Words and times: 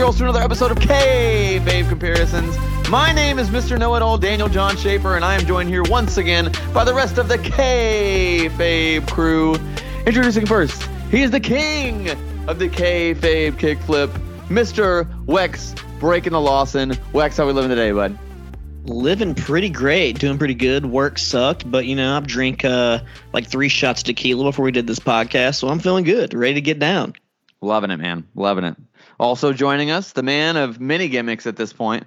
back, 0.00 0.06
boys 0.06 0.18
and 0.18 0.18
girls, 0.18 0.18
to 0.18 0.24
another 0.24 0.40
episode 0.40 0.70
of 0.70 0.78
Kayfabe 0.78 1.88
Comparisons. 1.88 2.56
My 2.88 3.12
name 3.12 3.38
is 3.38 3.50
Mr. 3.50 3.78
Know 3.78 3.94
It 3.96 4.02
All 4.02 4.16
Daniel 4.16 4.48
John 4.48 4.76
Schaefer, 4.76 5.16
and 5.16 5.24
I 5.24 5.34
am 5.34 5.44
joined 5.46 5.68
here 5.68 5.82
once 5.82 6.16
again 6.16 6.50
by 6.72 6.84
the 6.84 6.94
rest 6.94 7.18
of 7.18 7.28
the 7.28 7.36
Kayfabe 7.38 9.06
crew. 9.08 9.56
Introducing 10.06 10.46
first, 10.46 10.82
he 11.10 11.22
is 11.22 11.30
the 11.30 11.40
king 11.40 12.08
of 12.48 12.58
the 12.58 12.68
Kayfabe 12.68 13.52
kickflip, 13.52 14.08
Mr. 14.48 15.04
Wex 15.26 15.78
breaking 16.00 16.32
the 16.32 16.40
Lawson. 16.40 16.90
Wex, 17.12 17.36
how 17.36 17.46
we 17.46 17.52
living 17.52 17.70
today, 17.70 17.92
bud? 17.92 18.18
Living 18.84 19.34
pretty 19.34 19.68
great, 19.68 20.18
doing 20.18 20.38
pretty 20.38 20.54
good. 20.54 20.86
Work 20.86 21.18
sucked, 21.18 21.70
but 21.70 21.84
you 21.84 21.94
know, 21.94 22.16
I've 22.16 22.26
drank 22.26 22.64
uh, 22.64 23.00
like 23.34 23.46
three 23.46 23.68
shots 23.68 24.00
of 24.00 24.06
tequila 24.06 24.44
before 24.44 24.64
we 24.64 24.72
did 24.72 24.86
this 24.86 24.98
podcast, 24.98 25.56
so 25.56 25.68
I'm 25.68 25.78
feeling 25.78 26.04
good, 26.04 26.32
ready 26.32 26.54
to 26.54 26.62
get 26.62 26.78
down. 26.78 27.14
Loving 27.60 27.90
it, 27.90 27.98
man. 27.98 28.26
Loving 28.34 28.64
it. 28.64 28.76
Also 29.20 29.52
joining 29.52 29.90
us, 29.90 30.12
the 30.12 30.22
man 30.22 30.56
of 30.56 30.80
many 30.80 31.06
gimmicks 31.10 31.46
at 31.46 31.54
this 31.54 31.74
point. 31.74 32.06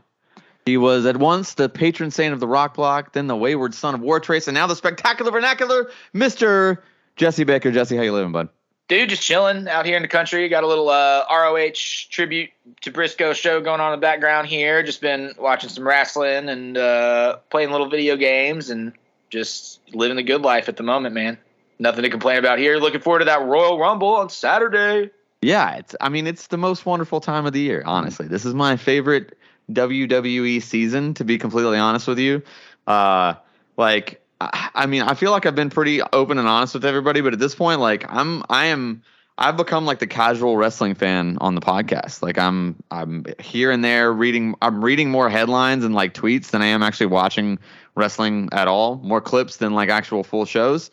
He 0.66 0.77
was 0.77 1.05
at 1.05 1.16
once 1.16 1.54
the 1.54 1.70
patron 1.70 2.09
saint 2.09 2.34
of 2.34 2.40
the 2.40 2.48
rock 2.48 2.73
block, 2.73 3.13
then 3.13 3.27
the 3.27 3.35
wayward 3.35 3.76
son 3.76 3.94
of 3.94 4.02
War 4.02 4.20
Trace, 4.20 4.48
and 4.48 4.55
now 4.55 4.66
the 4.66 4.76
spectacular 4.76 5.31
vernacular, 5.31 5.91
Mr. 6.16 6.80
Jesse 7.16 7.44
Baker. 7.44 7.71
Jesse, 7.71 7.95
how 7.95 8.02
you 8.02 8.13
living, 8.13 8.31
bud? 8.31 8.49
Dude, 8.88 9.09
just 9.09 9.21
chilling 9.21 9.68
out 9.68 9.85
here 9.85 9.95
in 9.95 10.02
the 10.02 10.07
country. 10.07 10.49
Got 10.49 10.63
a 10.63 10.68
little 10.68 10.90
uh, 10.90 11.23
ROH 11.30 12.09
tribute 12.09 12.49
to 12.81 12.91
Briscoe 12.91 13.34
show 13.34 13.62
going 13.62 13.80
on 13.80 13.93
in 13.93 13.99
the 13.99 14.02
background 14.02 14.48
here. 14.48 14.82
Just 14.82 14.99
been 14.99 15.35
watching 15.37 15.70
some 15.70 15.87
wrestling 15.87 16.49
and 16.49 16.76
uh, 16.76 17.37
playing 17.52 17.70
little 17.70 17.90
video 17.90 18.18
games 18.18 18.71
and 18.71 18.91
just 19.30 19.82
living 19.93 20.18
the 20.18 20.24
good 20.24 20.41
life 20.41 20.68
at 20.68 20.77
the 20.77 20.84
moment, 20.84 21.13
man. 21.13 21.37
Nothing 21.77 22.02
to 22.05 22.09
complain 22.09 22.40
about 22.40 22.57
here. 22.57 22.77
Looking 22.77 23.02
forward 23.02 23.20
to 23.20 23.26
that 23.26 23.43
Royal 23.43 23.77
Rumble 23.77 24.15
on 24.15 24.30
Saturday. 24.30 25.12
Yeah, 25.44 25.76
it's. 25.76 25.96
I 25.99 26.10
mean, 26.10 26.26
it's 26.26 26.48
the 26.48 26.58
most 26.58 26.86
wonderful 26.86 27.20
time 27.20 27.46
of 27.46 27.54
the 27.54 27.60
year. 27.60 27.84
Honestly, 27.86 28.27
this 28.27 28.46
is 28.46 28.54
my 28.54 28.77
favorite 28.77 29.38
WWE 29.72 30.62
season. 30.62 31.13
To 31.16 31.26
be 31.26 31.38
completely 31.38 31.77
honest 31.77 32.08
with 32.08 32.20
you, 32.20 32.41
uh, 32.88 33.36
like, 33.77 34.21
I, 34.40 34.70
I 34.74 34.86
mean, 34.86 35.02
I 35.02 35.14
feel 35.14 35.32
like 35.32 35.46
I've 35.46 35.55
been 35.55 35.70
pretty 35.70 36.02
open 36.02 36.38
and 36.38 36.48
honest 36.48 36.74
with 36.74 36.86
everybody, 36.86 37.21
but 37.21 37.34
at 37.34 37.40
this 37.40 37.55
point, 37.55 37.80
like, 37.80 38.05
I'm, 38.10 38.44
I 38.49 38.66
am. 38.68 39.04
I've 39.36 39.58
become 39.58 39.86
like 39.86 39.98
the 39.98 40.05
casual 40.05 40.58
wrestling 40.58 40.94
fan 40.94 41.40
on 41.41 41.55
the 41.55 41.62
podcast. 41.62 42.21
Like 42.21 42.38
I'm 42.38 42.76
I'm 42.91 43.26
here 43.40 43.71
and 43.71 43.84
there 43.84 44.14
reading 44.14 44.54
I'm 44.62 44.86
reading 44.86 45.10
more 45.10 45.27
headlines 45.27 45.84
and 45.84 45.96
like 45.96 46.14
tweets 46.14 46.52
than 46.52 46.62
I 46.62 46.68
am 46.68 46.84
actually 46.84 47.08
watching 47.08 47.58
wrestling 47.96 48.49
at 48.52 48.68
all. 48.68 48.98
More 48.98 49.21
clips 49.21 49.58
than 49.58 49.74
like 49.74 49.90
actual 49.90 50.24
full 50.24 50.46
shows. 50.46 50.91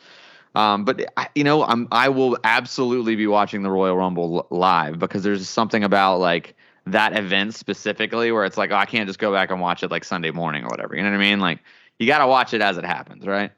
Um, 0.54 0.84
but 0.84 1.12
you 1.34 1.44
know, 1.44 1.62
I'm 1.64 1.86
I 1.92 2.08
will 2.08 2.36
absolutely 2.42 3.16
be 3.16 3.26
watching 3.26 3.62
the 3.62 3.70
Royal 3.70 3.96
Rumble 3.96 4.46
live 4.50 4.98
because 4.98 5.22
there's 5.22 5.48
something 5.48 5.84
about 5.84 6.18
like 6.18 6.56
that 6.86 7.16
event 7.16 7.54
specifically 7.54 8.32
where 8.32 8.44
it's 8.44 8.56
like 8.56 8.72
oh, 8.72 8.76
I 8.76 8.86
can't 8.86 9.06
just 9.06 9.18
go 9.18 9.32
back 9.32 9.50
and 9.50 9.60
watch 9.60 9.82
it 9.82 9.90
like 9.90 10.04
Sunday 10.04 10.30
morning 10.30 10.64
or 10.64 10.68
whatever. 10.68 10.96
You 10.96 11.02
know 11.02 11.10
what 11.10 11.16
I 11.16 11.20
mean? 11.20 11.40
Like 11.40 11.60
you 11.98 12.06
got 12.06 12.18
to 12.18 12.26
watch 12.26 12.52
it 12.52 12.62
as 12.62 12.78
it 12.78 12.84
happens, 12.84 13.26
right? 13.26 13.52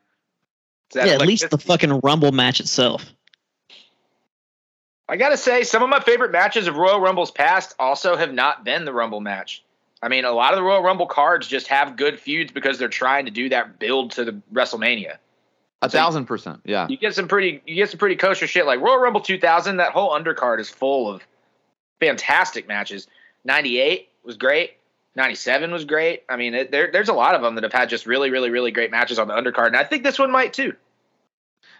Yeah, 0.95 1.05
at 1.05 1.21
like, 1.21 1.29
least 1.29 1.49
the 1.49 1.59
fucking 1.59 2.01
Rumble 2.03 2.33
match 2.33 2.61
itself. 2.61 3.11
I 5.09 5.17
gotta 5.17 5.37
say, 5.37 5.65
some 5.65 5.83
of 5.83 5.89
my 5.89 6.01
favorite 6.01 6.33
matches 6.33 6.67
of 6.67 6.77
Royal 6.77 7.01
Rumbles 7.01 7.31
past 7.31 7.75
also 7.79 8.17
have 8.17 8.33
not 8.33 8.65
been 8.65 8.85
the 8.85 8.93
Rumble 8.93 9.21
match. 9.21 9.63
I 10.03 10.09
mean, 10.09 10.25
a 10.25 10.33
lot 10.33 10.53
of 10.53 10.59
the 10.59 10.63
Royal 10.63 10.83
Rumble 10.83 11.07
cards 11.07 11.47
just 11.47 11.69
have 11.69 11.97
good 11.97 12.19
feuds 12.19 12.51
because 12.51 12.79
they're 12.79 12.89
trying 12.89 13.27
to 13.27 13.31
do 13.31 13.49
that 13.51 13.79
build 13.79 14.13
to 14.13 14.25
the 14.25 14.43
WrestleMania. 14.53 15.17
A 15.83 15.91
so 15.91 15.99
thousand 15.99 16.27
percent, 16.27 16.61
yeah. 16.65 16.87
You 16.89 16.97
get 16.97 17.15
some 17.15 17.29
pretty, 17.29 17.61
you 17.67 17.75
get 17.75 17.91
some 17.91 17.99
pretty 17.99 18.17
kosher 18.17 18.47
shit 18.47 18.67
like 18.67 18.81
Royal 18.81 18.99
Rumble 18.99 19.21
2000. 19.21 19.77
That 19.79 19.93
whole 19.93 20.11
undercard 20.11 20.61
is 20.61 20.71
full 20.71 21.13
of 21.13 21.23
fantastic 22.01 22.69
matches. 22.69 23.09
98 23.45 24.09
was 24.25 24.37
great. 24.37 24.79
97 25.17 25.73
was 25.73 25.85
great. 25.85 26.23
I 26.29 26.37
mean, 26.37 26.55
it, 26.55 26.71
there, 26.71 26.91
there's 26.91 27.09
a 27.09 27.13
lot 27.13 27.35
of 27.35 27.43
them 27.43 27.55
that 27.57 27.65
have 27.65 27.73
had 27.73 27.89
just 27.89 28.07
really, 28.07 28.31
really, 28.31 28.51
really 28.51 28.71
great 28.71 28.91
matches 28.91 29.19
on 29.19 29.29
the 29.29 29.35
undercard, 29.35 29.69
and 29.69 29.77
I 29.77 29.85
think 29.85 30.05
this 30.05 30.19
one 30.19 30.31
might 30.31 30.53
too. 30.53 30.75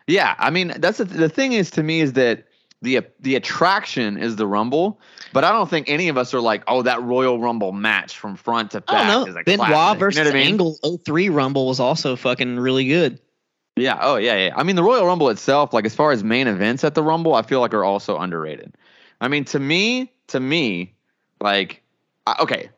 Yeah, 0.07 0.35
I 0.39 0.51
mean, 0.51 0.75
that's 0.79 0.99
the, 0.99 1.05
the 1.05 1.29
thing 1.29 1.53
is 1.53 1.71
to 1.73 1.83
me 1.83 2.01
is 2.01 2.15
that 2.15 2.45
the 2.83 3.01
the 3.21 3.37
attraction 3.37 4.19
is 4.19 4.37
the 4.37 4.47
Rumble, 4.47 4.99
but 5.33 5.45
I 5.45 5.53
don't 5.53 5.71
think 5.71 5.89
any 5.89 6.09
of 6.09 6.19
us 6.19 6.35
are 6.35 6.41
like, 6.41 6.65
oh, 6.67 6.83
that 6.83 7.01
Royal 7.03 7.39
Rumble 7.39 7.73
match 7.73 8.19
from 8.19 8.37
front 8.37 8.73
to 8.73 8.81
back. 8.81 9.09
Oh 9.09 9.25
no, 9.25 9.43
Benoit 9.45 9.99
versus 9.99 10.19
you 10.19 10.25
know 10.25 10.31
I 10.31 10.35
mean? 10.35 10.49
Angle 10.49 10.99
03 11.05 11.29
Rumble 11.29 11.69
was 11.69 11.79
also 11.79 12.17
fucking 12.17 12.59
really 12.59 12.87
good. 12.89 13.21
Yeah. 13.77 13.99
Oh, 14.01 14.17
yeah, 14.17 14.37
yeah. 14.37 14.55
I 14.57 14.63
mean, 14.63 14.77
the 14.77 14.83
Royal 14.83 15.07
Rumble 15.07 15.31
itself, 15.31 15.73
like 15.73 15.87
as 15.87 15.95
far 15.95 16.13
as 16.13 16.23
main 16.23 16.47
events 16.47 16.85
at 16.85 16.95
the 16.95 17.03
Rumble, 17.03 17.35
I 17.35 17.43
feel 17.43 17.61
like 17.61 17.75
are 17.75 17.85
also 17.85 18.19
underrated. 18.19 18.75
I 19.21 19.29
mean, 19.29 19.45
to 19.47 19.59
me, 19.59 20.13
to 20.29 20.41
me, 20.41 20.95
like, 21.41 21.83
okay, 22.41 22.71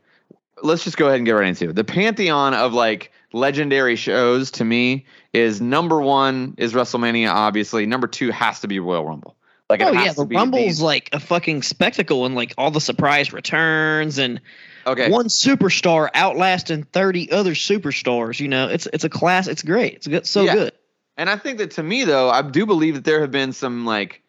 let's 0.62 0.84
just 0.84 0.97
go 0.97 1.06
ahead 1.06 1.19
and 1.19 1.27
get 1.27 1.32
right 1.32 1.49
into 1.49 1.71
it. 1.71 1.75
The 1.75 1.84
pantheon 1.84 2.55
of 2.55 2.72
like 2.72 3.12
legendary 3.32 3.97
shows 3.97 4.50
to 4.53 4.65
me 4.65 5.06
is 5.32 5.60
number 5.60 6.00
one 6.00 6.55
is 6.59 6.72
WrestleMania, 6.72 7.31
obviously. 7.31 7.87
Number 7.87 8.06
two 8.06 8.31
has 8.31 8.61
to 8.61 8.69
be 8.69 8.78
Royal 8.81 9.05
Rumble. 9.05 9.37
Like, 9.71 9.81
oh 9.81 9.93
yeah, 9.93 10.12
the 10.12 10.26
Rumble's 10.26 10.81
like 10.81 11.09
a 11.12 11.21
fucking 11.21 11.62
spectacle 11.62 12.26
and 12.26 12.34
like 12.34 12.55
all 12.59 12.71
the 12.71 12.81
surprise 12.81 13.32
returns 13.32 14.19
and 14.19 14.41
okay. 14.87 15.11
one 15.11 15.26
superstar 15.26 16.11
outlasting 16.12 16.84
thirty 16.84 17.32
other 17.32 17.53
superstars. 17.53 18.41
You 18.41 18.49
know, 18.49 18.69
it's 18.69 18.87
it's 18.93 19.05
a 19.05 19.09
class. 19.09 19.49
It's 19.49 19.62
great. 19.62 19.94
It's 19.94 20.06
good, 20.06 20.26
so 20.26 20.43
yeah. 20.43 20.55
good. 20.55 20.72
And 21.16 21.30
I 21.30 21.36
think 21.36 21.58
that 21.58 21.70
to 21.72 21.82
me 21.82 22.04
though, 22.04 22.30
I 22.30 22.42
do 22.42 22.66
believe 22.66 22.94
that 22.94 23.04
there 23.04 23.20
have 23.20 23.30
been 23.30 23.52
some 23.52 23.84
like 23.84 24.22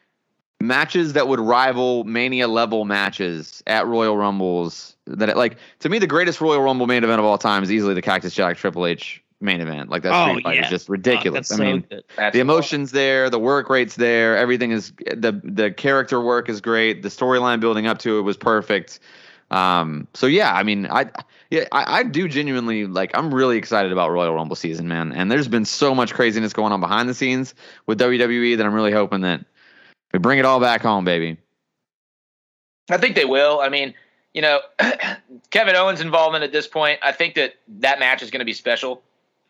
matches 0.62 1.14
that 1.14 1.28
would 1.28 1.40
rival 1.40 2.04
Mania 2.04 2.48
level 2.48 2.86
matches 2.86 3.64
at 3.68 3.88
Royal 3.88 4.18
Rumbles. 4.18 4.96
That 5.06 5.36
like 5.38 5.58
to 5.80 5.90
me, 5.90 6.00
the 6.00 6.08
greatest 6.08 6.42
Royal 6.42 6.62
Rumble 6.62 6.88
main 6.88 7.04
event 7.04 7.20
of 7.20 7.26
all 7.26 7.38
time 7.38 7.64
is 7.64 7.72
easily 7.72 7.94
the 7.94 8.02
Cactus 8.02 8.34
Jack 8.34 8.58
Triple 8.58 8.86
H 8.86 9.22
main 9.42 9.62
event. 9.62 9.90
Like 9.90 10.04
that 10.04 10.14
oh, 10.14 10.32
Street 10.32 10.44
Fight 10.44 10.56
yeah. 10.58 10.64
is 10.66 10.70
just 10.70 10.90
ridiculous. 10.90 11.52
Oh, 11.52 11.56
I 11.56 11.60
mean, 11.60 11.86
so 11.90 12.30
the 12.32 12.40
emotions 12.40 12.92
there, 12.92 13.30
the 13.30 13.40
work 13.40 13.70
rates 13.70 13.96
there, 13.96 14.38
everything 14.38 14.72
is 14.72 14.92
the 14.98 15.40
the 15.44 15.72
character 15.72 16.22
work 16.22 16.50
is 16.50 16.62
great. 16.62 17.04
The 17.04 17.10
storyline 17.10 17.60
building 17.60 17.88
up 17.88 18.00
to 18.00 18.20
it 18.20 18.22
was 18.22 18.38
perfect. 18.38 19.00
Um, 19.52 20.08
so 20.14 20.28
yeah, 20.28 20.54
I 20.54 20.64
mean, 20.64 20.88
I 20.88 21.10
yeah, 21.50 21.66
I, 21.72 22.00
I, 22.00 22.04
do 22.04 22.28
genuinely 22.28 22.88
like. 22.88 23.12
I'm 23.14 23.34
really 23.34 23.58
excited 23.58 23.92
about 23.92 24.12
Royal 24.12 24.34
Rumble 24.34 24.56
season, 24.56 24.88
man. 24.88 25.12
And 25.12 25.32
there's 25.32 25.48
been 25.48 25.66
so 25.66 25.94
much 25.94 26.14
craziness 26.14 26.54
going 26.54 26.74
on 26.74 26.80
behind 26.80 27.08
the 27.08 27.14
scenes 27.14 27.54
with 27.86 28.00
WWE 28.00 28.58
that 28.58 28.66
I'm 28.66 28.74
really 28.74 28.92
hoping 28.92 29.22
that 29.22 29.46
we 30.12 30.20
bring 30.20 30.40
it 30.40 30.46
all 30.46 30.60
back 30.60 30.82
home, 30.82 31.06
baby. 31.06 31.38
I 32.90 32.98
think 32.98 33.16
they 33.16 33.26
will. 33.26 33.60
I 33.60 33.70
mean, 33.70 33.94
you 34.34 34.42
know, 34.42 34.60
Kevin 35.52 35.76
Owens' 35.76 36.02
involvement 36.02 36.44
at 36.44 36.52
this 36.52 36.68
point, 36.68 37.00
I 37.04 37.12
think 37.12 37.36
that 37.36 37.56
that 37.80 38.00
match 38.00 38.24
is 38.24 38.32
going 38.32 38.40
to 38.40 38.46
be 38.46 38.54
special. 38.54 39.02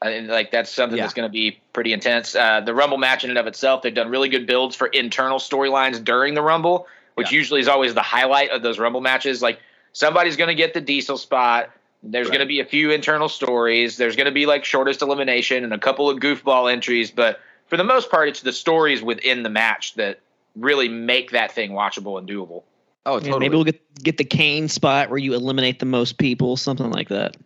I 0.02 0.10
mean, 0.10 0.28
like 0.28 0.52
that's 0.52 0.70
something 0.70 0.98
yeah. 0.98 1.04
that's 1.04 1.14
going 1.14 1.28
to 1.28 1.32
be 1.32 1.60
pretty 1.74 1.94
intense. 1.94 2.36
Uh, 2.36 2.62
the 2.62 2.74
Rumble 2.74 2.98
match 2.98 3.24
in 3.24 3.30
and 3.30 3.40
of 3.40 3.48
itself, 3.48 3.82
they've 3.82 3.94
done 3.94 4.10
really 4.10 4.30
good 4.30 4.46
builds 4.46 4.76
for 4.76 4.88
internal 4.88 5.40
storylines 5.40 6.04
during 6.04 6.34
the 6.34 6.42
Rumble, 6.42 6.88
which 7.16 7.32
yeah. 7.32 7.38
usually 7.38 7.62
is 7.62 7.68
always 7.68 7.94
the 7.94 8.02
highlight 8.02 8.52
of 8.52 8.62
those 8.62 8.78
Rumble 8.78 9.02
matches. 9.02 9.42
Like 9.42 9.60
somebody's 9.94 10.36
going 10.36 10.50
to 10.50 10.56
get 10.56 10.74
the 10.74 10.82
Diesel 10.82 11.18
spot 11.18 11.72
there's 12.04 12.28
right. 12.28 12.34
going 12.34 12.48
to 12.48 12.48
be 12.48 12.60
a 12.60 12.66
few 12.66 12.92
internal 12.92 13.30
stories. 13.30 13.98
There's 13.98 14.16
going 14.16 14.26
to 14.26 14.32
be 14.32 14.46
like 14.46 14.66
shortest 14.66 15.02
elimination 15.02 15.64
and 15.64 15.74
a 15.74 15.80
couple 15.80 16.10
of 16.10 16.20
goofball 16.20 16.72
entries, 16.72 17.12
but 17.12 17.40
for 17.68 17.78
the 17.78 17.84
most 17.84 18.12
part, 18.12 18.30
it's 18.30 18.42
the 18.42 18.54
stories 18.54 19.02
within 19.02 19.44
the 19.44 19.50
match 19.50 19.96
that 19.96 20.20
really 20.56 20.88
make 20.88 21.32
that 21.32 21.52
thing 21.52 21.72
watchable 21.72 22.18
and 22.20 22.28
doable. 22.28 22.64
Oh, 23.06 23.20
totally. 23.20 23.32
Yeah, 23.32 23.38
maybe 23.40 23.56
we'll 23.56 23.66
get 23.66 24.04
get 24.04 24.18
the 24.18 24.24
Kane 24.24 24.68
spot 24.68 25.10
where 25.10 25.20
you 25.20 25.34
eliminate 25.34 25.80
the 25.80 25.86
most 25.86 26.18
people, 26.18 26.58
something 26.58 26.90
like 26.90 27.10
that. 27.10 27.38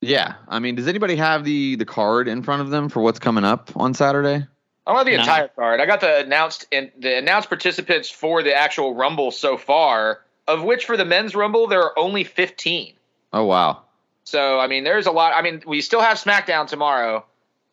Yeah, 0.00 0.34
I 0.48 0.58
mean, 0.58 0.74
does 0.74 0.88
anybody 0.88 1.16
have 1.16 1.44
the 1.44 1.76
the 1.76 1.84
card 1.84 2.28
in 2.28 2.42
front 2.42 2.62
of 2.62 2.70
them 2.70 2.88
for 2.88 3.02
what's 3.02 3.18
coming 3.18 3.44
up 3.44 3.70
on 3.76 3.94
Saturday? 3.94 4.46
I 4.86 4.90
don't 4.90 4.96
have 4.98 5.06
the 5.06 5.16
no. 5.16 5.20
entire 5.20 5.48
card. 5.48 5.80
I 5.80 5.86
got 5.86 6.00
the 6.00 6.20
announced 6.20 6.66
and 6.70 6.92
the 6.98 7.18
announced 7.18 7.48
participants 7.48 8.08
for 8.08 8.42
the 8.42 8.54
actual 8.54 8.94
Rumble 8.94 9.32
so 9.32 9.56
far, 9.56 10.20
of 10.46 10.62
which 10.62 10.84
for 10.84 10.96
the 10.96 11.04
men's 11.04 11.34
Rumble 11.34 11.66
there 11.66 11.82
are 11.82 11.98
only 11.98 12.24
fifteen. 12.24 12.94
Oh 13.36 13.44
wow! 13.44 13.82
So 14.24 14.58
I 14.58 14.66
mean, 14.66 14.84
there's 14.84 15.06
a 15.06 15.10
lot. 15.10 15.34
I 15.36 15.42
mean, 15.42 15.62
we 15.66 15.82
still 15.82 16.00
have 16.00 16.16
SmackDown 16.16 16.66
tomorrow. 16.66 17.22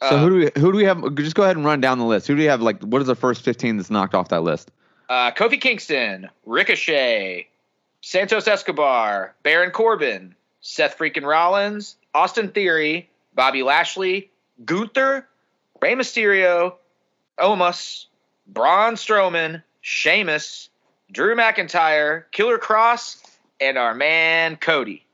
So 0.02 0.18
who 0.18 0.30
do 0.30 0.36
we 0.36 0.62
who 0.62 0.74
do 0.74 0.78
we 0.78 0.84
have? 0.84 1.16
Just 1.16 1.36
go 1.36 1.44
ahead 1.44 1.56
and 1.56 1.66
run 1.66 1.80
down 1.80 2.00
the 2.00 2.06
list. 2.06 2.28
Who 2.28 2.36
do 2.36 2.40
we 2.40 2.48
have? 2.48 2.62
Like, 2.62 2.82
what 2.82 3.02
is 3.02 3.08
the 3.08 3.16
first 3.16 3.44
fifteen 3.44 3.78
that's 3.78 3.90
knocked 3.90 4.14
off 4.14 4.28
that 4.28 4.44
list? 4.44 4.72
Uh, 5.08 5.32
Kofi 5.32 5.62
Kingston, 5.62 6.30
Ricochet, 6.46 7.48
Santos 8.02 8.46
Escobar, 8.46 9.36
Baron 9.44 9.72
Corbin, 9.72 10.36
Seth 10.60 10.98
freaking 10.98 11.26
Rollins, 11.26 11.96
Austin 12.14 12.50
Theory, 12.50 13.10
Bobby 13.34 13.64
Lashley, 13.64 14.30
Gunther, 14.66 15.26
Rey 15.82 15.96
Mysterio, 15.96 16.74
Omos, 17.40 18.08
Braun 18.48 18.96
Strowman, 18.96 19.64
Sheamus, 19.80 20.68
Drew 21.10 21.38
McIntyre, 21.38 22.26
Killer 22.34 22.58
Kross, 22.58 23.22
and 23.62 23.78
our 23.78 23.94
man 23.94 24.58
Cody. 24.58 25.06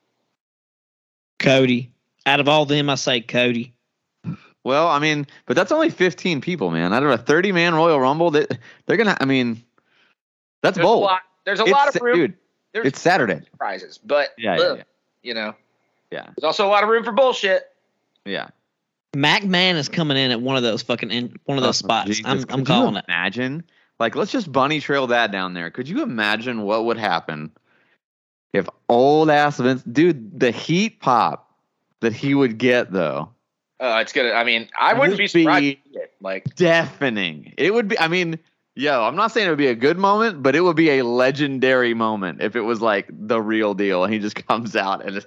Cody. 1.40 1.92
Out 2.26 2.40
of 2.40 2.48
all 2.48 2.66
them, 2.66 2.90
I 2.90 2.96
say 2.96 3.22
Cody. 3.22 3.74
Well, 4.64 4.88
I 4.88 5.00
mean, 5.00 5.26
but 5.46 5.56
that's 5.56 5.72
only 5.72 5.90
15 5.90 6.42
people, 6.42 6.70
man. 6.70 6.94
Out 6.94 7.04
of 7.04 7.10
a 7.10 7.18
30 7.18 7.52
man 7.54 7.74
Royal 7.74 8.00
Rumble, 8.00 8.32
they, 8.32 8.46
they're 8.86 8.98
gonna. 8.98 9.18
I 9.20 9.26
mean, 9.26 9.64
that's 10.62 10.76
there's 10.76 10.86
bold. 10.86 11.04
A 11.04 11.06
lot, 11.06 11.22
there's 11.46 11.60
a 11.60 11.64
it's, 11.64 11.72
lot 11.72 11.96
of 11.96 12.02
room. 12.02 12.16
Dude, 12.16 12.34
there's 12.74 12.88
it's 12.88 13.02
Saturday 13.02 13.42
prizes, 13.58 13.98
but 13.98 14.30
yeah, 14.38 14.58
yeah, 14.58 14.74
yeah, 14.76 14.84
you 15.24 15.34
know, 15.34 15.56
yeah. 16.12 16.26
There's 16.36 16.44
also 16.44 16.68
a 16.68 16.70
lot 16.70 16.84
of 16.84 16.90
room 16.90 17.04
for 17.04 17.12
bullshit. 17.12 17.64
Yeah. 18.26 18.50
McMahon 19.14 19.74
is 19.76 19.90
coming 19.90 20.18
in 20.18 20.30
at 20.30 20.40
one 20.40 20.56
of 20.56 20.62
those 20.62 20.84
fucking 20.84 21.10
in 21.10 21.36
one 21.46 21.58
of 21.58 21.64
those 21.64 21.82
oh, 21.82 21.88
spots. 21.88 22.08
Jesus. 22.10 22.26
I'm, 22.26 22.46
I'm 22.50 22.66
calling 22.66 22.96
it. 22.96 23.06
Imagine, 23.08 23.64
like, 24.00 24.16
let's 24.16 24.32
just 24.32 24.52
bunny 24.52 24.80
trail 24.80 25.08
that 25.08 25.32
down 25.32 25.54
there. 25.54 25.72
Could 25.72 25.90
you 25.90 26.04
imagine 26.04 26.62
what 26.62 26.86
would 26.86 26.98
happen 26.98 27.52
if 28.54 28.68
old 28.88 29.30
ass 29.30 29.58
Vince, 29.60 29.84
dude, 29.84 30.40
the 30.40 30.52
heat 30.52 31.00
pop 31.00 31.52
that 32.02 32.14
he 32.14 32.34
would 32.34 32.58
get 32.58 32.92
though? 32.92 33.30
Uh, 33.80 34.00
it's 34.02 34.12
gonna. 34.12 34.32
I 34.32 34.44
mean, 34.44 34.68
I 34.78 34.94
wouldn't 34.94 35.18
be 35.18 35.28
surprised. 35.28 35.62
Be 35.62 35.82
like 36.22 36.56
deafening. 36.56 37.54
It 37.58 37.74
would 37.74 37.88
be. 37.88 38.00
I 38.00 38.08
mean, 38.08 38.40
yo, 38.76 39.04
I'm 39.04 39.16
not 39.16 39.32
saying 39.32 39.48
it 39.48 39.50
would 39.50 39.58
be 39.58 39.68
a 39.68 39.76
good 39.76 39.98
moment, 39.98 40.44
but 40.44 40.56
it 40.56 40.62
would 40.62 40.76
be 40.76 41.00
a 41.00 41.04
legendary 41.04 41.94
moment 41.94 42.42
if 42.42 42.56
it 42.56 42.62
was 42.62 42.82
like 42.82 43.08
the 43.10 43.42
real 43.42 43.74
deal 43.74 44.04
and 44.04 44.14
he 44.14 44.20
just 44.20 44.36
comes 44.48 44.76
out 44.76 45.06
and. 45.06 45.26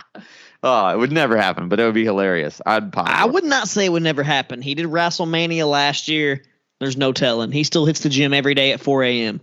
oh, 0.62 0.88
it 0.88 0.98
would 0.98 1.12
never 1.12 1.36
happen, 1.36 1.68
but 1.68 1.80
it 1.80 1.84
would 1.84 1.94
be 1.94 2.04
hilarious. 2.04 2.60
I'd 2.66 2.92
pop. 2.92 3.08
I 3.08 3.24
would 3.24 3.44
not 3.44 3.68
say 3.68 3.86
it 3.86 3.92
would 3.92 4.02
never 4.02 4.22
happen. 4.22 4.60
He 4.60 4.74
did 4.74 4.86
WrestleMania 4.86 5.68
last 5.68 6.08
year. 6.08 6.42
There's 6.80 6.96
no 6.96 7.12
telling. 7.12 7.52
He 7.52 7.64
still 7.64 7.86
hits 7.86 8.00
the 8.00 8.08
gym 8.08 8.34
every 8.34 8.54
day 8.54 8.72
at 8.72 8.80
4 8.80 9.02
a.m. 9.04 9.40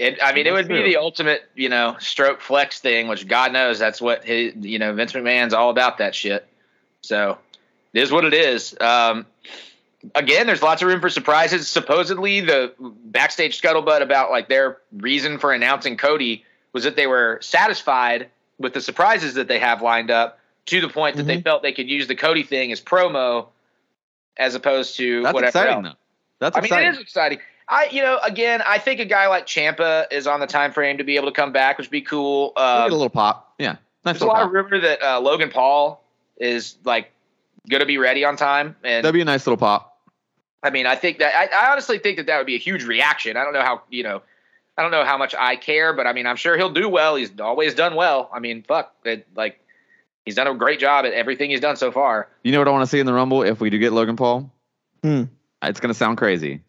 It, 0.00 0.18
I 0.22 0.32
mean, 0.32 0.46
it 0.46 0.52
would 0.52 0.66
be 0.66 0.82
the 0.82 0.96
ultimate, 0.96 1.42
you 1.54 1.68
know, 1.68 1.96
stroke 2.00 2.40
flex 2.40 2.80
thing, 2.80 3.06
which 3.06 3.28
God 3.28 3.52
knows 3.52 3.78
that's 3.78 4.00
what 4.00 4.24
his, 4.24 4.54
you 4.56 4.78
know, 4.78 4.94
Vince 4.94 5.12
McMahon's 5.12 5.52
all 5.52 5.68
about 5.68 5.98
that 5.98 6.14
shit. 6.14 6.46
So 7.02 7.36
it 7.92 8.00
is 8.00 8.10
what 8.10 8.24
it 8.24 8.32
is. 8.32 8.74
Um, 8.80 9.26
again, 10.14 10.46
there's 10.46 10.62
lots 10.62 10.80
of 10.80 10.88
room 10.88 11.02
for 11.02 11.10
surprises. 11.10 11.68
Supposedly, 11.68 12.40
the 12.40 12.72
backstage 12.80 13.60
scuttlebutt 13.60 14.00
about 14.00 14.30
like 14.30 14.48
their 14.48 14.78
reason 14.90 15.38
for 15.38 15.52
announcing 15.52 15.98
Cody 15.98 16.46
was 16.72 16.84
that 16.84 16.96
they 16.96 17.06
were 17.06 17.38
satisfied 17.42 18.30
with 18.58 18.72
the 18.72 18.80
surprises 18.80 19.34
that 19.34 19.48
they 19.48 19.58
have 19.58 19.82
lined 19.82 20.10
up 20.10 20.38
to 20.66 20.80
the 20.80 20.88
point 20.88 21.16
that 21.16 21.22
mm-hmm. 21.22 21.28
they 21.28 21.40
felt 21.42 21.62
they 21.62 21.72
could 21.72 21.90
use 21.90 22.06
the 22.06 22.16
Cody 22.16 22.42
thing 22.42 22.72
as 22.72 22.80
promo 22.80 23.48
as 24.38 24.54
opposed 24.54 24.96
to 24.96 25.24
whatever. 25.24 25.24
That's 25.24 25.34
whatever. 25.34 25.48
Exciting, 25.48 25.84
else. 25.84 25.94
though. 25.94 25.98
That's 26.38 26.56
I 26.56 26.60
exciting. 26.60 26.84
mean, 26.86 26.94
it 26.94 26.96
is 26.96 27.02
exciting. 27.02 27.38
I, 27.70 27.88
you 27.92 28.02
know, 28.02 28.18
again, 28.24 28.62
I 28.66 28.78
think 28.78 28.98
a 28.98 29.04
guy 29.04 29.28
like 29.28 29.46
Ciampa 29.46 30.06
is 30.10 30.26
on 30.26 30.40
the 30.40 30.46
time 30.46 30.72
frame 30.72 30.98
to 30.98 31.04
be 31.04 31.16
able 31.16 31.28
to 31.28 31.32
come 31.32 31.52
back, 31.52 31.78
which 31.78 31.86
would 31.86 31.92
be 31.92 32.02
cool. 32.02 32.52
Um, 32.56 32.86
get 32.86 32.92
a 32.92 32.96
little 32.96 33.08
pop, 33.08 33.54
yeah. 33.58 33.76
Nice 34.04 34.14
there's 34.14 34.22
a 34.22 34.26
lot 34.26 34.36
pop. 34.36 34.46
of 34.46 34.52
rumor 34.52 34.80
that 34.80 35.00
uh, 35.02 35.20
Logan 35.20 35.50
Paul 35.50 36.02
is 36.36 36.76
like 36.84 37.12
going 37.68 37.80
to 37.80 37.86
be 37.86 37.96
ready 37.96 38.24
on 38.24 38.36
time, 38.36 38.74
and 38.82 39.04
that'd 39.04 39.14
be 39.14 39.20
a 39.20 39.24
nice 39.24 39.46
little 39.46 39.56
pop. 39.56 39.98
I 40.62 40.70
mean, 40.70 40.86
I 40.86 40.96
think 40.96 41.20
that 41.20 41.34
I, 41.34 41.68
I, 41.68 41.70
honestly 41.70 41.98
think 41.98 42.16
that 42.16 42.26
that 42.26 42.38
would 42.38 42.46
be 42.46 42.56
a 42.56 42.58
huge 42.58 42.84
reaction. 42.84 43.36
I 43.36 43.44
don't 43.44 43.52
know 43.52 43.62
how 43.62 43.82
you 43.88 44.02
know, 44.02 44.20
I 44.76 44.82
don't 44.82 44.90
know 44.90 45.04
how 45.04 45.16
much 45.16 45.34
I 45.38 45.54
care, 45.54 45.92
but 45.92 46.08
I 46.08 46.12
mean, 46.12 46.26
I'm 46.26 46.36
sure 46.36 46.56
he'll 46.56 46.72
do 46.72 46.88
well. 46.88 47.14
He's 47.14 47.30
always 47.38 47.74
done 47.74 47.94
well. 47.94 48.28
I 48.32 48.40
mean, 48.40 48.64
fuck, 48.64 48.92
it, 49.04 49.28
like 49.36 49.60
he's 50.24 50.34
done 50.34 50.48
a 50.48 50.54
great 50.54 50.80
job 50.80 51.06
at 51.06 51.12
everything 51.12 51.50
he's 51.50 51.60
done 51.60 51.76
so 51.76 51.92
far. 51.92 52.28
You 52.42 52.50
know 52.50 52.58
what 52.58 52.66
I 52.66 52.72
want 52.72 52.82
to 52.82 52.90
see 52.90 52.98
in 52.98 53.06
the 53.06 53.14
Rumble 53.14 53.44
if 53.44 53.60
we 53.60 53.70
do 53.70 53.78
get 53.78 53.92
Logan 53.92 54.16
Paul? 54.16 54.50
Hmm. 55.04 55.24
It's 55.62 55.78
going 55.78 55.92
to 55.92 55.98
sound 55.98 56.18
crazy. 56.18 56.62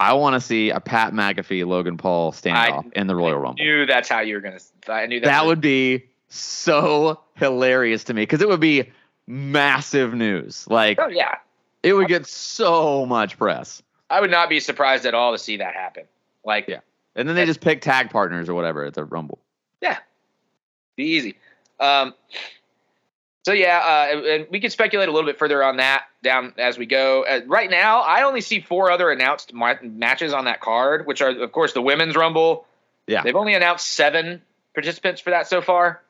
I 0.00 0.12
want 0.14 0.34
to 0.34 0.40
see 0.40 0.70
a 0.70 0.80
Pat 0.80 1.12
McAfee 1.12 1.66
Logan 1.66 1.96
Paul 1.96 2.32
standoff 2.32 2.84
I, 2.84 2.98
in 2.98 3.06
the 3.06 3.14
Royal 3.14 3.38
Rumble. 3.38 3.62
I 3.62 3.64
knew 3.64 3.86
that's 3.86 4.08
how 4.08 4.20
you 4.20 4.34
were 4.34 4.40
going 4.40 4.58
to. 4.58 4.92
I 4.92 5.06
knew 5.06 5.20
that. 5.20 5.26
That 5.26 5.46
would 5.46 5.60
be 5.60 6.04
so 6.28 7.20
hilarious 7.36 8.04
to 8.04 8.14
me 8.14 8.22
because 8.22 8.42
it 8.42 8.48
would 8.48 8.60
be 8.60 8.90
massive 9.26 10.14
news. 10.14 10.66
Like, 10.68 10.98
oh 11.00 11.08
yeah, 11.08 11.36
it 11.82 11.92
would 11.94 12.08
get 12.08 12.26
so 12.26 13.06
much 13.06 13.38
press. 13.38 13.82
I 14.10 14.20
would 14.20 14.30
not 14.30 14.48
be 14.48 14.60
surprised 14.60 15.06
at 15.06 15.14
all 15.14 15.32
to 15.32 15.38
see 15.38 15.56
that 15.58 15.74
happen. 15.74 16.04
Like, 16.44 16.66
yeah, 16.68 16.80
and 17.14 17.28
then 17.28 17.36
they 17.36 17.46
just 17.46 17.60
pick 17.60 17.80
tag 17.80 18.10
partners 18.10 18.48
or 18.48 18.54
whatever 18.54 18.84
at 18.84 18.94
the 18.94 19.04
Rumble. 19.04 19.38
Yeah, 19.80 19.98
be 20.96 21.04
easy. 21.04 21.36
Um, 21.78 22.14
so 23.44 23.52
yeah, 23.52 23.78
uh, 23.78 24.20
and 24.26 24.46
we 24.50 24.60
can 24.60 24.70
speculate 24.70 25.08
a 25.08 25.12
little 25.12 25.28
bit 25.28 25.38
further 25.38 25.62
on 25.62 25.76
that 25.76 26.04
down 26.22 26.54
as 26.56 26.78
we 26.78 26.86
go. 26.86 27.24
Uh, 27.24 27.40
right 27.46 27.70
now, 27.70 28.00
I 28.00 28.22
only 28.22 28.40
see 28.40 28.60
four 28.60 28.90
other 28.90 29.10
announced 29.10 29.52
ma- 29.52 29.74
matches 29.82 30.32
on 30.32 30.46
that 30.46 30.60
card, 30.60 31.06
which 31.06 31.20
are 31.20 31.30
of 31.30 31.52
course 31.52 31.74
the 31.74 31.82
women's 31.82 32.16
rumble. 32.16 32.66
Yeah, 33.06 33.22
they've 33.22 33.36
only 33.36 33.54
announced 33.54 33.86
seven 33.86 34.40
participants 34.72 35.20
for 35.20 35.30
that 35.30 35.46
so 35.46 35.60
far. 35.60 36.00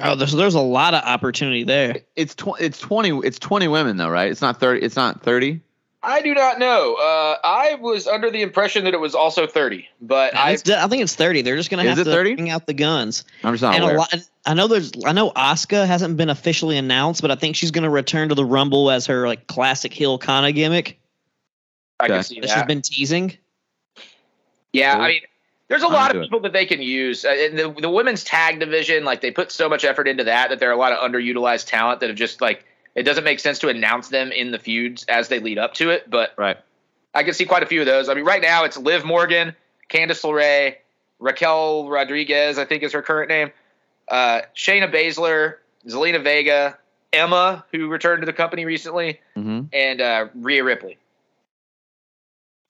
Oh, 0.00 0.14
there's 0.14 0.32
there's 0.32 0.54
a 0.54 0.60
lot 0.60 0.94
of 0.94 1.04
opportunity 1.04 1.64
there. 1.64 1.98
It's 2.16 2.34
tw- 2.34 2.60
it's 2.60 2.78
twenty 2.78 3.10
it's 3.10 3.38
twenty 3.38 3.68
women 3.68 3.96
though, 3.96 4.08
right? 4.08 4.30
It's 4.30 4.40
not 4.40 4.58
thirty. 4.58 4.84
It's 4.84 4.96
not 4.96 5.22
thirty. 5.22 5.60
I 6.02 6.22
do 6.22 6.32
not 6.32 6.60
know. 6.60 6.94
Uh, 6.94 7.36
I 7.42 7.74
was 7.74 8.06
under 8.06 8.30
the 8.30 8.42
impression 8.42 8.84
that 8.84 8.94
it 8.94 9.00
was 9.00 9.16
also 9.16 9.48
thirty, 9.48 9.88
but 10.00 10.34
I, 10.36 10.52
I 10.52 10.56
think 10.56 11.02
it's 11.02 11.16
thirty. 11.16 11.42
They're 11.42 11.56
just 11.56 11.70
going 11.70 11.82
to 11.82 11.88
have 11.88 11.98
to 11.98 12.04
30? 12.04 12.36
bring 12.36 12.50
out 12.50 12.66
the 12.66 12.74
guns. 12.74 13.24
I'm 13.42 13.54
just 13.54 13.62
not 13.62 13.74
and 13.74 13.82
aware. 13.82 13.96
A 13.96 13.98
lot, 13.98 14.14
I 14.46 14.54
know 14.54 14.68
there's. 14.68 14.92
I 15.04 15.12
know 15.12 15.30
Asuka 15.32 15.86
hasn't 15.86 16.16
been 16.16 16.30
officially 16.30 16.76
announced, 16.76 17.20
but 17.20 17.32
I 17.32 17.34
think 17.34 17.56
she's 17.56 17.72
going 17.72 17.82
to 17.82 17.90
return 17.90 18.28
to 18.28 18.36
the 18.36 18.44
Rumble 18.44 18.92
as 18.92 19.06
her 19.06 19.26
like 19.26 19.48
classic 19.48 19.92
heel 19.92 20.18
kind 20.18 20.46
of 20.46 20.54
gimmick. 20.54 21.00
I 21.98 22.04
okay. 22.04 22.14
can 22.14 22.22
see 22.22 22.40
that. 22.40 22.50
She's 22.50 22.62
been 22.62 22.82
teasing. 22.82 23.36
Yeah, 24.72 24.94
cool. 24.94 25.02
I 25.02 25.08
mean, 25.08 25.20
there's 25.66 25.82
a 25.82 25.86
I'm 25.86 25.92
lot 25.92 26.14
of 26.14 26.22
people 26.22 26.38
it. 26.38 26.42
that 26.42 26.52
they 26.52 26.64
can 26.64 26.80
use. 26.80 27.24
Uh, 27.24 27.30
in 27.30 27.56
the, 27.56 27.72
the 27.72 27.90
women's 27.90 28.22
tag 28.22 28.60
division, 28.60 29.04
like 29.04 29.20
they 29.20 29.32
put 29.32 29.50
so 29.50 29.68
much 29.68 29.84
effort 29.84 30.06
into 30.06 30.22
that 30.24 30.50
that 30.50 30.60
there 30.60 30.70
are 30.70 30.74
a 30.74 30.78
lot 30.78 30.92
of 30.92 30.98
underutilized 30.98 31.66
talent 31.66 31.98
that 32.00 32.08
have 32.08 32.16
just 32.16 32.40
like 32.40 32.64
it 32.98 33.04
doesn't 33.04 33.24
make 33.24 33.38
sense 33.38 33.60
to 33.60 33.68
announce 33.68 34.08
them 34.08 34.32
in 34.32 34.50
the 34.50 34.58
feuds 34.58 35.04
as 35.08 35.28
they 35.28 35.38
lead 35.38 35.56
up 35.56 35.74
to 35.74 35.90
it. 35.90 36.10
But 36.10 36.34
right, 36.36 36.56
I 37.14 37.22
can 37.22 37.32
see 37.32 37.44
quite 37.44 37.62
a 37.62 37.66
few 37.66 37.80
of 37.80 37.86
those. 37.86 38.08
I 38.08 38.14
mean, 38.14 38.24
right 38.24 38.42
now 38.42 38.64
it's 38.64 38.76
Liv 38.76 39.04
Morgan, 39.04 39.54
Candice 39.88 40.22
LeRae, 40.24 40.76
Raquel 41.20 41.88
Rodriguez, 41.88 42.58
I 42.58 42.64
think 42.64 42.82
is 42.82 42.92
her 42.92 43.02
current 43.02 43.28
name, 43.28 43.52
uh, 44.08 44.40
Shayna 44.56 44.92
Baszler, 44.92 45.56
Zelina 45.86 46.22
Vega, 46.22 46.76
Emma, 47.12 47.64
who 47.72 47.88
returned 47.88 48.22
to 48.22 48.26
the 48.26 48.32
company 48.32 48.64
recently, 48.64 49.20
mm-hmm. 49.36 49.62
and 49.72 50.00
uh, 50.00 50.26
Rhea 50.34 50.64
Ripley. 50.64 50.98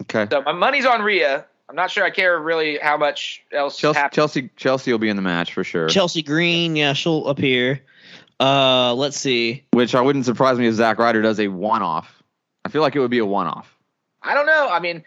Okay. 0.02 0.26
So 0.30 0.42
my 0.42 0.52
money's 0.52 0.86
on 0.86 1.02
Rhea. 1.02 1.44
I'm 1.68 1.76
not 1.76 1.90
sure 1.90 2.04
I 2.04 2.10
care 2.10 2.38
really 2.38 2.78
how 2.78 2.96
much 2.96 3.42
else. 3.52 3.76
Chelsea, 3.78 4.00
Chelsea, 4.12 4.50
Chelsea 4.56 4.90
will 4.90 4.98
be 4.98 5.10
in 5.10 5.16
the 5.16 5.22
match 5.22 5.52
for 5.52 5.64
sure. 5.64 5.88
Chelsea 5.88 6.22
Green, 6.22 6.76
yeah, 6.76 6.94
she'll 6.94 7.26
appear. 7.26 7.82
Uh, 8.40 8.94
let's 8.94 9.18
see. 9.18 9.64
Which 9.72 9.94
I 9.94 10.00
wouldn't 10.00 10.24
surprise 10.24 10.58
me 10.58 10.66
if 10.66 10.74
Zack 10.74 10.98
Ryder 10.98 11.22
does 11.22 11.40
a 11.40 11.48
one-off. 11.48 12.22
I 12.64 12.68
feel 12.68 12.82
like 12.82 12.94
it 12.94 13.00
would 13.00 13.10
be 13.10 13.18
a 13.18 13.26
one-off. 13.26 13.74
I 14.22 14.34
don't 14.34 14.46
know. 14.46 14.68
I 14.68 14.80
mean, 14.80 15.04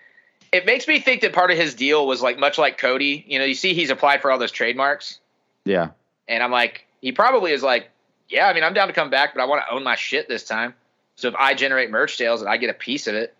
it 0.52 0.66
makes 0.66 0.88
me 0.88 1.00
think 1.00 1.22
that 1.22 1.34
part 1.34 1.52
of 1.52 1.58
his 1.58 1.76
deal 1.76 2.06
was 2.08 2.22
like 2.22 2.40
much 2.40 2.58
like 2.58 2.78
Cody. 2.78 3.24
You 3.28 3.40
know, 3.40 3.46
you 3.46 3.54
see 3.54 3.74
he's 3.74 3.90
applied 3.90 4.22
for 4.22 4.32
all 4.32 4.40
those 4.40 4.52
trademarks. 4.52 5.20
Yeah. 5.66 5.90
And 6.28 6.44
I'm 6.44 6.52
like, 6.52 6.86
he 7.02 7.12
probably 7.12 7.52
is 7.52 7.64
like, 7.64 7.90
yeah. 8.30 8.48
I 8.48 8.54
mean, 8.54 8.64
I'm 8.64 8.74
down 8.74 8.88
to 8.88 8.94
come 8.94 9.10
back, 9.10 9.34
but 9.34 9.42
I 9.42 9.46
want 9.46 9.64
to 9.68 9.74
own 9.74 9.84
my 9.84 9.96
shit 9.96 10.28
this 10.28 10.44
time. 10.44 10.74
So 11.16 11.28
if 11.28 11.36
I 11.36 11.54
generate 11.54 11.92
merch 11.92 12.18
sales 12.18 12.42
and 12.42 12.50
I 12.50 12.58
get 12.58 12.70
a 12.70 12.74
piece 12.74 13.08
of 13.08 13.16
it, 13.16 13.36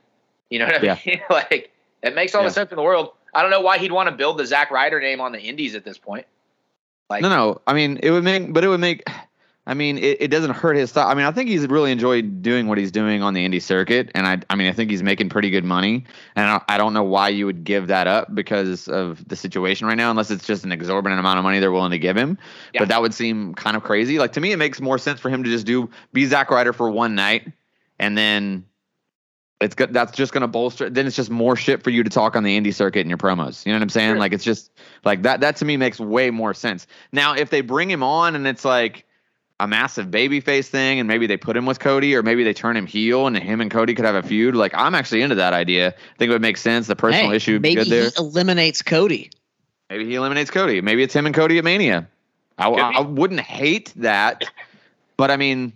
you 0.50 0.60
know 0.60 0.66
what 0.66 0.76
I 0.88 1.02
mean? 1.06 1.22
like 1.30 1.72
it 2.02 2.16
makes 2.16 2.36
all 2.36 2.42
yeah. 2.42 2.50
the 2.50 2.54
sense 2.54 2.72
in 2.72 2.76
the 2.76 2.84
world. 2.84 3.14
I 3.34 3.42
don't 3.42 3.52
know 3.52 3.62
why 3.62 3.78
he'd 3.78 3.92
want 3.92 4.10
to 4.10 4.16
build 4.16 4.38
the 4.38 4.46
Zack 4.46 4.72
Ryder 4.72 5.00
name 5.00 5.22
on 5.22 5.32
the 5.32 5.40
Indies 5.40 5.76
at 5.76 5.86
this 5.86 5.98
point. 5.98 6.26
Like, 7.10 7.22
no, 7.22 7.30
no. 7.30 7.62
I 7.66 7.74
mean, 7.74 8.00
it 8.04 8.12
would 8.12 8.24
make, 8.24 8.52
but 8.54 8.64
it 8.64 8.68
would 8.68 8.80
make. 8.80 9.04
I 9.68 9.76
mean, 9.76 10.00
it, 10.00 10.22
it 10.22 10.28
doesn't 10.30 10.52
hurt 10.52 10.76
his 10.76 10.90
style. 10.90 11.08
I 11.08 11.14
mean, 11.14 11.26
I 11.26 11.32
think 11.32 11.48
he's 11.48 11.68
really 11.68 11.92
enjoyed 11.92 12.42
doing 12.42 12.68
what 12.68 12.80
he's 12.80 12.92
doing 12.92 13.22
on 13.22 13.36
the 13.36 13.48
indie 13.48 13.62
circuit, 13.62 14.10
and 14.16 14.26
I, 14.26 14.40
I 14.50 14.56
mean, 14.56 14.68
I 14.68 14.72
think 14.72 14.90
he's 14.90 15.04
making 15.04 15.30
pretty 15.30 15.52
good 15.52 15.64
money. 15.64 16.06
And 16.36 16.50
I, 16.50 16.62
I 16.68 16.78
don't 16.80 16.94
know 16.94 17.04
why 17.04 17.30
you 17.30 17.46
would 17.46 17.64
give 17.64 17.88
that 17.88 18.08
up 18.08 18.34
because 18.34 18.88
of 18.88 19.28
the 19.28 19.36
situation 19.36 19.86
right 19.86 19.98
now, 19.98 20.10
unless 20.10 20.32
it's 20.32 20.48
just 20.48 20.64
an 20.64 20.72
exorbitant 20.72 21.20
amount 21.20 21.38
of 21.38 21.44
money 21.44 21.60
they're 21.60 21.72
willing 21.72 21.92
to 21.92 22.00
give 22.00 22.18
him. 22.18 22.40
Yeah. 22.74 22.82
But 22.82 22.90
that 22.90 23.02
would 23.02 23.14
seem 23.14 23.54
kind 23.54 23.78
of 23.78 23.84
crazy. 23.84 24.18
Like 24.18 24.34
to 24.34 24.42
me, 24.42 24.52
it 24.52 24.58
makes 24.58 24.82
more 24.82 24.98
sense 24.98 25.20
for 25.20 25.30
him 25.30 25.44
to 25.44 25.50
just 25.50 25.68
do 25.68 25.92
be 26.12 26.26
Zack 26.26 26.50
Ryder 26.50 26.74
for 26.74 26.90
one 26.90 27.14
night, 27.14 27.52
and 28.00 28.18
then 28.18 28.66
it's 29.62 29.76
good. 29.76 29.94
That's 29.94 30.12
just 30.12 30.34
going 30.34 30.42
to 30.42 30.48
bolster. 30.48 30.90
Then 30.90 31.06
it's 31.06 31.16
just 31.16 31.30
more 31.30 31.56
shit 31.56 31.84
for 31.84 31.92
you 31.92 32.02
to 32.02 32.10
talk 32.10 32.36
on 32.36 32.42
the 32.42 32.60
indie 32.60 32.74
circuit 32.74 33.02
in 33.02 33.10
your 33.10 33.20
promos. 33.20 33.64
You 33.64 33.72
know 33.72 33.78
what 33.78 33.84
I'm 33.84 33.90
saying? 33.90 34.10
Sure. 34.14 34.20
Like 34.20 34.34
it's 34.34 34.44
just 34.44 34.72
like 35.06 35.22
that. 35.22 35.42
That 35.42 35.56
to 35.58 35.66
me 35.66 35.78
makes 35.78 36.00
way 36.00 36.32
more 36.32 36.56
sense. 36.56 36.88
Now, 37.12 37.36
if 37.36 37.52
they 37.52 37.62
bring 37.62 37.92
him 37.92 38.02
on 38.02 38.36
and 38.36 38.48
it's 38.48 38.66
like 38.66 39.06
a 39.62 39.68
massive 39.68 40.08
babyface 40.08 40.68
thing, 40.68 41.00
and 41.00 41.08
maybe 41.08 41.28
they 41.28 41.38
put 41.38 41.56
him 41.56 41.68
with 41.68 41.80
Cody, 41.80 42.16
or 42.16 42.24
maybe 42.24 42.44
they 42.44 42.54
turn 42.54 42.76
him 42.76 42.88
heel, 42.88 43.28
and 43.28 43.38
him 43.38 43.62
and 43.62 43.70
Cody 43.70 43.94
could 43.94 44.06
have 44.06 44.16
a 44.16 44.24
feud. 44.24 44.56
Like 44.56 44.74
I'm 44.74 44.96
actually 44.96 45.22
into 45.22 45.36
that 45.36 45.54
idea. 45.54 45.90
I 45.90 46.18
think 46.18 46.30
it 46.30 46.32
would 46.32 46.42
make 46.42 46.58
sense. 46.58 46.88
The 46.88 46.96
personal 46.96 47.30
hey, 47.30 47.36
issue 47.36 47.60
maybe 47.60 47.76
good 47.76 47.88
there. 47.88 48.10
he 48.10 48.12
eliminates 48.18 48.82
Cody. 48.82 49.30
Maybe 49.92 50.06
he 50.06 50.16
eliminates 50.16 50.50
Cody. 50.50 50.82
Maybe 50.82 51.04
it's 51.04 51.14
him 51.14 51.28
and 51.28 51.36
Cody 51.36 51.60
at 51.60 51.64
Mania. 51.64 52.08
I, 52.58 52.70
I, 52.70 52.92
I 52.98 53.00
wouldn't 53.02 53.40
hate 53.40 53.94
that, 53.98 54.44
but 55.16 55.30
I 55.30 55.38
mean, 55.38 55.74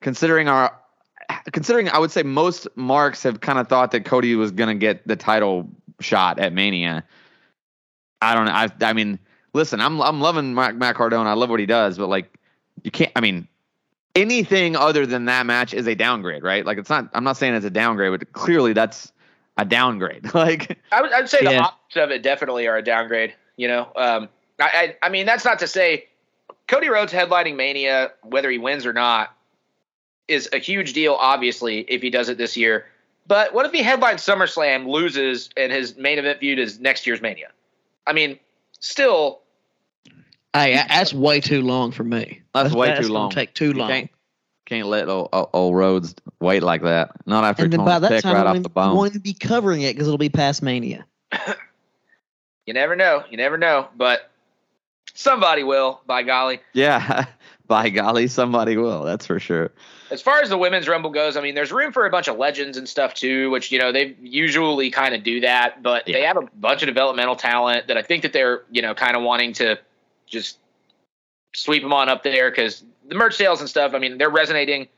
considering 0.00 0.48
our 0.48 0.74
considering 1.52 1.90
I 1.90 1.98
would 1.98 2.10
say 2.10 2.22
most 2.22 2.66
marks 2.74 3.22
have 3.22 3.40
kind 3.40 3.58
of 3.58 3.68
thought 3.68 3.90
that 3.90 4.06
Cody 4.06 4.34
was 4.34 4.50
going 4.50 4.68
to 4.68 4.80
get 4.80 5.06
the 5.06 5.16
title 5.16 5.68
shot 6.00 6.38
at 6.38 6.54
Mania. 6.54 7.04
I 8.22 8.34
don't 8.34 8.46
know. 8.46 8.52
I 8.52 8.70
I 8.80 8.94
mean, 8.94 9.18
listen, 9.52 9.82
I'm 9.82 10.00
I'm 10.00 10.22
loving 10.22 10.54
Matt, 10.54 10.76
Matt 10.76 10.94
Cardona. 10.94 11.28
I 11.28 11.34
love 11.34 11.50
what 11.50 11.60
he 11.60 11.66
does, 11.66 11.98
but 11.98 12.08
like, 12.08 12.38
you 12.84 12.90
can't. 12.90 13.10
I 13.16 13.20
mean, 13.20 13.48
anything 14.14 14.76
other 14.76 15.06
than 15.06 15.24
that 15.24 15.46
match 15.46 15.74
is 15.74 15.86
a 15.86 15.94
downgrade, 15.94 16.42
right? 16.42 16.64
Like, 16.64 16.78
it's 16.78 16.90
not. 16.90 17.10
I'm 17.12 17.24
not 17.24 17.36
saying 17.36 17.54
it's 17.54 17.66
a 17.66 17.70
downgrade, 17.70 18.18
but 18.18 18.32
clearly 18.32 18.72
that's 18.72 19.12
a 19.56 19.64
downgrade. 19.64 20.32
like, 20.34 20.78
I 20.92 21.02
would 21.02 21.12
I'd 21.12 21.28
say 21.28 21.38
yeah. 21.42 21.50
the 21.50 21.58
opposite 21.58 22.02
of 22.02 22.10
it 22.10 22.22
definitely 22.22 22.68
are 22.68 22.76
a 22.76 22.82
downgrade. 22.82 23.34
You 23.56 23.68
know, 23.68 23.88
um, 23.96 24.28
I, 24.60 24.96
I 25.02 25.06
I 25.06 25.08
mean 25.08 25.26
that's 25.26 25.44
not 25.44 25.58
to 25.60 25.66
say 25.66 26.06
Cody 26.68 26.88
Rhodes 26.88 27.12
headlining 27.12 27.56
Mania, 27.56 28.12
whether 28.22 28.50
he 28.50 28.58
wins 28.58 28.86
or 28.86 28.92
not, 28.92 29.34
is 30.28 30.48
a 30.52 30.58
huge 30.58 30.92
deal. 30.92 31.14
Obviously, 31.14 31.80
if 31.80 32.02
he 32.02 32.10
does 32.10 32.28
it 32.28 32.38
this 32.38 32.56
year. 32.56 32.86
But 33.26 33.54
what 33.54 33.64
if 33.64 33.72
he 33.72 33.82
headlines 33.82 34.22
SummerSlam, 34.22 34.86
loses, 34.86 35.48
and 35.56 35.72
his 35.72 35.96
main 35.96 36.18
event 36.18 36.40
feud 36.40 36.58
is 36.58 36.78
next 36.78 37.06
year's 37.06 37.22
Mania? 37.22 37.48
I 38.06 38.12
mean, 38.12 38.38
still. 38.80 39.40
Hey, 40.52 40.74
that's 40.88 41.14
way 41.14 41.40
too 41.40 41.62
long 41.62 41.90
for 41.90 42.04
me. 42.04 42.42
That's, 42.54 42.68
that's 42.68 42.74
way 42.74 42.88
that's 42.88 43.06
too 43.06 43.12
long. 43.12 43.30
Take 43.30 43.54
too 43.54 43.72
long. 43.72 43.88
Can't, 43.88 44.10
can't, 44.66 44.86
let 44.86 45.08
old, 45.08 45.28
old 45.32 45.76
Rhodes 45.76 46.14
wait 46.40 46.62
like 46.62 46.82
that. 46.82 47.10
Not 47.26 47.44
after 47.44 47.64
and 47.64 47.72
then 47.72 47.84
by 47.84 47.98
that 47.98 48.22
time, 48.22 48.34
right 48.34 48.46
off 48.46 48.62
the 48.62 48.68
bone. 48.68 48.94
Going 48.94 49.12
to 49.12 49.20
be 49.20 49.34
covering 49.34 49.82
it 49.82 49.94
because 49.94 50.06
it'll 50.06 50.18
be 50.18 50.28
past 50.28 50.62
Mania. 50.62 51.04
you 52.66 52.72
never 52.72 52.96
know. 52.96 53.24
You 53.30 53.36
never 53.36 53.58
know. 53.58 53.88
But 53.96 54.30
somebody 55.14 55.64
will. 55.64 56.00
By 56.06 56.22
golly. 56.22 56.60
Yeah. 56.72 57.26
by 57.66 57.90
golly, 57.90 58.28
somebody 58.28 58.76
will. 58.76 59.02
That's 59.02 59.26
for 59.26 59.40
sure 59.40 59.70
as 60.14 60.22
far 60.22 60.40
as 60.40 60.48
the 60.48 60.56
women's 60.56 60.88
rumble 60.88 61.10
goes, 61.10 61.36
I 61.36 61.40
mean, 61.40 61.54
there's 61.54 61.72
room 61.72 61.92
for 61.92 62.06
a 62.06 62.10
bunch 62.10 62.28
of 62.28 62.36
legends 62.36 62.78
and 62.78 62.88
stuff 62.88 63.14
too, 63.14 63.50
which 63.50 63.72
you 63.72 63.78
know 63.78 63.92
they 63.92 64.16
usually 64.22 64.90
kind 64.90 65.14
of 65.14 65.22
do 65.22 65.40
that, 65.40 65.82
but 65.82 66.06
yeah. 66.06 66.18
they 66.18 66.24
have 66.24 66.36
a 66.36 66.42
bunch 66.56 66.82
of 66.82 66.86
developmental 66.86 67.36
talent 67.36 67.88
that 67.88 67.96
I 67.96 68.02
think 68.02 68.22
that 68.22 68.32
they're 68.32 68.62
you 68.70 68.80
know 68.80 68.94
kind 68.94 69.16
of 69.16 69.22
wanting 69.22 69.52
to 69.54 69.78
just 70.26 70.58
sweep 71.54 71.82
them 71.82 71.92
on 71.92 72.08
up 72.08 72.22
there 72.22 72.50
because 72.50 72.84
the 73.08 73.14
merch 73.14 73.36
sales 73.36 73.60
and 73.60 73.68
stuff. 73.68 73.94
I 73.94 73.98
mean, 73.98 74.18
they're 74.18 74.30
resonating 74.30 74.88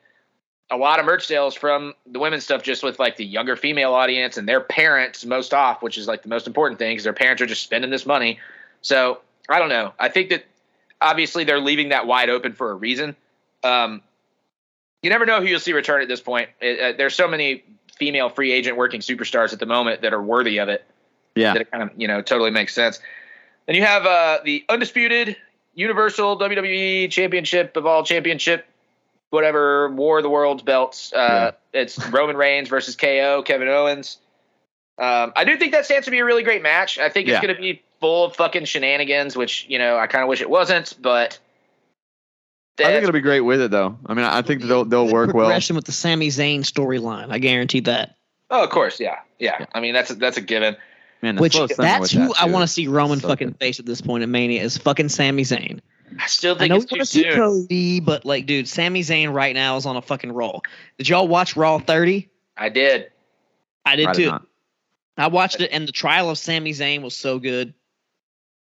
a 0.70 0.76
lot 0.76 0.98
of 0.98 1.06
merch 1.06 1.26
sales 1.26 1.54
from 1.54 1.94
the 2.06 2.18
women's 2.18 2.44
stuff 2.44 2.62
just 2.62 2.82
with 2.82 2.98
like 2.98 3.16
the 3.16 3.24
younger 3.24 3.54
female 3.54 3.94
audience 3.94 4.36
and 4.36 4.48
their 4.48 4.60
parents 4.60 5.24
most 5.24 5.54
off, 5.54 5.82
which 5.82 5.96
is 5.96 6.08
like 6.08 6.22
the 6.22 6.28
most 6.28 6.46
important 6.46 6.78
thing 6.78 6.92
because 6.92 7.04
their 7.04 7.12
parents 7.12 7.40
are 7.40 7.46
just 7.46 7.62
spending 7.62 7.90
this 7.90 8.04
money. 8.04 8.38
So 8.82 9.20
I 9.48 9.58
don't 9.58 9.68
know. 9.68 9.92
I 9.98 10.08
think 10.08 10.30
that 10.30 10.44
obviously 11.00 11.44
they're 11.44 11.60
leaving 11.60 11.90
that 11.90 12.06
wide 12.06 12.30
open 12.30 12.52
for 12.52 12.70
a 12.70 12.74
reason. 12.74 13.14
Um, 13.62 14.02
you 15.02 15.10
never 15.10 15.26
know 15.26 15.40
who 15.40 15.46
you'll 15.46 15.60
see 15.60 15.72
return 15.72 16.02
at 16.02 16.08
this 16.08 16.20
point. 16.20 16.50
It, 16.60 16.80
uh, 16.80 16.96
there's 16.96 17.14
so 17.14 17.28
many 17.28 17.62
female 17.96 18.28
free 18.28 18.52
agent 18.52 18.76
working 18.76 19.00
superstars 19.00 19.52
at 19.52 19.60
the 19.60 19.66
moment 19.66 20.02
that 20.02 20.12
are 20.12 20.22
worthy 20.22 20.58
of 20.58 20.68
it. 20.68 20.84
Yeah, 21.34 21.52
that 21.52 21.62
it 21.62 21.70
kind 21.70 21.82
of 21.82 21.90
you 21.96 22.08
know 22.08 22.22
totally 22.22 22.50
makes 22.50 22.74
sense. 22.74 22.98
Then 23.66 23.76
you 23.76 23.82
have 23.82 24.06
uh, 24.06 24.38
the 24.44 24.64
undisputed 24.68 25.36
Universal 25.76 26.38
WWE 26.38 27.10
Championship 27.10 27.76
of 27.76 27.86
all 27.86 28.02
championship, 28.02 28.66
whatever 29.30 29.90
War 29.90 30.18
of 30.18 30.22
the 30.24 30.30
Worlds 30.30 30.62
belts. 30.62 31.12
Uh, 31.12 31.52
yeah. 31.72 31.80
It's 31.80 32.04
Roman 32.08 32.36
Reigns 32.36 32.68
versus 32.68 32.96
KO, 32.96 33.42
Kevin 33.44 33.68
Owens. 33.68 34.18
Um, 34.98 35.32
I 35.36 35.44
do 35.44 35.56
think 35.58 35.72
that 35.72 35.84
stands 35.84 36.06
to 36.06 36.10
be 36.10 36.18
a 36.18 36.24
really 36.24 36.42
great 36.42 36.62
match. 36.62 36.98
I 36.98 37.10
think 37.10 37.28
it's 37.28 37.34
yeah. 37.34 37.42
going 37.42 37.54
to 37.54 37.60
be 37.60 37.82
full 38.00 38.24
of 38.24 38.36
fucking 38.36 38.64
shenanigans, 38.64 39.36
which 39.36 39.66
you 39.68 39.78
know 39.78 39.98
I 39.98 40.06
kind 40.06 40.22
of 40.22 40.28
wish 40.28 40.40
it 40.40 40.48
wasn't, 40.48 40.94
but 41.00 41.38
I 42.78 42.84
think 42.84 43.02
it'll 43.02 43.12
be 43.12 43.20
great 43.20 43.40
with 43.40 43.60
it, 43.60 43.70
though. 43.70 43.98
I 44.06 44.14
mean, 44.14 44.24
I 44.24 44.42
think 44.42 44.62
they'll 44.62 44.84
they'll 44.84 45.10
work 45.10 45.34
well. 45.34 45.46
Progression 45.46 45.76
with 45.76 45.84
the 45.84 45.92
Sami 45.92 46.28
Zayn 46.28 46.60
storyline, 46.60 47.30
I 47.30 47.38
guarantee 47.38 47.80
that. 47.80 48.16
Oh, 48.50 48.62
of 48.62 48.70
course, 48.70 49.00
yeah, 49.00 49.18
yeah. 49.38 49.56
yeah. 49.60 49.66
I 49.74 49.80
mean, 49.80 49.92
that's 49.92 50.10
a, 50.10 50.14
that's 50.14 50.36
a 50.36 50.40
given. 50.40 50.76
Man, 51.22 51.36
Which 51.36 51.54
that's 51.54 52.12
who 52.12 52.28
that 52.28 52.36
I 52.38 52.46
want 52.46 52.62
to 52.62 52.68
see 52.68 52.88
Roman 52.88 53.20
so 53.20 53.28
fucking 53.28 53.48
good. 53.48 53.58
face 53.58 53.80
at 53.80 53.86
this 53.86 54.00
point 54.00 54.22
in 54.22 54.30
Mania 54.30 54.62
is 54.62 54.76
fucking 54.76 55.08
Sami 55.08 55.44
Zayn. 55.44 55.80
I 56.20 56.26
still 56.26 56.54
think 56.54 56.72
I 56.72 56.76
know 56.76 56.82
it's 56.82 57.12
too 57.12 57.22
soon. 57.22 57.34
Cody, 57.34 58.00
but 58.00 58.24
like, 58.24 58.46
dude, 58.46 58.68
Sami 58.68 59.00
Zayn 59.00 59.32
right 59.32 59.54
now 59.54 59.76
is 59.76 59.86
on 59.86 59.96
a 59.96 60.02
fucking 60.02 60.32
roll. 60.32 60.62
Did 60.98 61.08
y'all 61.08 61.26
watch 61.26 61.56
Raw 61.56 61.78
30? 61.78 62.28
I 62.56 62.68
did. 62.68 63.10
I 63.84 63.96
did 63.96 64.14
too. 64.14 64.32
I 65.18 65.28
watched 65.28 65.60
it, 65.60 65.70
and 65.72 65.88
the 65.88 65.92
trial 65.92 66.28
of 66.30 66.38
Sami 66.38 66.72
Zayn 66.72 67.02
was 67.02 67.16
so 67.16 67.38
good. 67.38 67.72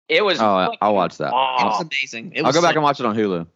It 0.07 0.23
was. 0.23 0.39
Oh, 0.39 0.75
I'll 0.81 0.93
watch 0.93 1.17
that. 1.17 1.29
It 1.29 1.31
was 1.31 1.81
amazing. 1.81 2.33
It 2.35 2.45
I'll 2.45 2.53
go 2.53 2.61
back 2.61 2.75
and 2.75 2.83
watch 2.83 2.99
it 2.99 3.05
on 3.05 3.15
Hulu. 3.15 3.47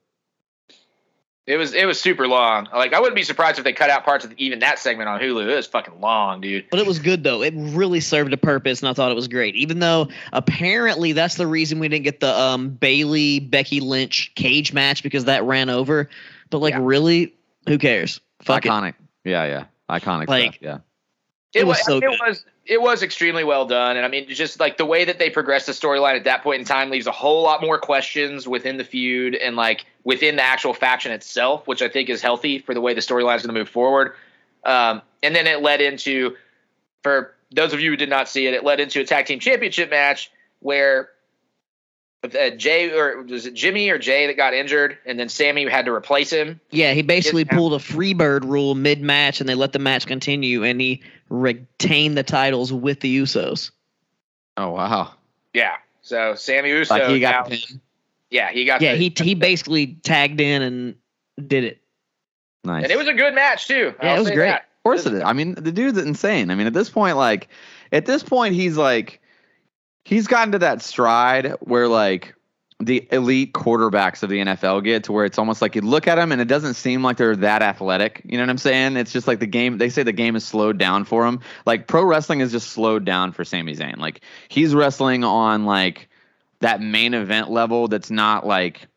It 1.47 1.55
was 1.55 1.73
it 1.73 1.85
was 1.85 1.97
super 1.99 2.27
long. 2.27 2.67
Like 2.73 2.93
I 2.93 2.99
wouldn't 2.99 3.15
be 3.15 3.23
surprised 3.23 3.57
if 3.57 3.63
they 3.63 3.71
cut 3.71 3.89
out 3.89 4.03
parts 4.03 4.25
of 4.25 4.33
even 4.33 4.59
that 4.59 4.79
segment 4.79 5.07
on 5.07 5.21
Hulu. 5.21 5.49
It 5.49 5.55
was 5.55 5.65
fucking 5.65 6.01
long, 6.01 6.41
dude. 6.41 6.65
But 6.69 6.81
it 6.81 6.85
was 6.85 6.99
good 6.99 7.23
though. 7.23 7.41
It 7.41 7.53
really 7.55 8.01
served 8.01 8.33
a 8.33 8.37
purpose, 8.37 8.81
and 8.81 8.89
I 8.89 8.93
thought 8.93 9.11
it 9.11 9.15
was 9.15 9.29
great. 9.29 9.55
Even 9.55 9.79
though 9.79 10.09
apparently 10.33 11.13
that's 11.13 11.35
the 11.35 11.47
reason 11.47 11.79
we 11.79 11.87
didn't 11.87 12.03
get 12.03 12.19
the 12.19 12.37
um, 12.37 12.69
Bayley 12.71 13.39
Becky 13.39 13.79
Lynch 13.79 14.33
cage 14.35 14.73
match 14.73 15.03
because 15.03 15.23
that 15.25 15.45
ran 15.45 15.69
over. 15.69 16.09
But 16.49 16.57
like, 16.57 16.73
yeah. 16.73 16.81
really, 16.83 17.33
who 17.65 17.77
cares? 17.77 18.19
Fuck 18.41 18.63
Iconic. 18.63 18.89
It. 18.89 18.95
Yeah, 19.29 19.45
yeah. 19.45 19.65
Iconic 19.89 20.27
like, 20.27 20.55
stuff. 20.55 20.61
Yeah. 20.61 20.77
It, 21.53 21.61
it 21.61 21.67
was, 21.67 21.77
was 21.77 21.85
so 21.85 21.97
it 21.97 22.01
good. 22.01 22.19
was 22.27 22.45
it 22.67 22.81
was 22.81 23.01
extremely 23.01 23.43
well 23.43 23.65
done, 23.65 23.95
and 23.95 24.05
I 24.05 24.09
mean, 24.09 24.27
just 24.27 24.59
like 24.59 24.77
the 24.77 24.85
way 24.85 25.05
that 25.05 25.19
they 25.19 25.29
progressed 25.29 25.67
the 25.67 25.71
storyline 25.71 26.15
at 26.15 26.25
that 26.25 26.43
point 26.43 26.59
in 26.59 26.65
time 26.65 26.89
leaves 26.89 27.07
a 27.07 27.11
whole 27.11 27.43
lot 27.43 27.61
more 27.61 27.79
questions 27.79 28.47
within 28.47 28.77
the 28.77 28.83
feud 28.83 29.35
and 29.35 29.55
like 29.55 29.85
within 30.03 30.35
the 30.35 30.43
actual 30.43 30.73
faction 30.73 31.11
itself, 31.11 31.65
which 31.65 31.81
I 31.81 31.87
think 31.87 32.09
is 32.09 32.21
healthy 32.21 32.59
for 32.59 32.73
the 32.73 32.81
way 32.81 32.93
the 32.93 33.01
storyline 33.01 33.37
is 33.37 33.43
going 33.43 33.55
to 33.55 33.59
move 33.59 33.69
forward. 33.69 34.13
Um, 34.65 35.01
and 35.23 35.33
then 35.33 35.47
it 35.47 35.61
led 35.61 35.79
into, 35.79 36.35
for 37.03 37.33
those 37.51 37.73
of 37.73 37.79
you 37.79 37.91
who 37.91 37.95
did 37.95 38.09
not 38.09 38.27
see 38.27 38.47
it, 38.47 38.53
it 38.53 38.65
led 38.65 38.81
into 38.81 38.99
a 38.99 39.05
tag 39.05 39.27
team 39.27 39.39
championship 39.39 39.89
match 39.89 40.29
where 40.59 41.09
uh, 42.23 42.49
Jay 42.51 42.91
or 42.91 43.21
was 43.23 43.45
it 43.45 43.53
Jimmy 43.53 43.89
or 43.89 43.97
Jay 43.97 44.27
that 44.27 44.35
got 44.35 44.53
injured, 44.53 44.97
and 45.05 45.19
then 45.19 45.29
Sami 45.29 45.69
had 45.69 45.85
to 45.85 45.93
replace 45.93 46.31
him. 46.31 46.59
Yeah, 46.71 46.93
he 46.93 47.01
basically 47.01 47.45
pulled 47.45 47.73
a 47.73 47.77
freebird 47.77 48.43
rule 48.43 48.75
mid 48.75 49.01
match, 49.01 49.39
and 49.39 49.47
they 49.47 49.55
let 49.55 49.71
the 49.71 49.79
match 49.79 50.07
continue, 50.07 50.63
and 50.63 50.81
he 50.81 51.03
retained 51.29 52.17
the 52.17 52.23
titles 52.23 52.71
with 52.71 52.99
the 52.99 53.17
Usos. 53.19 53.71
Oh 54.55 54.71
wow! 54.71 55.13
Yeah, 55.53 55.75
so 56.01 56.35
Sami 56.35 56.69
Uso. 56.69 56.93
Like 56.93 57.09
he 57.09 57.19
got 57.19 57.49
now, 57.49 57.57
Yeah, 58.29 58.51
he 58.51 58.65
got. 58.65 58.81
Yeah, 58.81 58.93
the, 58.93 58.99
he 58.99 59.13
he 59.15 59.35
basically 59.35 59.97
tagged 60.03 60.41
in 60.41 60.61
and 60.61 60.95
did 61.47 61.63
it. 61.63 61.81
Nice, 62.63 62.83
and 62.83 62.91
it 62.91 62.97
was 62.97 63.07
a 63.07 63.13
good 63.13 63.35
match 63.35 63.67
too. 63.67 63.93
Yeah, 64.01 64.11
I'll 64.11 64.17
it 64.17 64.19
was 64.19 64.31
great. 64.31 64.47
That. 64.47 64.61
Of 64.61 64.83
course 64.83 65.05
it 65.05 65.13
is. 65.13 65.21
I 65.21 65.33
mean, 65.33 65.55
the 65.55 65.71
dude's 65.71 65.97
insane. 65.97 66.49
I 66.49 66.55
mean, 66.55 66.65
at 66.65 66.73
this 66.73 66.89
point, 66.89 67.17
like, 67.17 67.49
at 67.91 68.05
this 68.05 68.23
point, 68.23 68.55
he's 68.55 68.77
like 68.77 69.21
he's 70.05 70.27
gotten 70.27 70.53
to 70.53 70.59
that 70.59 70.81
stride 70.81 71.51
where 71.59 71.87
like 71.87 72.33
the 72.79 73.07
elite 73.11 73.53
quarterbacks 73.53 74.21
of 74.21 74.29
the 74.29 74.37
NFL 74.37 74.83
get 74.83 75.03
to 75.05 75.11
where 75.11 75.25
it's 75.25 75.39
almost 75.39 75.63
like 75.63 75.75
you 75.75 75.81
look 75.81 76.07
at 76.07 76.15
them 76.15 76.31
and 76.31 76.39
it 76.39 76.47
doesn't 76.47 76.75
seem 76.75 77.01
like 77.01 77.17
they're 77.17 77.35
that 77.35 77.63
athletic. 77.63 78.21
You 78.23 78.37
know 78.37 78.43
what 78.43 78.51
I'm 78.51 78.59
saying? 78.59 78.97
It's 78.97 79.11
just 79.11 79.27
like 79.27 79.39
the 79.39 79.47
game. 79.47 79.79
They 79.79 79.89
say 79.89 80.03
the 80.03 80.11
game 80.11 80.35
is 80.35 80.45
slowed 80.45 80.77
down 80.77 81.03
for 81.03 81.25
him. 81.25 81.39
Like 81.65 81.87
pro 81.87 82.03
wrestling 82.03 82.41
is 82.41 82.51
just 82.51 82.69
slowed 82.69 83.03
down 83.03 83.31
for 83.31 83.43
Sami 83.43 83.75
Zayn. 83.75 83.97
Like 83.97 84.21
he's 84.47 84.75
wrestling 84.75 85.23
on 85.23 85.65
like 85.65 86.07
that 86.59 86.79
main 86.79 87.15
event 87.15 87.49
level. 87.49 87.87
That's 87.87 88.11
not 88.11 88.45
like. 88.45 88.87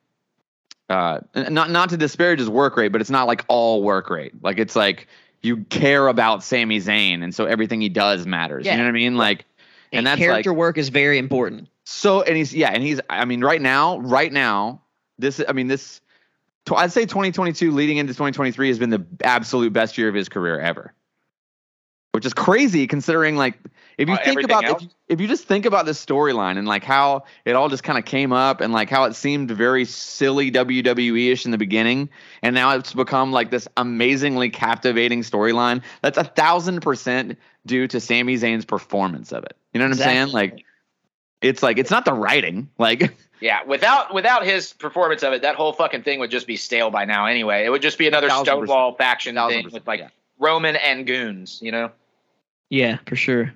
Uh, 0.91 1.21
not 1.37 1.71
not 1.71 1.89
to 1.91 1.97
disparage 1.97 2.41
his 2.41 2.49
work 2.49 2.77
rate, 2.77 2.89
but 2.89 3.01
it's 3.01 3.11
not 3.11 3.29
like 3.29 3.45
all 3.47 3.81
work 3.85 4.11
rate. 4.11 4.33
Like 4.43 4.59
it's 4.59 4.75
like 4.75 5.07
you 5.41 5.59
care 5.67 6.09
about 6.09 6.43
Sami 6.43 6.81
Zayn, 6.81 7.23
and 7.23 7.33
so 7.33 7.45
everything 7.45 7.81
he 7.81 7.89
does 7.89 8.27
matters. 8.27 8.67
Yeah. 8.67 8.73
You 8.73 8.79
know 8.79 8.85
what 8.85 8.89
I 8.91 8.93
mean? 8.93 9.17
Like 9.17 9.47
and, 9.93 10.07
that's 10.07 10.19
character 10.19 10.51
like, 10.51 10.59
work 10.59 10.79
is 10.79 10.89
very 10.89 11.19
important. 11.19 11.69
So 11.85 12.23
and 12.23 12.37
he's 12.37 12.55
yeah, 12.55 12.71
and 12.71 12.83
he's 12.83 13.01
I 13.11 13.25
mean 13.25 13.43
right 13.43 13.61
now, 13.61 13.99
right 13.99 14.33
now, 14.33 14.83
this 15.19 15.41
I 15.47 15.53
mean 15.53 15.67
this 15.67 16.01
I'd 16.73 16.93
say 16.93 17.03
2022 17.03 17.73
leading 17.73 17.97
into 17.97 18.13
2023 18.13 18.69
has 18.69 18.79
been 18.79 18.91
the 18.91 19.05
absolute 19.25 19.73
best 19.73 19.99
year 19.99 20.09
of 20.09 20.15
his 20.15 20.29
career 20.29 20.61
ever. 20.61 20.95
Which 22.13 22.27
is 22.27 22.35
crazy 22.35 22.89
considering 22.89 23.37
like 23.37 23.57
if 23.97 24.09
you 24.09 24.15
uh, 24.15 24.25
think 24.25 24.43
about 24.43 24.65
if 24.65 24.83
you, 24.83 24.89
if 25.09 25.21
you 25.21 25.29
just 25.29 25.45
think 25.45 25.65
about 25.65 25.87
this 25.87 26.05
storyline 26.05 26.59
and 26.59 26.67
like 26.67 26.83
how 26.83 27.25
it 27.45 27.55
all 27.55 27.69
just 27.69 27.85
kind 27.85 27.99
of 27.99 28.05
came 28.05 28.33
up 28.33 28.61
and 28.61 28.73
like 28.73 28.91
how 28.91 29.05
it 29.05 29.15
seemed 29.15 29.51
very 29.53 29.85
silly 29.85 30.51
WWE-ish 30.51 31.45
in 31.45 31.53
the 31.53 31.59
beginning 31.59 32.09
and 32.43 32.53
now 32.53 32.75
it's 32.75 32.93
become 32.95 33.31
like 33.31 33.53
this 33.53 33.69
amazingly 33.77 34.51
captivating 34.51 35.23
storyline. 35.23 35.83
That's 36.03 36.19
a 36.19 36.25
thousand 36.25 36.81
percent 36.81 37.39
due 37.67 37.87
to 37.89 38.01
Sami 38.01 38.37
Zayn's 38.37 38.65
performance 38.65 39.33
of 39.33 39.45
it. 39.45 39.57
You 39.73 39.81
know 39.81 39.87
what 39.87 39.93
exactly. 39.93 40.19
I'm 40.19 40.29
saying? 40.29 40.35
Like 40.35 40.65
it's 41.41 41.63
like 41.63 41.79
it's 41.79 41.91
not 41.91 42.05
the 42.05 42.13
writing. 42.13 42.69
Like 42.79 43.15
Yeah, 43.41 43.65
without 43.65 44.13
without 44.13 44.45
his 44.45 44.73
performance 44.75 45.23
of 45.23 45.33
it, 45.33 45.43
that 45.43 45.57
whole 45.57 45.73
fucking 45.73 46.03
thing 46.03 46.21
would 46.21 46.31
just 46.31 46.47
be 46.47 46.57
stale 46.57 46.91
by 46.91 47.07
now 47.07 47.27
anyway. 47.27 47.65
It 47.65 47.71
would 47.71 47.83
just 47.83 47.97
be 47.97 48.07
another 48.07 48.29
Stonewall 48.29 48.95
faction 48.95 49.35
thing 49.35 49.71
with 49.73 49.87
like 49.87 50.01
yeah. 50.01 50.09
Roman 50.39 50.77
and 50.77 51.07
goons, 51.07 51.59
you 51.63 51.73
know? 51.73 51.91
Yeah, 52.69 52.99
for 53.07 53.17
sure. 53.17 53.53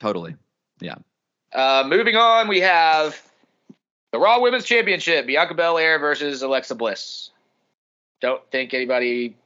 Totally. 0.00 0.34
Yeah. 0.80 0.96
Uh, 1.52 1.84
moving 1.86 2.16
on, 2.16 2.48
we 2.48 2.60
have 2.60 3.20
the 4.10 4.18
Raw 4.18 4.40
Women's 4.40 4.64
Championship: 4.64 5.26
Bianca 5.26 5.54
Belair 5.54 5.98
versus 6.00 6.42
Alexa 6.42 6.74
Bliss. 6.74 7.30
Don't 8.20 8.42
think 8.50 8.74
anybody 8.74 9.36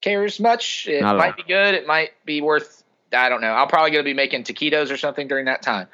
cares 0.00 0.40
much. 0.40 0.86
It 0.88 1.02
Not 1.02 1.18
might 1.18 1.36
be 1.36 1.42
good. 1.42 1.74
It 1.74 1.86
might 1.86 2.12
be 2.24 2.40
worth 2.40 2.84
I 3.12 3.28
don't 3.28 3.40
know. 3.40 3.52
I'm 3.52 3.68
probably 3.68 3.90
going 3.90 4.04
to 4.04 4.08
be 4.08 4.14
making 4.14 4.44
taquitos 4.44 4.90
or 4.90 4.96
something 4.96 5.28
during 5.28 5.46
that 5.46 5.62
time. 5.62 5.86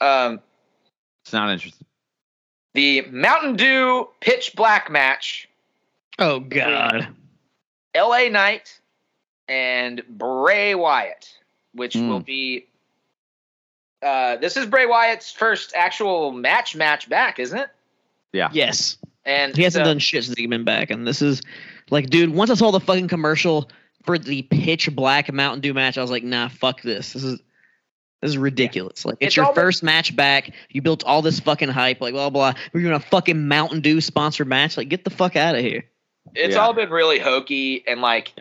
Um, 0.00 0.40
it's 1.24 1.32
not 1.32 1.50
interesting. 1.50 1.86
The 2.74 3.02
Mountain 3.10 3.56
Dew 3.56 4.08
Pitch 4.20 4.52
Black 4.54 4.90
match. 4.90 5.48
Oh 6.18 6.40
God. 6.40 7.08
L.A. 7.94 8.28
Knight 8.30 8.80
and 9.48 10.02
Bray 10.08 10.74
Wyatt, 10.74 11.38
which 11.74 11.94
mm. 11.94 12.08
will 12.08 12.20
be 12.20 12.66
uh, 14.02 14.36
this 14.36 14.56
is 14.56 14.66
Bray 14.66 14.86
Wyatt's 14.86 15.30
first 15.30 15.72
actual 15.76 16.32
match 16.32 16.74
match 16.74 17.08
back, 17.08 17.38
isn't 17.38 17.58
it? 17.58 17.68
Yeah. 18.32 18.48
Yes. 18.52 18.98
And 19.24 19.56
he 19.56 19.62
hasn't 19.62 19.84
so, 19.84 19.90
done 19.90 19.98
shit 20.00 20.24
since 20.24 20.36
he's 20.36 20.48
been 20.48 20.64
back. 20.64 20.90
And 20.90 21.06
this 21.06 21.22
is 21.22 21.40
like, 21.90 22.10
dude, 22.10 22.30
once 22.30 22.50
I 22.50 22.54
saw 22.54 22.72
the 22.72 22.80
fucking 22.80 23.08
commercial 23.08 23.70
for 24.02 24.18
the 24.18 24.42
pitch 24.42 24.94
black 24.94 25.32
Mountain 25.32 25.60
Dew 25.60 25.74
match, 25.74 25.98
I 25.98 26.02
was 26.02 26.10
like, 26.10 26.24
nah, 26.24 26.48
fuck 26.48 26.82
this. 26.82 27.12
This 27.12 27.24
is 27.24 27.40
this 28.22 28.30
is 28.30 28.38
ridiculous. 28.38 29.04
Like 29.04 29.16
it's, 29.18 29.28
it's 29.28 29.36
your 29.36 29.52
first 29.52 29.82
match 29.82 30.14
back. 30.14 30.52
You 30.70 30.80
built 30.80 31.02
all 31.04 31.22
this 31.22 31.40
fucking 31.40 31.68
hype, 31.68 32.00
like 32.00 32.14
blah 32.14 32.30
blah. 32.30 32.54
We're 32.72 32.80
doing 32.80 32.94
a 32.94 33.00
fucking 33.00 33.48
Mountain 33.48 33.80
Dew 33.80 34.00
sponsored 34.00 34.46
match. 34.46 34.76
Like, 34.76 34.88
get 34.88 35.04
the 35.04 35.10
fuck 35.10 35.34
out 35.34 35.56
of 35.56 35.60
here. 35.60 35.84
It's 36.34 36.54
yeah. 36.54 36.60
all 36.60 36.72
been 36.72 36.90
really 36.90 37.18
hokey 37.18 37.84
and 37.86 38.00
like 38.00 38.32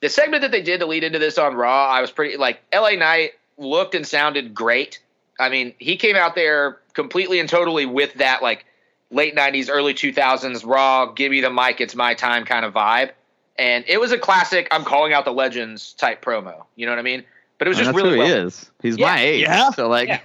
the 0.00 0.10
segment 0.10 0.42
that 0.42 0.50
they 0.50 0.60
did 0.60 0.80
to 0.80 0.86
lead 0.86 1.04
into 1.04 1.18
this 1.18 1.38
on 1.38 1.54
Raw. 1.54 1.88
I 1.88 2.02
was 2.02 2.10
pretty 2.10 2.36
like 2.36 2.60
LA 2.72 2.90
Knight 2.90 3.32
looked 3.56 3.94
and 3.94 4.06
sounded 4.06 4.54
great. 4.54 5.00
I 5.40 5.48
mean, 5.48 5.74
he 5.78 5.96
came 5.96 6.16
out 6.16 6.34
there 6.34 6.78
completely 6.92 7.40
and 7.40 7.48
totally 7.48 7.86
with 7.86 8.12
that 8.14 8.42
like 8.42 8.66
late 9.10 9.34
'90s, 9.34 9.70
early 9.70 9.94
2000s 9.94 10.66
Raw, 10.66 11.06
give 11.06 11.30
me 11.30 11.40
the 11.40 11.50
mic, 11.50 11.80
it's 11.80 11.94
my 11.94 12.12
time 12.12 12.44
kind 12.44 12.66
of 12.66 12.74
vibe. 12.74 13.12
And 13.56 13.84
it 13.86 14.00
was 14.00 14.12
a 14.12 14.18
classic. 14.18 14.68
I'm 14.70 14.84
calling 14.84 15.12
out 15.12 15.24
the 15.24 15.32
legends 15.32 15.92
type 15.94 16.24
promo. 16.24 16.64
You 16.76 16.86
know 16.86 16.92
what 16.92 16.98
I 16.98 17.02
mean? 17.02 17.24
But 17.58 17.68
it 17.68 17.70
was 17.70 17.78
just 17.78 17.88
that's 17.88 17.96
really 17.96 18.12
who 18.12 18.18
well. 18.18 18.26
he 18.26 18.32
is. 18.32 18.70
He's 18.82 18.98
yeah. 18.98 19.06
my 19.06 19.20
age. 19.20 19.42
Yeah. 19.42 19.70
So 19.70 19.88
like, 19.88 20.08
yeah. 20.08 20.20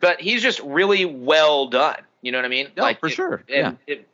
but 0.00 0.20
he's 0.20 0.42
just 0.42 0.60
really 0.60 1.04
well 1.04 1.68
done. 1.68 2.00
You 2.22 2.32
know 2.32 2.38
what 2.38 2.44
I 2.44 2.48
mean? 2.48 2.68
No, 2.76 2.82
like 2.82 2.98
for 2.98 3.06
it, 3.06 3.12
sure. 3.12 3.44
It, 3.46 3.58
yeah. 3.58 3.72
It 3.86 4.08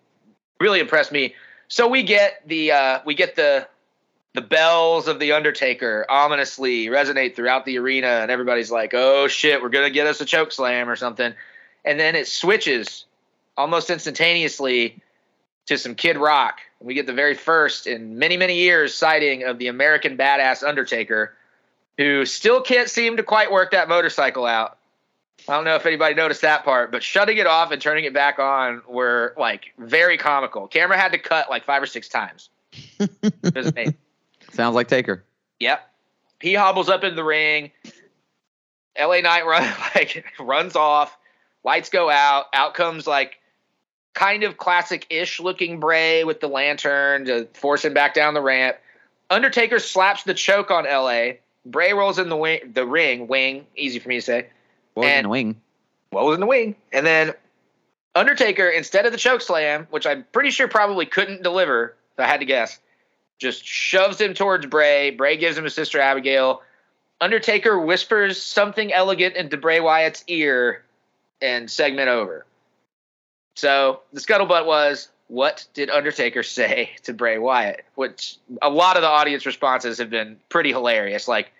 really 0.60 0.80
impressed 0.80 1.12
me. 1.12 1.34
So 1.68 1.88
we 1.88 2.02
get 2.02 2.46
the 2.46 2.72
uh, 2.72 2.98
we 3.06 3.14
get 3.14 3.36
the 3.36 3.66
the 4.34 4.42
bells 4.42 5.08
of 5.08 5.18
the 5.18 5.32
Undertaker 5.32 6.06
ominously 6.08 6.86
resonate 6.86 7.34
throughout 7.34 7.64
the 7.64 7.78
arena, 7.78 8.06
and 8.06 8.30
everybody's 8.30 8.70
like, 8.70 8.92
"Oh 8.94 9.28
shit, 9.28 9.62
we're 9.62 9.70
gonna 9.70 9.90
get 9.90 10.06
us 10.06 10.20
a 10.20 10.26
choke 10.26 10.52
slam 10.52 10.90
or 10.90 10.96
something," 10.96 11.32
and 11.84 11.98
then 11.98 12.14
it 12.14 12.28
switches 12.28 13.06
almost 13.56 13.90
instantaneously 13.90 15.00
to 15.66 15.78
some 15.78 15.94
Kid 15.94 16.16
Rock. 16.16 16.58
We 16.80 16.94
get 16.94 17.06
the 17.06 17.12
very 17.12 17.34
first 17.34 17.86
in 17.86 18.18
many 18.18 18.36
many 18.36 18.56
years 18.56 18.94
sighting 18.94 19.44
of 19.44 19.58
the 19.58 19.68
American 19.68 20.16
Badass 20.16 20.66
Undertaker 20.66 21.34
who 21.98 22.24
still 22.24 22.60
can't 22.60 22.88
seem 22.88 23.16
to 23.16 23.22
quite 23.22 23.52
work 23.52 23.72
that 23.72 23.88
motorcycle 23.88 24.46
out. 24.46 24.78
I 25.48 25.54
don't 25.54 25.64
know 25.64 25.74
if 25.74 25.86
anybody 25.86 26.14
noticed 26.14 26.42
that 26.42 26.64
part, 26.64 26.92
but 26.92 27.02
shutting 27.02 27.36
it 27.38 27.46
off 27.46 27.72
and 27.72 27.82
turning 27.82 28.04
it 28.04 28.14
back 28.14 28.38
on 28.38 28.82
were 28.88 29.34
like 29.36 29.72
very 29.78 30.16
comical. 30.16 30.68
Camera 30.68 30.96
had 30.96 31.12
to 31.12 31.18
cut 31.18 31.50
like 31.50 31.64
five 31.64 31.82
or 31.82 31.86
six 31.86 32.08
times. 32.08 32.48
Sounds 34.52 34.74
like 34.74 34.88
Taker. 34.88 35.24
Yep. 35.60 35.88
He 36.40 36.54
hobbles 36.54 36.88
up 36.88 37.04
in 37.04 37.16
the 37.16 37.24
ring. 37.24 37.70
LA 38.98 39.20
Knight 39.20 39.46
run 39.46 39.62
like 39.94 40.24
runs 40.38 40.76
off. 40.76 41.16
Lights 41.64 41.90
go 41.90 42.08
out. 42.08 42.46
Out 42.52 42.74
comes 42.74 43.06
like 43.06 43.38
kind 44.14 44.42
of 44.42 44.56
classic-ish 44.56 45.40
looking 45.40 45.80
Bray 45.80 46.24
with 46.24 46.40
the 46.40 46.48
lantern 46.48 47.24
to 47.26 47.46
force 47.54 47.84
him 47.84 47.94
back 47.94 48.14
down 48.14 48.34
the 48.34 48.42
ramp. 48.42 48.76
Undertaker 49.30 49.78
slaps 49.78 50.24
the 50.24 50.34
choke 50.34 50.70
on 50.70 50.84
LA. 50.84 51.38
Bray 51.64 51.92
rolls 51.92 52.18
in 52.18 52.28
the 52.28 52.36
wing, 52.36 52.72
the 52.74 52.86
ring, 52.86 53.28
wing, 53.28 53.66
easy 53.76 53.98
for 53.98 54.08
me 54.08 54.16
to 54.16 54.22
say. 54.22 54.46
What 54.94 55.04
was 55.04 55.12
in 55.12 55.22
the 55.22 55.28
wing? 55.28 55.60
What 56.10 56.24
was 56.24 56.34
in 56.34 56.40
the 56.40 56.46
wing? 56.46 56.76
And 56.92 57.06
then 57.06 57.32
Undertaker, 58.14 58.68
instead 58.68 59.06
of 59.06 59.12
the 59.12 59.18
choke 59.18 59.40
slam, 59.40 59.86
which 59.90 60.06
I'm 60.06 60.24
pretty 60.32 60.50
sure 60.50 60.68
probably 60.68 61.06
couldn't 61.06 61.42
deliver, 61.42 61.94
if 62.12 62.20
I 62.20 62.26
had 62.26 62.40
to 62.40 62.46
guess, 62.46 62.78
just 63.38 63.64
shoves 63.64 64.20
him 64.20 64.34
towards 64.34 64.66
Bray. 64.66 65.10
Bray 65.10 65.36
gives 65.36 65.56
him 65.56 65.64
his 65.64 65.74
sister 65.74 65.98
Abigail. 65.98 66.62
Undertaker 67.20 67.78
whispers 67.78 68.42
something 68.42 68.92
elegant 68.92 69.36
into 69.36 69.56
Bray 69.56 69.80
Wyatt's 69.80 70.24
ear, 70.26 70.84
and 71.40 71.70
segment 71.70 72.08
over. 72.08 72.44
So 73.54 74.00
the 74.12 74.20
scuttlebutt 74.20 74.66
was, 74.66 75.08
what 75.28 75.66
did 75.74 75.90
Undertaker 75.90 76.42
say 76.42 76.90
to 77.04 77.12
Bray 77.12 77.38
Wyatt? 77.38 77.84
Which 77.94 78.36
a 78.60 78.70
lot 78.70 78.96
of 78.96 79.02
the 79.02 79.08
audience 79.08 79.46
responses 79.46 79.98
have 79.98 80.10
been 80.10 80.38
pretty 80.48 80.70
hilarious, 80.70 81.28
like 81.28 81.52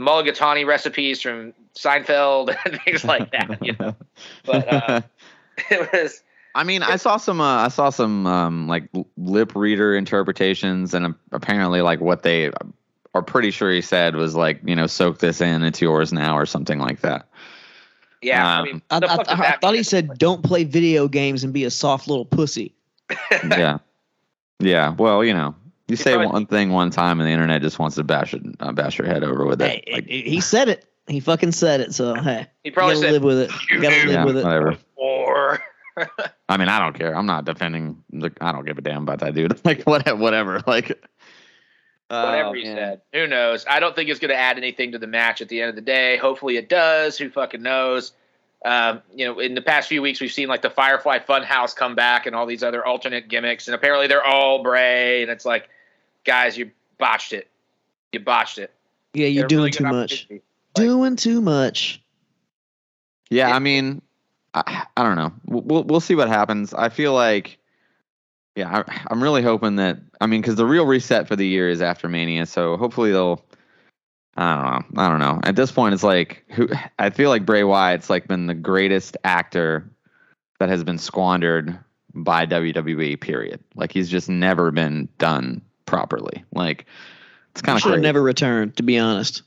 mulligatawny 0.00 0.66
recipes 0.66 1.20
from 1.20 1.52
Seinfeld 1.74 2.56
and 2.64 2.80
things 2.82 3.04
like 3.04 3.30
that. 3.32 3.64
You 3.64 3.76
know, 3.78 3.96
but 4.44 4.72
uh, 4.72 5.00
it 5.70 5.92
was. 5.92 6.22
I 6.54 6.64
mean, 6.64 6.82
I 6.82 6.96
saw 6.96 7.16
some. 7.16 7.40
Uh, 7.40 7.64
I 7.64 7.68
saw 7.68 7.90
some 7.90 8.26
um, 8.26 8.66
like 8.66 8.88
lip 9.16 9.54
reader 9.54 9.94
interpretations, 9.94 10.94
and 10.94 11.14
apparently, 11.30 11.80
like 11.80 12.00
what 12.00 12.22
they 12.22 12.50
are 13.14 13.22
pretty 13.22 13.50
sure 13.50 13.70
he 13.70 13.80
said 13.80 14.16
was 14.16 14.34
like, 14.34 14.60
you 14.64 14.74
know, 14.74 14.86
soak 14.86 15.18
this 15.18 15.40
in. 15.40 15.62
It's 15.62 15.80
yours 15.80 16.12
now, 16.12 16.36
or 16.36 16.46
something 16.46 16.78
like 16.78 17.00
that. 17.00 17.28
Yeah, 18.22 18.58
um, 18.58 18.60
I 18.60 18.64
mean, 18.64 18.82
I, 18.90 18.98
I, 18.98 19.52
I 19.52 19.56
thought 19.60 19.74
he 19.74 19.82
said, 19.82 20.18
"Don't 20.18 20.44
play 20.44 20.64
video 20.64 21.08
games 21.08 21.42
and 21.42 21.52
be 21.52 21.64
a 21.64 21.70
soft 21.70 22.06
little 22.06 22.26
pussy." 22.26 22.74
yeah, 23.32 23.78
yeah. 24.58 24.94
Well, 24.98 25.24
you 25.24 25.32
know, 25.32 25.54
you 25.88 25.96
say 25.96 26.12
probably, 26.12 26.26
one 26.28 26.46
thing 26.46 26.70
one 26.70 26.90
time, 26.90 27.18
and 27.20 27.26
the 27.26 27.32
internet 27.32 27.62
just 27.62 27.78
wants 27.78 27.96
to 27.96 28.04
bash 28.04 28.34
it, 28.34 28.42
uh, 28.60 28.72
bash 28.72 28.98
your 28.98 29.06
head 29.06 29.24
over 29.24 29.46
with 29.46 29.62
it. 29.62 29.84
Hey, 29.86 29.92
like, 29.92 30.06
he 30.06 30.40
said 30.40 30.68
it. 30.68 30.84
He 31.08 31.18
fucking 31.20 31.52
said 31.52 31.80
it. 31.80 31.94
So 31.94 32.14
hey, 32.14 32.46
he 32.62 32.70
probably 32.70 32.94
gotta 32.94 33.06
said, 33.06 33.12
live 33.12 33.24
with 33.24 33.38
it. 33.38 33.50
You 33.70 33.80
gotta 33.80 33.96
live 33.96 34.10
yeah, 34.10 34.24
with 34.24 34.36
it. 34.36 34.44
Whatever. 34.44 34.76
Or. 34.96 35.62
I 36.48 36.56
mean, 36.56 36.68
I 36.68 36.78
don't 36.78 36.96
care. 36.96 37.14
I'm 37.16 37.26
not 37.26 37.44
defending. 37.44 38.02
I 38.40 38.52
don't 38.52 38.64
give 38.64 38.78
a 38.78 38.80
damn 38.80 39.02
about 39.02 39.20
that 39.20 39.34
dude. 39.34 39.60
Like 39.64 39.82
whatever, 39.84 40.16
whatever. 40.16 40.62
Like 40.66 41.04
whatever 42.10 42.48
oh, 42.48 42.52
he 42.52 42.64
man. 42.64 42.76
said. 42.76 43.00
Who 43.12 43.26
knows? 43.26 43.64
I 43.68 43.78
don't 43.78 43.94
think 43.94 44.10
it's 44.10 44.18
going 44.18 44.30
to 44.30 44.36
add 44.36 44.56
anything 44.56 44.92
to 44.92 44.98
the 44.98 45.06
match 45.06 45.40
at 45.40 45.48
the 45.48 45.60
end 45.60 45.70
of 45.70 45.76
the 45.76 45.82
day. 45.82 46.16
Hopefully 46.16 46.56
it 46.56 46.68
does. 46.68 47.16
Who 47.16 47.30
fucking 47.30 47.62
knows? 47.62 48.12
Um, 48.64 49.00
you 49.14 49.24
know, 49.24 49.38
in 49.38 49.54
the 49.54 49.62
past 49.62 49.88
few 49.88 50.02
weeks, 50.02 50.20
we've 50.20 50.32
seen 50.32 50.48
like 50.48 50.60
the 50.60 50.70
Firefly 50.70 51.20
Funhouse 51.20 51.74
come 51.74 51.94
back 51.94 52.26
and 52.26 52.34
all 52.34 52.46
these 52.46 52.62
other 52.62 52.84
alternate 52.84 53.28
gimmicks, 53.28 53.68
and 53.68 53.74
apparently 53.74 54.06
they're 54.06 54.24
all 54.24 54.62
Bray, 54.62 55.22
and 55.22 55.30
it's 55.30 55.46
like, 55.46 55.68
guys, 56.24 56.58
you 56.58 56.70
botched 56.98 57.32
it. 57.32 57.48
You 58.12 58.20
botched 58.20 58.58
it. 58.58 58.72
Yeah, 59.14 59.28
you're 59.28 59.46
doing 59.46 59.60
really 59.60 59.70
too 59.70 59.84
much. 59.84 60.26
Like, 60.28 60.42
doing 60.74 61.16
too 61.16 61.40
much. 61.40 62.02
Yeah, 63.30 63.54
I 63.54 63.60
mean, 63.60 64.02
I, 64.52 64.84
I 64.96 65.02
don't 65.04 65.16
know. 65.16 65.32
We'll 65.46 65.84
we'll 65.84 66.00
see 66.00 66.16
what 66.16 66.28
happens. 66.28 66.74
I 66.74 66.88
feel 66.88 67.14
like 67.14 67.56
yeah, 68.56 68.82
I, 68.86 69.02
I'm 69.10 69.22
really 69.22 69.42
hoping 69.42 69.76
that. 69.76 69.98
I 70.20 70.26
mean, 70.26 70.40
because 70.40 70.56
the 70.56 70.66
real 70.66 70.86
reset 70.86 71.28
for 71.28 71.36
the 71.36 71.46
year 71.46 71.68
is 71.68 71.80
after 71.80 72.08
Mania, 72.08 72.46
so 72.46 72.76
hopefully 72.76 73.12
they'll. 73.12 73.44
I 74.36 74.54
don't 74.54 74.94
know. 74.94 75.02
I 75.02 75.08
don't 75.08 75.18
know. 75.18 75.40
At 75.42 75.56
this 75.56 75.70
point, 75.70 75.92
it's 75.92 76.02
like 76.02 76.44
who 76.50 76.68
I 76.98 77.10
feel 77.10 77.28
like 77.30 77.44
Bray 77.44 77.64
Wyatt's 77.64 78.08
like 78.08 78.26
been 78.26 78.46
the 78.46 78.54
greatest 78.54 79.16
actor 79.24 79.90
that 80.58 80.68
has 80.68 80.82
been 80.84 80.98
squandered 80.98 81.78
by 82.14 82.46
WWE. 82.46 83.20
Period. 83.20 83.62
Like 83.74 83.92
he's 83.92 84.08
just 84.08 84.28
never 84.28 84.70
been 84.70 85.08
done 85.18 85.60
properly. 85.84 86.44
Like 86.52 86.86
it's 87.52 87.62
kind 87.62 87.76
of 87.76 87.82
should 87.82 87.92
have 87.92 88.00
never 88.00 88.22
returned. 88.22 88.76
To 88.76 88.82
be 88.82 88.98
honest. 88.98 89.42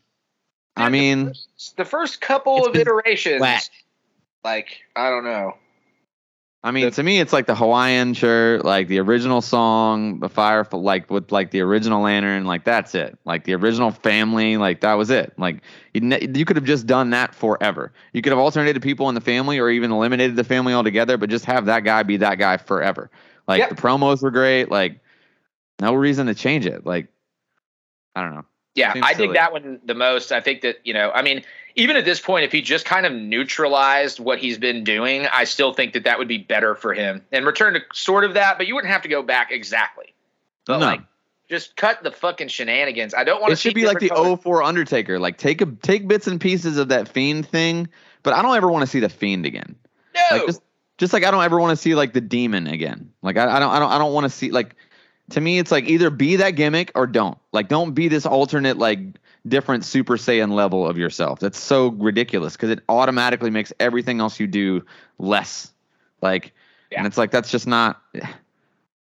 I 0.76 0.90
mean, 0.90 1.26
the 1.26 1.34
first, 1.34 1.78
the 1.78 1.86
first 1.86 2.22
couple 2.22 2.66
of 2.66 2.76
iterations, 2.76 3.42
whack. 3.42 3.64
like 4.44 4.82
I 4.96 5.10
don't 5.10 5.24
know. 5.24 5.56
I 6.66 6.72
mean, 6.72 6.90
to 6.92 7.04
me, 7.04 7.20
it's 7.20 7.34
like 7.34 7.46
the 7.46 7.56
Hawaiian 7.56 8.14
shirt, 8.14 8.64
like 8.64 8.88
the 8.88 9.00
original 9.00 9.42
song, 9.42 10.20
the 10.20 10.30
fire, 10.30 10.66
like 10.72 11.12
with 11.12 11.30
like 11.30 11.52
the 11.52 11.60
original 11.60 12.02
lantern, 12.02 12.46
like 12.46 12.64
that's 12.64 12.96
it. 12.96 13.20
Like 13.26 13.44
the 13.44 13.54
original 13.54 13.92
family, 13.92 14.56
like 14.56 14.80
that 14.80 14.94
was 14.94 15.10
it. 15.10 15.34
Like 15.38 15.62
you, 15.94 16.02
you 16.34 16.46
could 16.46 16.56
have 16.56 16.64
just 16.64 16.88
done 16.88 17.10
that 17.10 17.36
forever. 17.36 17.92
You 18.14 18.22
could 18.22 18.32
have 18.32 18.40
alternated 18.40 18.82
people 18.82 19.10
in 19.10 19.16
the 19.16 19.22
family, 19.22 19.60
or 19.60 19.70
even 19.70 19.92
eliminated 19.92 20.38
the 20.38 20.46
family 20.46 20.74
altogether, 20.74 21.18
but 21.18 21.30
just 21.30 21.44
have 21.46 21.66
that 21.66 21.82
guy 21.82 22.02
be 22.04 22.16
that 22.18 22.36
guy 22.36 22.56
forever. 22.56 23.12
Like 23.46 23.60
yep. 23.60 23.70
the 23.70 23.76
promos 23.76 24.22
were 24.22 24.32
great. 24.32 24.72
Like 24.72 25.02
no 25.82 25.94
reason 25.94 26.28
to 26.28 26.34
change 26.34 26.66
it. 26.66 26.86
Like 26.86 27.08
I 28.16 28.22
don't 28.22 28.36
know. 28.36 28.46
Yeah, 28.76 28.94
I 29.02 29.14
silly. 29.14 29.28
dig 29.28 29.36
that 29.36 29.54
one 29.54 29.80
the 29.86 29.94
most. 29.94 30.32
I 30.32 30.42
think 30.42 30.62
that 30.62 30.80
you 30.84 30.94
know, 30.94 31.12
I 31.12 31.22
mean, 31.22 31.44
even 31.76 31.96
at 31.96 32.06
this 32.06 32.20
point, 32.20 32.44
if 32.44 32.52
he 32.52 32.62
just 32.62 32.86
kind 32.86 33.06
of 33.06 33.14
neutralized 33.14 34.20
what 34.20 34.40
he's 34.40 34.58
been 34.58 34.84
doing, 34.84 35.28
I 35.28 35.44
still 35.44 35.74
think 35.74 35.94
that 35.94 36.06
that 36.06 36.18
would 36.18 36.28
be 36.28 36.40
better 36.40 36.76
for 36.76 36.94
him 36.94 37.24
and 37.32 37.46
return 37.46 37.74
to 37.74 37.82
sort 37.94 38.24
of 38.24 38.34
that. 38.34 38.58
But 38.58 38.68
you 38.68 38.76
wouldn't 38.76 38.92
have 38.92 39.04
to 39.04 39.10
go 39.10 39.22
back 39.22 39.52
exactly. 39.52 40.14
But 40.66 40.80
no. 40.80 40.86
like, 40.86 41.02
just 41.50 41.76
cut 41.76 42.04
the 42.04 42.12
fucking 42.12 42.48
shenanigans. 42.48 43.14
I 43.14 43.24
don't 43.24 43.42
want 43.42 43.50
to. 43.50 43.54
It 43.54 43.60
should 43.60 43.76
be 43.76 43.86
like 43.86 44.00
the 44.00 44.10
colors. 44.10 44.40
04 44.42 44.64
Undertaker. 44.64 45.20
Like 45.20 45.38
take 45.38 45.62
a 45.62 45.68
take 45.68 46.08
bits 46.08 46.26
and 46.26 46.42
pieces 46.42 46.78
of 46.78 46.88
that 46.88 47.08
Fiend 47.08 47.48
thing, 47.48 47.88
but 48.24 48.34
I 48.34 48.42
don't 48.42 48.56
ever 48.56 48.72
want 48.72 48.82
to 48.82 48.88
see 48.88 49.00
the 49.00 49.10
Fiend 49.10 49.46
again. 49.46 49.76
No. 50.16 50.38
Like 50.38 50.46
just, 50.48 50.62
just 50.98 51.14
like 51.14 51.24
I 51.24 51.32
don't 51.32 51.44
ever 51.44 51.60
want 51.60 51.72
to 51.72 51.76
see 51.76 51.94
like 51.96 52.14
the 52.14 52.22
Demon 52.22 52.66
again. 52.68 53.12
Like 53.22 53.38
I, 53.38 53.58
I 53.58 53.60
don't 53.60 53.70
I 53.70 53.80
don't 53.80 53.92
I 53.92 53.98
don't 53.98 54.14
want 54.14 54.26
to 54.26 54.30
see 54.30 54.52
like 54.52 54.76
to 55.30 55.42
me 55.42 55.60
it's 55.60 55.72
like 55.72 55.88
either 55.88 56.10
be 56.10 56.38
that 56.38 56.52
gimmick 56.52 56.92
or 56.96 57.08
don't 57.08 57.38
like 57.52 57.68
don't 57.68 57.94
be 57.94 58.08
this 58.08 58.26
alternate 58.26 58.78
like 58.78 59.00
different 59.48 59.84
super 59.84 60.16
saiyan 60.16 60.52
level 60.52 60.88
of 60.88 60.98
yourself 60.98 61.40
that's 61.40 61.60
so 61.60 61.90
ridiculous 61.90 62.54
because 62.54 62.70
it 62.70 62.80
automatically 62.90 63.50
makes 63.50 63.74
everything 63.80 64.20
else 64.20 64.40
you 64.40 64.48
do 64.48 64.84
less 65.20 65.72
like 66.22 66.54
yeah. 66.92 67.00
and 67.00 67.08
it's 67.08 67.18
like 67.18 67.32
that's 67.32 67.52
just 67.52 67.68
not 67.68 68.02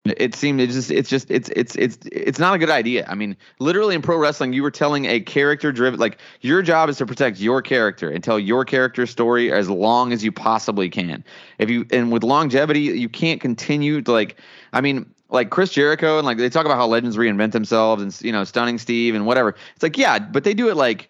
It 0.03 0.33
seemed 0.33 0.59
it's 0.59 0.73
just 0.73 0.89
it's 0.89 1.09
just 1.09 1.29
it's 1.29 1.49
it's 1.49 1.75
it's 1.75 1.99
it's 2.11 2.39
not 2.39 2.55
a 2.55 2.57
good 2.57 2.71
idea. 2.71 3.05
I 3.07 3.13
mean, 3.13 3.37
literally 3.59 3.93
in 3.93 4.01
pro 4.01 4.17
wrestling, 4.17 4.51
you 4.51 4.63
were 4.63 4.71
telling 4.71 5.05
a 5.05 5.19
character 5.19 5.71
driven 5.71 5.99
like 5.99 6.17
your 6.41 6.63
job 6.63 6.89
is 6.89 6.97
to 6.97 7.05
protect 7.05 7.39
your 7.39 7.61
character 7.61 8.09
and 8.09 8.23
tell 8.23 8.39
your 8.39 8.65
character 8.65 9.05
story 9.05 9.51
as 9.51 9.69
long 9.69 10.11
as 10.11 10.23
you 10.23 10.31
possibly 10.31 10.89
can. 10.89 11.23
If 11.59 11.69
you 11.69 11.85
and 11.91 12.11
with 12.11 12.23
longevity, 12.23 12.81
you 12.81 13.09
can't 13.09 13.39
continue 13.39 14.01
to 14.01 14.11
like 14.11 14.37
I 14.73 14.81
mean, 14.81 15.05
like 15.31 15.49
Chris 15.49 15.71
Jericho 15.71 16.17
and 16.17 16.25
like 16.25 16.37
they 16.37 16.49
talk 16.49 16.65
about 16.65 16.77
how 16.77 16.85
legends 16.87 17.17
reinvent 17.17 17.53
themselves 17.53 18.03
and 18.03 18.21
you 18.21 18.31
know, 18.31 18.43
stunning 18.43 18.77
Steve 18.77 19.15
and 19.15 19.25
whatever. 19.25 19.55
It's 19.73 19.83
like, 19.83 19.97
yeah, 19.97 20.19
but 20.19 20.43
they 20.43 20.53
do 20.53 20.69
it 20.69 20.75
like 20.75 21.09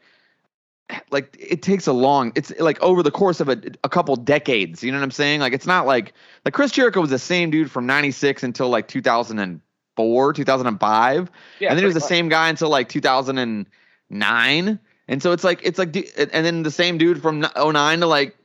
like 1.09 1.35
it 1.39 1.61
takes 1.61 1.87
a 1.87 1.93
long 1.93 2.31
it's 2.35 2.51
like 2.59 2.81
over 2.81 3.01
the 3.03 3.11
course 3.11 3.39
of 3.39 3.47
a, 3.49 3.61
a 3.83 3.89
couple 3.89 4.15
decades 4.15 4.83
you 4.83 4.91
know 4.91 4.97
what 4.97 5.03
i'm 5.03 5.11
saying 5.11 5.39
like 5.39 5.53
it's 5.53 5.65
not 5.65 5.85
like 5.85 6.13
like 6.43 6.53
chris 6.53 6.71
jericho 6.71 6.99
was 6.99 7.09
the 7.09 7.17
same 7.19 7.49
dude 7.49 7.71
from 7.71 7.85
96 7.85 8.43
until 8.43 8.67
like 8.69 8.89
2004 8.89 10.33
2005 10.33 11.31
yeah, 11.59 11.69
and 11.69 11.77
then 11.77 11.81
he 11.81 11.85
was 11.85 11.93
the 11.93 12.01
much. 12.01 12.09
same 12.09 12.27
guy 12.27 12.49
until 12.49 12.67
like 12.69 12.89
2009 12.89 14.79
and 15.07 15.23
so 15.23 15.31
it's 15.31 15.45
like 15.45 15.61
it's 15.63 15.79
like 15.79 15.95
and 16.17 16.45
then 16.45 16.63
the 16.63 16.71
same 16.71 16.97
dude 16.97 17.21
from 17.21 17.45
09 17.55 17.99
to 17.99 18.05
like 18.05 18.35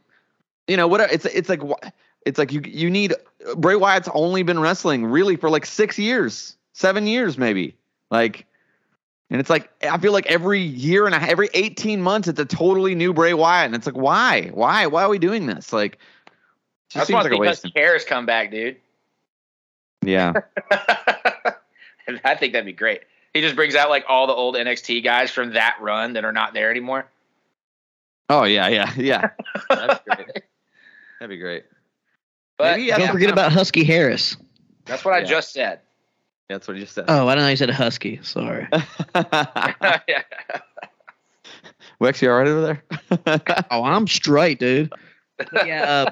you 0.68 0.76
know 0.76 0.86
whatever 0.86 1.12
it's 1.12 1.24
it's 1.24 1.48
like 1.48 1.62
it's 2.26 2.38
like 2.38 2.52
you 2.52 2.60
you 2.66 2.90
need 2.90 3.14
bray 3.56 3.76
wyatt's 3.76 4.08
only 4.12 4.42
been 4.42 4.60
wrestling 4.60 5.06
really 5.06 5.36
for 5.36 5.48
like 5.48 5.64
six 5.64 5.98
years 5.98 6.56
seven 6.72 7.06
years 7.06 7.38
maybe 7.38 7.74
like 8.10 8.46
and 9.30 9.40
it's 9.40 9.50
like 9.50 9.70
I 9.84 9.98
feel 9.98 10.12
like 10.12 10.26
every 10.26 10.60
year 10.60 11.06
and 11.06 11.14
a, 11.14 11.22
every 11.22 11.48
18 11.54 12.00
months 12.00 12.28
it's 12.28 12.38
a 12.38 12.44
totally 12.44 12.94
new 12.94 13.12
Bray 13.12 13.34
Wyatt, 13.34 13.66
and 13.66 13.74
it's 13.74 13.86
like 13.86 13.96
why, 13.96 14.50
why, 14.54 14.86
why 14.86 15.02
are 15.02 15.08
we 15.08 15.18
doing 15.18 15.46
this? 15.46 15.72
Like, 15.72 15.98
just 16.88 17.08
seems 17.08 17.24
like 17.24 17.32
a 17.32 17.36
waste. 17.36 17.66
Cares 17.74 18.04
come 18.04 18.26
back, 18.26 18.50
dude. 18.50 18.76
Yeah, 20.02 20.34
I 22.24 22.34
think 22.36 22.52
that'd 22.52 22.66
be 22.66 22.72
great. 22.72 23.02
He 23.34 23.40
just 23.40 23.56
brings 23.56 23.74
out 23.74 23.90
like 23.90 24.04
all 24.08 24.26
the 24.26 24.32
old 24.32 24.54
NXT 24.54 25.02
guys 25.02 25.30
from 25.30 25.54
that 25.54 25.76
run 25.80 26.12
that 26.12 26.24
are 26.24 26.32
not 26.32 26.54
there 26.54 26.70
anymore. 26.70 27.06
Oh 28.30 28.44
yeah, 28.44 28.68
yeah, 28.68 28.92
yeah. 28.96 29.30
That's 29.68 30.00
great. 30.04 30.44
That'd 31.18 31.30
be 31.30 31.38
great. 31.38 31.64
But 32.58 32.78
Maybe, 32.78 32.90
don't 32.90 33.12
forget 33.12 33.30
about 33.30 33.52
Husky 33.52 33.84
Harris. 33.84 34.36
That's 34.86 35.04
what 35.04 35.12
yeah. 35.12 35.18
I 35.18 35.24
just 35.24 35.52
said. 35.52 35.80
That's 36.48 36.68
what 36.68 36.76
you 36.76 36.86
said. 36.86 37.06
Oh, 37.08 37.26
I 37.26 37.34
don't 37.34 37.44
know. 37.44 37.50
You 37.50 37.56
said 37.56 37.70
a 37.70 37.74
husky. 37.74 38.20
Sorry. 38.22 38.68
Wex, 42.00 42.22
you 42.22 42.30
all 42.30 42.38
right 42.38 42.46
over 42.46 42.60
there? 42.60 42.84
oh, 43.70 43.82
I'm 43.82 44.06
straight, 44.06 44.60
dude. 44.60 44.92
Yeah. 45.52 45.82
Uh, 45.82 46.10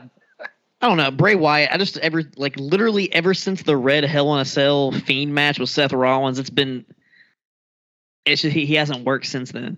I 0.81 0.89
don't 0.89 0.97
know. 0.97 1.11
Bray 1.11 1.35
Wyatt, 1.37 1.71
I 1.73 1.77
just 1.79 1.99
ever, 1.99 2.25
like, 2.37 2.57
literally 2.59 3.13
ever 3.13 3.33
since 3.33 3.63
the 3.63 3.77
Red 3.77 4.05
Hell 4.05 4.35
in 4.35 4.41
a 4.41 4.45
Cell 4.45 4.91
Fiend 4.93 5.35
match 5.35 5.59
with 5.59 5.71
Seth 5.71 5.93
Rollins, 5.93 6.39
it's 6.39 6.51
been, 6.51 6.85
it's 8.25 8.43
just, 8.43 8.55
he, 8.55 8.67
he 8.67 8.75
hasn't 8.75 9.05
worked 9.05 9.27
since 9.27 9.53
then. 9.53 9.77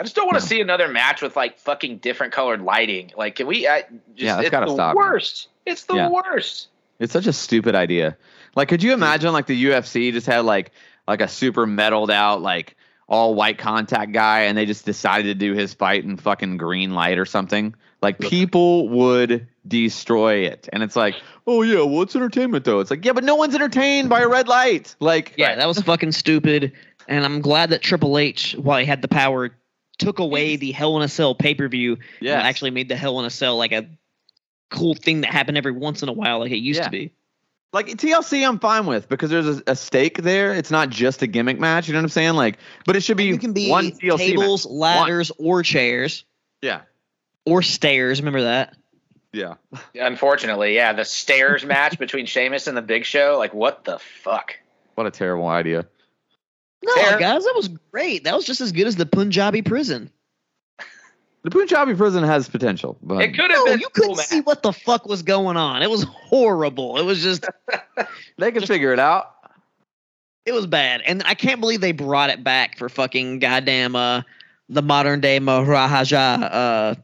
I 0.00 0.02
just 0.02 0.16
don't 0.16 0.24
want 0.24 0.38
to 0.38 0.44
no. 0.44 0.48
see 0.48 0.62
another 0.62 0.88
match 0.88 1.20
with 1.20 1.36
like 1.36 1.58
fucking 1.58 1.98
different 1.98 2.32
colored 2.32 2.62
lighting. 2.62 3.12
Like, 3.14 3.36
can 3.36 3.46
we? 3.46 3.68
I, 3.68 3.82
just, 3.82 3.92
yeah, 4.16 4.36
that's 4.36 4.48
gotta 4.48 4.64
the 4.64 4.72
stop. 4.72 4.96
Worst. 4.96 5.48
It's 5.66 5.84
the 5.84 5.94
yeah. 5.94 6.08
worst. 6.08 6.68
It's 6.98 7.12
such 7.12 7.26
a 7.26 7.34
stupid 7.34 7.74
idea. 7.74 8.16
Like, 8.56 8.68
could 8.68 8.82
you 8.82 8.94
imagine 8.94 9.34
like 9.34 9.44
the 9.44 9.64
UFC 9.66 10.10
just 10.10 10.26
had 10.26 10.46
like 10.46 10.72
like 11.06 11.20
a 11.20 11.28
super 11.28 11.66
metalled 11.66 12.10
out 12.10 12.40
like 12.40 12.76
all 13.08 13.34
white 13.34 13.58
contact 13.58 14.12
guy, 14.12 14.44
and 14.44 14.56
they 14.56 14.64
just 14.64 14.86
decided 14.86 15.24
to 15.24 15.34
do 15.34 15.52
his 15.52 15.74
fight 15.74 16.02
in 16.02 16.16
fucking 16.16 16.56
green 16.56 16.94
light 16.94 17.18
or 17.18 17.26
something? 17.26 17.74
Like 18.00 18.20
people 18.20 18.88
would 18.88 19.48
destroy 19.68 20.46
it, 20.46 20.66
and 20.72 20.82
it's 20.82 20.96
like, 20.96 21.14
oh 21.46 21.60
yeah, 21.60 21.82
well 21.82 22.00
it's 22.00 22.16
entertainment 22.16 22.64
though. 22.64 22.80
It's 22.80 22.90
like, 22.90 23.04
yeah, 23.04 23.12
but 23.12 23.24
no 23.24 23.34
one's 23.34 23.54
entertained 23.54 24.08
by 24.08 24.20
a 24.20 24.28
red 24.28 24.48
light. 24.48 24.96
Like, 24.98 25.34
yeah, 25.36 25.56
that 25.56 25.68
was 25.68 25.78
fucking 25.82 26.12
stupid. 26.12 26.72
And 27.06 27.24
I'm 27.24 27.42
glad 27.42 27.70
that 27.70 27.82
Triple 27.82 28.16
H, 28.16 28.54
while 28.58 28.78
he 28.78 28.86
had 28.86 29.02
the 29.02 29.08
power, 29.08 29.50
took 30.00 30.18
away 30.18 30.56
the 30.56 30.72
Hell 30.72 30.96
in 30.96 31.02
a 31.02 31.08
Cell 31.08 31.34
pay 31.34 31.54
per 31.54 31.68
view. 31.68 31.98
Yeah, 32.20 32.40
actually 32.40 32.72
made 32.72 32.88
the 32.88 32.96
Hell 32.96 33.20
in 33.20 33.26
a 33.26 33.30
Cell 33.30 33.56
like 33.56 33.72
a 33.72 33.88
cool 34.70 34.94
thing 34.94 35.20
that 35.20 35.30
happened 35.30 35.58
every 35.58 35.72
once 35.72 36.02
in 36.02 36.08
a 36.08 36.12
while, 36.12 36.40
like 36.40 36.50
it 36.50 36.56
used 36.56 36.78
yeah. 36.78 36.84
to 36.84 36.90
be. 36.90 37.12
Like 37.72 37.86
TLC, 37.86 38.46
I'm 38.46 38.58
fine 38.58 38.86
with 38.86 39.08
because 39.08 39.30
there's 39.30 39.46
a, 39.46 39.62
a, 39.68 39.76
stake 39.76 40.20
there. 40.22 40.52
It's 40.54 40.72
not 40.72 40.90
just 40.90 41.22
a 41.22 41.28
gimmick 41.28 41.60
match. 41.60 41.86
You 41.86 41.92
know 41.92 42.00
what 42.00 42.04
I'm 42.04 42.08
saying? 42.08 42.34
Like, 42.34 42.58
but 42.84 42.96
it 42.96 43.02
should 43.02 43.16
be, 43.16 43.26
You 43.26 43.38
can 43.38 43.52
be 43.52 43.70
one 43.70 43.92
TLC 43.92 44.16
tables, 44.16 44.66
match. 44.66 44.72
ladders, 44.72 45.28
one. 45.36 45.48
or 45.48 45.62
chairs. 45.62 46.24
Yeah. 46.62 46.80
Or 47.46 47.62
stairs. 47.62 48.20
Remember 48.20 48.42
that? 48.42 48.76
Yeah. 49.32 49.54
Unfortunately, 49.94 50.74
yeah, 50.74 50.92
the 50.94 51.04
stairs 51.04 51.64
match 51.64 51.96
between 51.96 52.26
Sheamus 52.26 52.66
and 52.66 52.76
the 52.76 52.82
Big 52.82 53.04
Show. 53.04 53.36
Like, 53.38 53.54
what 53.54 53.84
the 53.84 54.00
fuck? 54.00 54.56
What 54.96 55.06
a 55.06 55.12
terrible 55.12 55.46
idea. 55.46 55.86
No, 56.82 56.94
guys, 57.18 57.44
that 57.44 57.52
was 57.54 57.68
great. 57.92 58.24
That 58.24 58.34
was 58.34 58.44
just 58.44 58.60
as 58.60 58.72
good 58.72 58.86
as 58.86 58.96
the 58.96 59.06
Punjabi 59.06 59.62
prison. 59.62 60.10
The 61.42 61.50
Punjabi 61.50 61.94
prison 61.94 62.22
has 62.22 62.48
potential, 62.48 62.98
but 63.02 63.22
it 63.22 63.28
could 63.28 63.50
have 63.50 63.64
no, 63.64 63.64
been. 63.64 63.80
You 63.80 63.88
couldn't 63.94 64.18
see 64.18 64.40
what 64.40 64.62
the 64.62 64.72
fuck 64.72 65.06
was 65.06 65.22
going 65.22 65.56
on. 65.56 65.82
It 65.82 65.88
was 65.88 66.04
horrible. 66.04 66.98
It 66.98 67.04
was 67.04 67.22
just 67.22 67.46
they 68.38 68.52
could 68.52 68.66
figure 68.66 68.92
it 68.92 68.98
out. 68.98 69.34
It 70.44 70.52
was 70.52 70.66
bad, 70.66 71.02
and 71.06 71.22
I 71.24 71.34
can't 71.34 71.60
believe 71.60 71.80
they 71.80 71.92
brought 71.92 72.30
it 72.30 72.44
back 72.44 72.76
for 72.76 72.88
fucking 72.88 73.38
goddamn 73.38 73.96
uh 73.96 74.22
the 74.68 74.82
modern 74.82 75.20
day 75.20 75.38
Maharaja 75.38 76.16
uh 76.16 76.94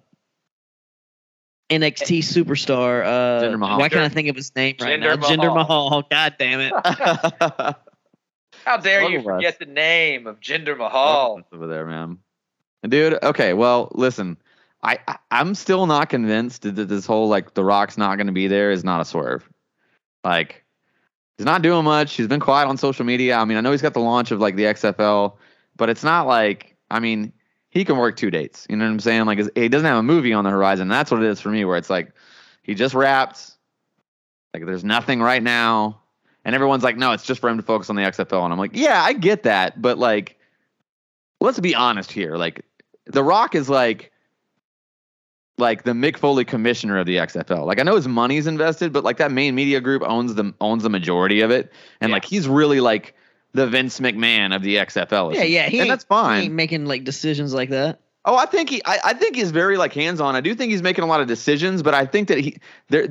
NXT 1.71 2.19
superstar. 2.19 3.05
Uh, 3.05 3.57
why 3.79 3.89
can't 3.89 4.03
I 4.03 4.09
think 4.09 4.29
of 4.29 4.37
his 4.37 4.55
name 4.55 4.77
right 4.81 5.01
Jinder 5.01 5.01
now? 5.01 5.17
Mahal. 5.17 5.31
Jinder 5.31 5.55
Mahal. 5.55 6.03
God 6.11 6.37
damn 6.39 6.61
it! 6.61 7.77
How 8.67 8.77
dare 8.77 9.09
you 9.09 9.23
forget 9.23 9.61
the 9.61 9.65
name 9.65 10.27
of 10.27 10.41
Jinder 10.41 10.77
Mahal 10.77 11.41
over 11.53 11.69
there, 11.69 11.87
man? 11.87 12.19
Dude, 12.83 13.17
okay, 13.23 13.53
well, 13.53 13.93
listen. 13.95 14.37
I, 14.83 14.99
I 15.07 15.19
am 15.31 15.55
still 15.55 15.87
not 15.87 16.09
convinced 16.09 16.63
that 16.63 16.73
this 16.89 17.07
whole 17.07 17.29
like 17.29 17.55
the 17.55 17.65
Rock's 17.65 17.97
not 17.97 18.17
going 18.17 18.27
to 18.27 18.33
be 18.33 18.49
there 18.49 18.73
is 18.73 18.83
not 18.83 19.01
a 19.01 19.05
swerve. 19.05 19.49
Like 20.25 20.65
he's 21.39 21.47
not 21.47 21.63
doing 21.63 21.85
much. 21.85 22.15
He's 22.15 22.27
been 22.27 22.41
quiet 22.41 22.67
on 22.67 22.77
social 22.77 23.05
media. 23.05 23.37
I 23.37 23.45
mean, 23.45 23.57
I 23.57 23.61
know 23.61 23.71
he's 23.71 23.83
got 23.83 23.95
the 23.95 24.01
launch 24.01 24.33
of 24.33 24.41
like 24.41 24.57
the 24.57 24.65
XFL, 24.65 25.35
but 25.77 25.89
it's 25.89 26.03
not 26.03 26.27
like 26.27 26.77
I 26.91 26.99
mean, 26.99 27.33
he 27.71 27.85
can 27.85 27.99
work 27.99 28.17
two 28.17 28.33
dates. 28.33 28.67
You 28.69 28.75
know 28.75 28.85
what 28.85 28.91
I'm 28.91 29.01
saying? 29.01 29.27
Like 29.27 29.39
he 29.55 29.69
doesn't 29.69 29.87
have 29.87 29.99
a 29.99 30.03
movie 30.03 30.33
on 30.33 30.43
the 30.43 30.51
horizon. 30.51 30.89
That's 30.89 31.13
what 31.13 31.23
it 31.23 31.29
is 31.29 31.41
for 31.41 31.51
me 31.51 31.65
where 31.65 31.77
it's 31.77 31.91
like 31.91 32.13
he 32.65 32.75
just 32.75 32.95
wrapped 32.95 33.53
like 34.53 34.67
there's 34.67 34.85
nothing 34.85 35.21
right 35.21 35.43
now. 35.43 36.01
And 36.47 36.55
everyone's 36.55 36.85
like, 36.85 36.97
no, 36.97 37.11
it's 37.11 37.25
just 37.25 37.41
for 37.41 37.51
him 37.51 37.57
to 37.57 37.63
focus 37.63 37.91
on 37.91 37.97
the 37.97 38.03
XFL. 38.03 38.45
And 38.45 38.53
I'm 38.53 38.59
like, 38.59 38.71
yeah, 38.73 39.03
I 39.03 39.15
get 39.15 39.43
that, 39.43 39.83
but 39.83 39.99
like 39.99 40.39
let's 41.41 41.59
be 41.59 41.75
honest 41.75 42.13
here. 42.13 42.37
Like 42.37 42.65
the 43.05 43.25
Rock 43.25 43.57
is 43.57 43.69
like 43.69 44.13
like 45.59 45.83
the 45.83 45.91
Mick 45.91 46.19
Foley 46.19 46.45
commissioner 46.45 46.99
of 46.99 47.07
the 47.07 47.17
XFL. 47.17 47.67
Like 47.67 47.81
I 47.81 47.83
know 47.83 47.97
his 47.97 48.07
money's 48.07 48.47
invested, 48.47 48.93
but 48.93 49.03
like 49.03 49.17
that 49.17 49.33
main 49.33 49.57
media 49.57 49.81
group 49.81 50.03
owns 50.03 50.37
the 50.37 50.55
owns 50.61 50.85
the 50.85 50.89
majority 50.89 51.41
of 51.41 51.51
it, 51.51 51.73
and 52.01 52.11
yeah. 52.11 52.15
like 52.15 52.25
he's 52.25 52.47
really 52.47 52.79
like 52.79 53.17
the 53.53 53.67
Vince 53.67 53.99
McMahon 53.99 54.55
of 54.55 54.63
the 54.63 54.77
XFL. 54.77 55.35
Yeah, 55.35 55.43
yeah, 55.43 55.69
he 55.69 55.81
and 55.81 55.91
that's 55.91 56.05
fine. 56.05 56.39
He 56.39 56.45
ain't 56.47 56.55
making 56.55 56.87
like 56.87 57.03
decisions 57.03 57.55
like 57.55 57.71
that. 57.71 57.99
Oh, 58.25 58.37
I 58.37 58.47
think 58.47 58.71
he, 58.71 58.85
I, 58.85 58.99
I 59.05 59.15
think 59.15 59.37
he's 59.37 59.53
very 59.53 59.77
like 59.77 59.93
hands 59.93 60.21
on. 60.21 60.37
I 60.37 60.41
do 60.41 60.55
think 60.55 60.71
he's 60.71 60.83
making 60.83 61.05
a 61.05 61.07
lot 61.07 61.21
of 61.21 61.27
decisions, 61.27 61.83
but 61.83 61.95
I 61.95 62.07
think 62.07 62.29
that 62.29 62.39
he, 62.39 62.59
there. 62.89 63.09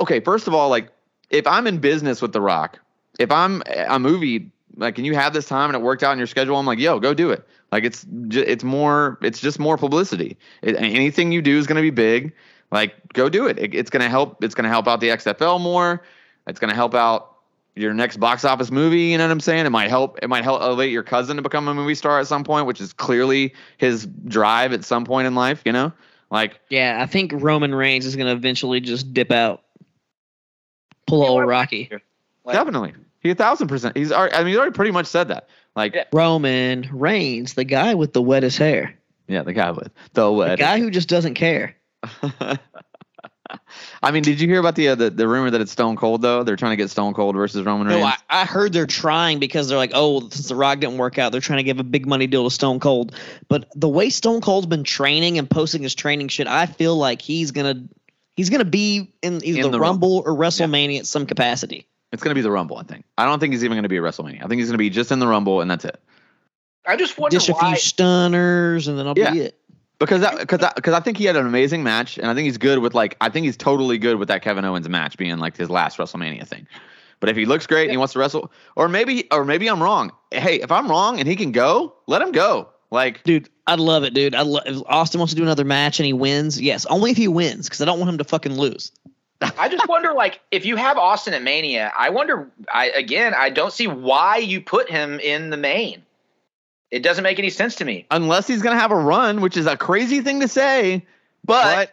Okay, 0.00 0.20
first 0.20 0.46
of 0.46 0.54
all, 0.54 0.68
like 0.68 0.90
if 1.30 1.46
I'm 1.46 1.66
in 1.66 1.78
business 1.78 2.22
with 2.22 2.32
The 2.32 2.40
Rock, 2.40 2.78
if 3.18 3.30
I'm 3.30 3.62
a 3.66 3.98
movie 3.98 4.50
like, 4.76 4.98
and 4.98 5.06
you 5.06 5.14
have 5.14 5.32
this 5.32 5.46
time 5.46 5.70
and 5.70 5.76
it 5.76 5.82
worked 5.82 6.02
out 6.02 6.12
in 6.12 6.18
your 6.18 6.26
schedule, 6.26 6.56
I'm 6.56 6.66
like, 6.66 6.78
yo, 6.78 6.98
go 6.98 7.14
do 7.14 7.30
it. 7.30 7.46
Like 7.72 7.84
it's 7.84 8.06
it's 8.30 8.62
more 8.62 9.18
it's 9.20 9.40
just 9.40 9.58
more 9.58 9.76
publicity. 9.76 10.36
It, 10.62 10.76
anything 10.76 11.32
you 11.32 11.42
do 11.42 11.58
is 11.58 11.66
going 11.66 11.76
to 11.76 11.82
be 11.82 11.90
big. 11.90 12.32
Like 12.70 12.94
go 13.14 13.28
do 13.28 13.46
it. 13.46 13.58
it 13.58 13.74
it's 13.74 13.90
going 13.90 14.02
to 14.02 14.08
help. 14.08 14.44
It's 14.44 14.54
going 14.54 14.62
to 14.64 14.70
help 14.70 14.86
out 14.86 15.00
the 15.00 15.08
XFL 15.08 15.60
more. 15.60 16.02
It's 16.46 16.60
going 16.60 16.68
to 16.68 16.76
help 16.76 16.94
out 16.94 17.34
your 17.74 17.92
next 17.92 18.18
box 18.18 18.44
office 18.44 18.70
movie. 18.70 19.06
You 19.06 19.18
know 19.18 19.24
what 19.24 19.32
I'm 19.32 19.40
saying? 19.40 19.66
It 19.66 19.70
might 19.70 19.90
help. 19.90 20.20
It 20.22 20.28
might 20.28 20.44
help 20.44 20.62
elevate 20.62 20.92
your 20.92 21.02
cousin 21.02 21.36
to 21.36 21.42
become 21.42 21.66
a 21.66 21.74
movie 21.74 21.96
star 21.96 22.20
at 22.20 22.28
some 22.28 22.44
point, 22.44 22.66
which 22.66 22.80
is 22.80 22.92
clearly 22.92 23.52
his 23.78 24.06
drive 24.26 24.72
at 24.72 24.84
some 24.84 25.04
point 25.04 25.26
in 25.26 25.34
life. 25.34 25.60
You 25.64 25.72
know, 25.72 25.92
like 26.30 26.60
yeah, 26.68 27.00
I 27.02 27.06
think 27.06 27.32
Roman 27.34 27.74
Reigns 27.74 28.06
is 28.06 28.14
going 28.14 28.26
to 28.26 28.32
eventually 28.32 28.78
just 28.78 29.12
dip 29.12 29.32
out, 29.32 29.63
pull 31.06 31.22
a 31.22 31.28
old 31.28 31.46
Rocky. 31.46 31.90
Definitely, 32.46 32.94
he 33.20 33.30
a 33.30 33.34
thousand 33.34 33.68
percent. 33.68 33.96
He's 33.96 34.12
already, 34.12 34.34
I 34.34 34.38
mean, 34.38 34.48
he's 34.48 34.56
already 34.56 34.72
pretty 34.72 34.90
much 34.90 35.06
said 35.06 35.28
that. 35.28 35.48
Like 35.74 35.94
yeah. 35.94 36.04
Roman 36.12 36.88
Reigns, 36.92 37.54
the 37.54 37.64
guy 37.64 37.94
with 37.94 38.12
the 38.12 38.22
wettest 38.22 38.58
hair. 38.58 38.96
Yeah, 39.26 39.42
the 39.42 39.52
guy 39.52 39.70
with 39.70 39.90
the 40.12 40.30
wet. 40.30 40.50
The 40.50 40.56
guy 40.56 40.78
who 40.78 40.90
just 40.90 41.08
doesn't 41.08 41.34
care. 41.34 41.76
I 44.02 44.10
mean, 44.10 44.22
did 44.22 44.40
you 44.40 44.48
hear 44.48 44.60
about 44.60 44.74
the, 44.74 44.88
uh, 44.88 44.94
the 44.94 45.10
the 45.10 45.28
rumor 45.28 45.50
that 45.50 45.60
it's 45.60 45.72
Stone 45.72 45.96
Cold 45.96 46.22
though? 46.22 46.42
They're 46.42 46.56
trying 46.56 46.72
to 46.72 46.76
get 46.76 46.90
Stone 46.90 47.14
Cold 47.14 47.34
versus 47.34 47.64
Roman 47.64 47.86
Reigns. 47.86 48.00
No, 48.00 48.06
I, 48.06 48.16
I, 48.28 48.44
heard 48.44 48.72
they're 48.72 48.86
trying 48.86 49.38
because 49.38 49.68
they're 49.68 49.78
like, 49.78 49.92
oh, 49.94 50.20
since 50.20 50.48
The 50.48 50.56
Rock 50.56 50.80
didn't 50.80 50.98
work 50.98 51.18
out, 51.18 51.32
they're 51.32 51.40
trying 51.40 51.58
to 51.58 51.62
give 51.62 51.78
a 51.78 51.84
big 51.84 52.06
money 52.06 52.26
deal 52.26 52.44
to 52.44 52.50
Stone 52.50 52.80
Cold. 52.80 53.14
But 53.48 53.68
the 53.74 53.88
way 53.88 54.10
Stone 54.10 54.40
Cold's 54.40 54.66
been 54.66 54.84
training 54.84 55.38
and 55.38 55.48
posting 55.48 55.82
his 55.82 55.94
training 55.94 56.28
shit, 56.28 56.46
I 56.46 56.66
feel 56.66 56.96
like 56.96 57.22
he's 57.22 57.50
gonna 57.50 57.84
he's 58.36 58.50
gonna 58.50 58.64
be 58.64 59.12
in 59.22 59.44
either 59.44 59.66
in 59.66 59.70
the 59.70 59.80
Rumble 59.80 60.22
or 60.26 60.32
WrestleMania 60.32 60.94
yeah. 60.94 61.00
at 61.00 61.06
some 61.06 61.26
capacity. 61.26 61.86
It's 62.12 62.22
going 62.22 62.30
to 62.30 62.36
be 62.36 62.42
the 62.42 62.50
Rumble. 62.50 62.76
I 62.78 62.84
think. 62.84 63.04
I 63.18 63.24
don't 63.24 63.40
think 63.40 63.52
he's 63.52 63.64
even 63.64 63.74
going 63.74 63.82
to 63.82 63.88
be 63.88 63.96
a 63.96 64.00
WrestleMania. 64.00 64.44
I 64.44 64.46
think 64.46 64.60
he's 64.60 64.68
going 64.68 64.74
to 64.74 64.78
be 64.78 64.88
just 64.88 65.10
in 65.10 65.18
the 65.18 65.26
Rumble, 65.26 65.60
and 65.60 65.68
that's 65.68 65.84
it. 65.84 66.00
I 66.86 66.94
just 66.94 67.18
wonder 67.18 67.34
why. 67.34 67.38
Dish 67.40 67.48
a 67.48 67.52
why. 67.54 67.70
few 67.70 67.76
stunners, 67.80 68.86
and 68.86 68.96
then 68.96 69.08
I'll 69.08 69.18
Yeah. 69.18 69.32
be 69.32 69.40
it. 69.40 69.58
Because 69.98 70.20
because 70.38 70.60
because 70.76 70.94
I 70.94 71.00
think 71.00 71.16
he 71.16 71.24
had 71.24 71.34
an 71.34 71.46
amazing 71.46 71.82
match, 71.82 72.18
and 72.18 72.26
I 72.26 72.34
think 72.34 72.44
he's 72.44 72.58
good 72.58 72.78
with 72.80 72.94
like 72.94 73.16
I 73.20 73.30
think 73.30 73.46
he's 73.46 73.56
totally 73.56 73.98
good 73.98 74.16
with 74.16 74.28
that 74.28 74.42
Kevin 74.42 74.64
Owens 74.64 74.88
match 74.88 75.16
being 75.16 75.38
like 75.38 75.56
his 75.56 75.70
last 75.70 75.98
WrestleMania 75.98 76.46
thing. 76.46 76.66
But 77.20 77.30
if 77.30 77.36
he 77.36 77.46
looks 77.46 77.66
great 77.66 77.84
and 77.84 77.90
he 77.90 77.96
wants 77.96 78.12
to 78.12 78.18
wrestle, 78.18 78.52
or 78.76 78.88
maybe 78.88 79.26
or 79.32 79.44
maybe 79.44 79.68
I'm 79.68 79.82
wrong. 79.82 80.12
Hey, 80.30 80.60
if 80.60 80.70
I'm 80.70 80.88
wrong 80.88 81.18
and 81.18 81.28
he 81.28 81.36
can 81.36 81.52
go, 81.52 81.94
let 82.06 82.22
him 82.22 82.32
go. 82.32 82.68
Like 82.90 83.22
Dude, 83.24 83.48
I'd 83.66 83.80
love 83.80 84.04
it, 84.04 84.14
dude. 84.14 84.34
I 84.34 84.42
lo- 84.42 84.60
if 84.64 84.82
Austin 84.86 85.18
wants 85.18 85.32
to 85.32 85.36
do 85.36 85.42
another 85.42 85.64
match 85.64 85.98
and 85.98 86.06
he 86.06 86.12
wins, 86.12 86.60
yes, 86.60 86.86
only 86.86 87.10
if 87.10 87.16
he 87.16 87.28
wins, 87.28 87.68
because 87.68 87.80
I 87.80 87.84
don't 87.84 87.98
want 87.98 88.10
him 88.10 88.18
to 88.18 88.24
fucking 88.24 88.56
lose. 88.56 88.92
I 89.58 89.68
just 89.68 89.88
wonder, 89.88 90.12
like, 90.12 90.40
if 90.50 90.64
you 90.64 90.76
have 90.76 90.96
Austin 90.96 91.34
at 91.34 91.42
Mania, 91.42 91.92
I 91.96 92.10
wonder. 92.10 92.48
I 92.72 92.90
again, 92.90 93.34
I 93.34 93.50
don't 93.50 93.72
see 93.72 93.86
why 93.88 94.36
you 94.36 94.60
put 94.60 94.88
him 94.88 95.18
in 95.20 95.50
the 95.50 95.56
main. 95.56 96.02
It 96.90 97.02
doesn't 97.02 97.24
make 97.24 97.40
any 97.40 97.50
sense 97.50 97.74
to 97.76 97.84
me. 97.84 98.06
unless 98.12 98.46
he's 98.46 98.62
gonna 98.62 98.78
have 98.78 98.92
a 98.92 98.96
run, 98.96 99.40
which 99.40 99.56
is 99.56 99.66
a 99.66 99.76
crazy 99.76 100.20
thing 100.20 100.40
to 100.40 100.48
say, 100.48 101.04
but, 101.44 101.92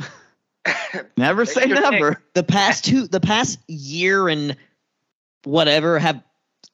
never 1.16 1.44
say 1.44 1.66
Your 1.66 1.76
pick. 1.82 1.90
never. 1.90 2.22
The 2.34 2.42
past 2.42 2.84
two, 2.86 3.06
the 3.06 3.20
past 3.20 3.58
year 3.68 4.28
and 4.28 4.56
whatever 5.44 5.98
have 5.98 6.22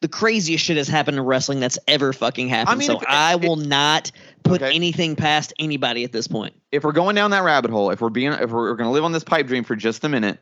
the 0.03 0.09
craziest 0.09 0.65
shit 0.65 0.77
has 0.77 0.89
happened 0.89 1.17
in 1.17 1.25
wrestling 1.25 1.59
that's 1.61 1.79
ever 1.89 2.13
fucking 2.13 2.49
happened. 2.49 2.79
mean, 2.79 2.87
so 2.87 2.99
if- 2.99 3.05
I 3.09 3.35
if- 3.35 3.41
will 3.41 3.57
not 3.57 4.13
put 4.45 4.63
Okay. 4.63 4.75
anything 4.75 5.17
past 5.17 5.53
anybody 5.59 6.05
at 6.05 6.13
this 6.13 6.29
point. 6.29 6.55
if 6.71 6.85
we're 6.85 6.93
going 6.93 7.17
down 7.17 7.31
that 7.31 7.43
rabbit 7.45 7.71
hole, 7.71 7.91
if 7.91 8.01
we're 8.01 8.11
being, 8.11 8.33
if 8.33 8.51
we're, 8.51 8.75
going 8.75 8.87
to 8.89 8.93
live 8.93 9.05
on 9.05 9.13
this 9.13 9.25
pipe 9.25 9.47
dream 9.47 9.65
for 9.65 9.75
just 9.75 10.05
a 10.05 10.09
minute, 10.09 10.39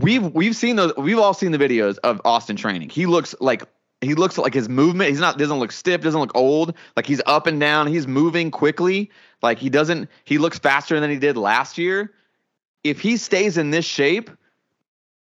we've 0.00 0.22
we've 0.34 0.56
seen 0.56 0.76
those, 0.76 0.92
we've 0.96 1.18
all 1.18 1.34
seen 1.34 1.52
the 1.52 1.58
videos 1.58 1.98
of 2.04 2.20
Austin 2.24 2.56
training. 2.56 2.90
He 2.90 3.06
looks 3.06 3.34
like 3.40 3.62
he 4.00 4.14
looks 4.14 4.36
like 4.36 4.52
his 4.52 4.68
movement. 4.68 5.08
He's 5.10 5.20
not 5.20 5.38
doesn't 5.38 5.58
look 5.58 5.72
stiff, 5.72 6.02
doesn't 6.02 6.20
look 6.20 6.36
old. 6.36 6.74
Like 6.96 7.06
he's 7.06 7.22
up 7.26 7.46
and 7.46 7.58
down. 7.58 7.86
He's 7.86 8.06
moving 8.06 8.50
quickly. 8.50 9.10
Like 9.42 9.58
he 9.58 9.70
doesn't. 9.70 10.10
He 10.24 10.36
looks 10.38 10.58
faster 10.58 11.00
than 11.00 11.10
he 11.10 11.16
did 11.18 11.36
last 11.36 11.78
year. 11.78 12.12
If 12.82 13.00
he 13.00 13.16
stays 13.16 13.56
in 13.56 13.70
this 13.70 13.86
shape, 13.86 14.30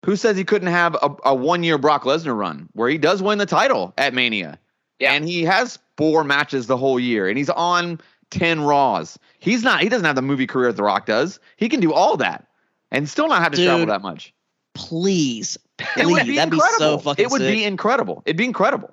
who 0.08 0.16
says 0.16 0.38
he 0.38 0.44
couldn't 0.46 0.70
have 0.70 0.96
a, 0.96 1.14
a 1.26 1.36
one 1.36 1.62
year 1.64 1.78
Brock 1.78 2.04
Lesnar 2.04 2.36
run 2.36 2.70
where 2.74 2.90
he 2.90 2.98
does 2.98 3.22
win 3.22 3.38
the 3.38 3.46
title 3.46 3.94
at 3.98 4.14
Mania? 4.16 4.58
Yeah. 5.00 5.12
And 5.14 5.26
he 5.28 5.44
has 5.44 5.78
four 5.98 6.24
matches 6.24 6.66
the 6.66 6.78
whole 6.78 7.00
year, 7.00 7.28
and 7.28 7.38
he's 7.38 7.50
on 7.52 8.00
10 8.32 8.62
Raws. 8.62 9.20
He's 9.40 9.64
not, 9.64 9.82
he 9.82 9.90
doesn't 9.90 10.06
have 10.06 10.16
the 10.16 10.22
movie 10.22 10.48
career 10.48 10.70
that 10.70 10.78
The 10.78 10.84
Rock 10.84 11.06
does. 11.06 11.40
He 11.58 11.68
can 11.70 11.82
do 11.82 11.94
all 11.94 12.16
that 12.18 12.48
and 12.90 13.08
still 13.08 13.28
not 13.28 13.44
have 13.44 13.52
to 13.52 13.64
travel 13.64 13.86
that 13.88 14.02
much. 14.02 14.34
Please, 14.74 15.58
It 15.98 16.06
would 16.06 16.22
please, 16.22 16.24
be 16.28 16.36
that'd 16.38 16.52
be 16.52 16.56
incredible. 16.58 16.78
so 16.80 16.98
fucking 17.00 17.26
it 17.26 17.32
would 17.32 17.42
sick. 17.42 17.54
be 17.54 17.64
incredible. 17.66 18.24
It'd 18.26 18.38
be 18.38 18.46
incredible. 18.46 18.92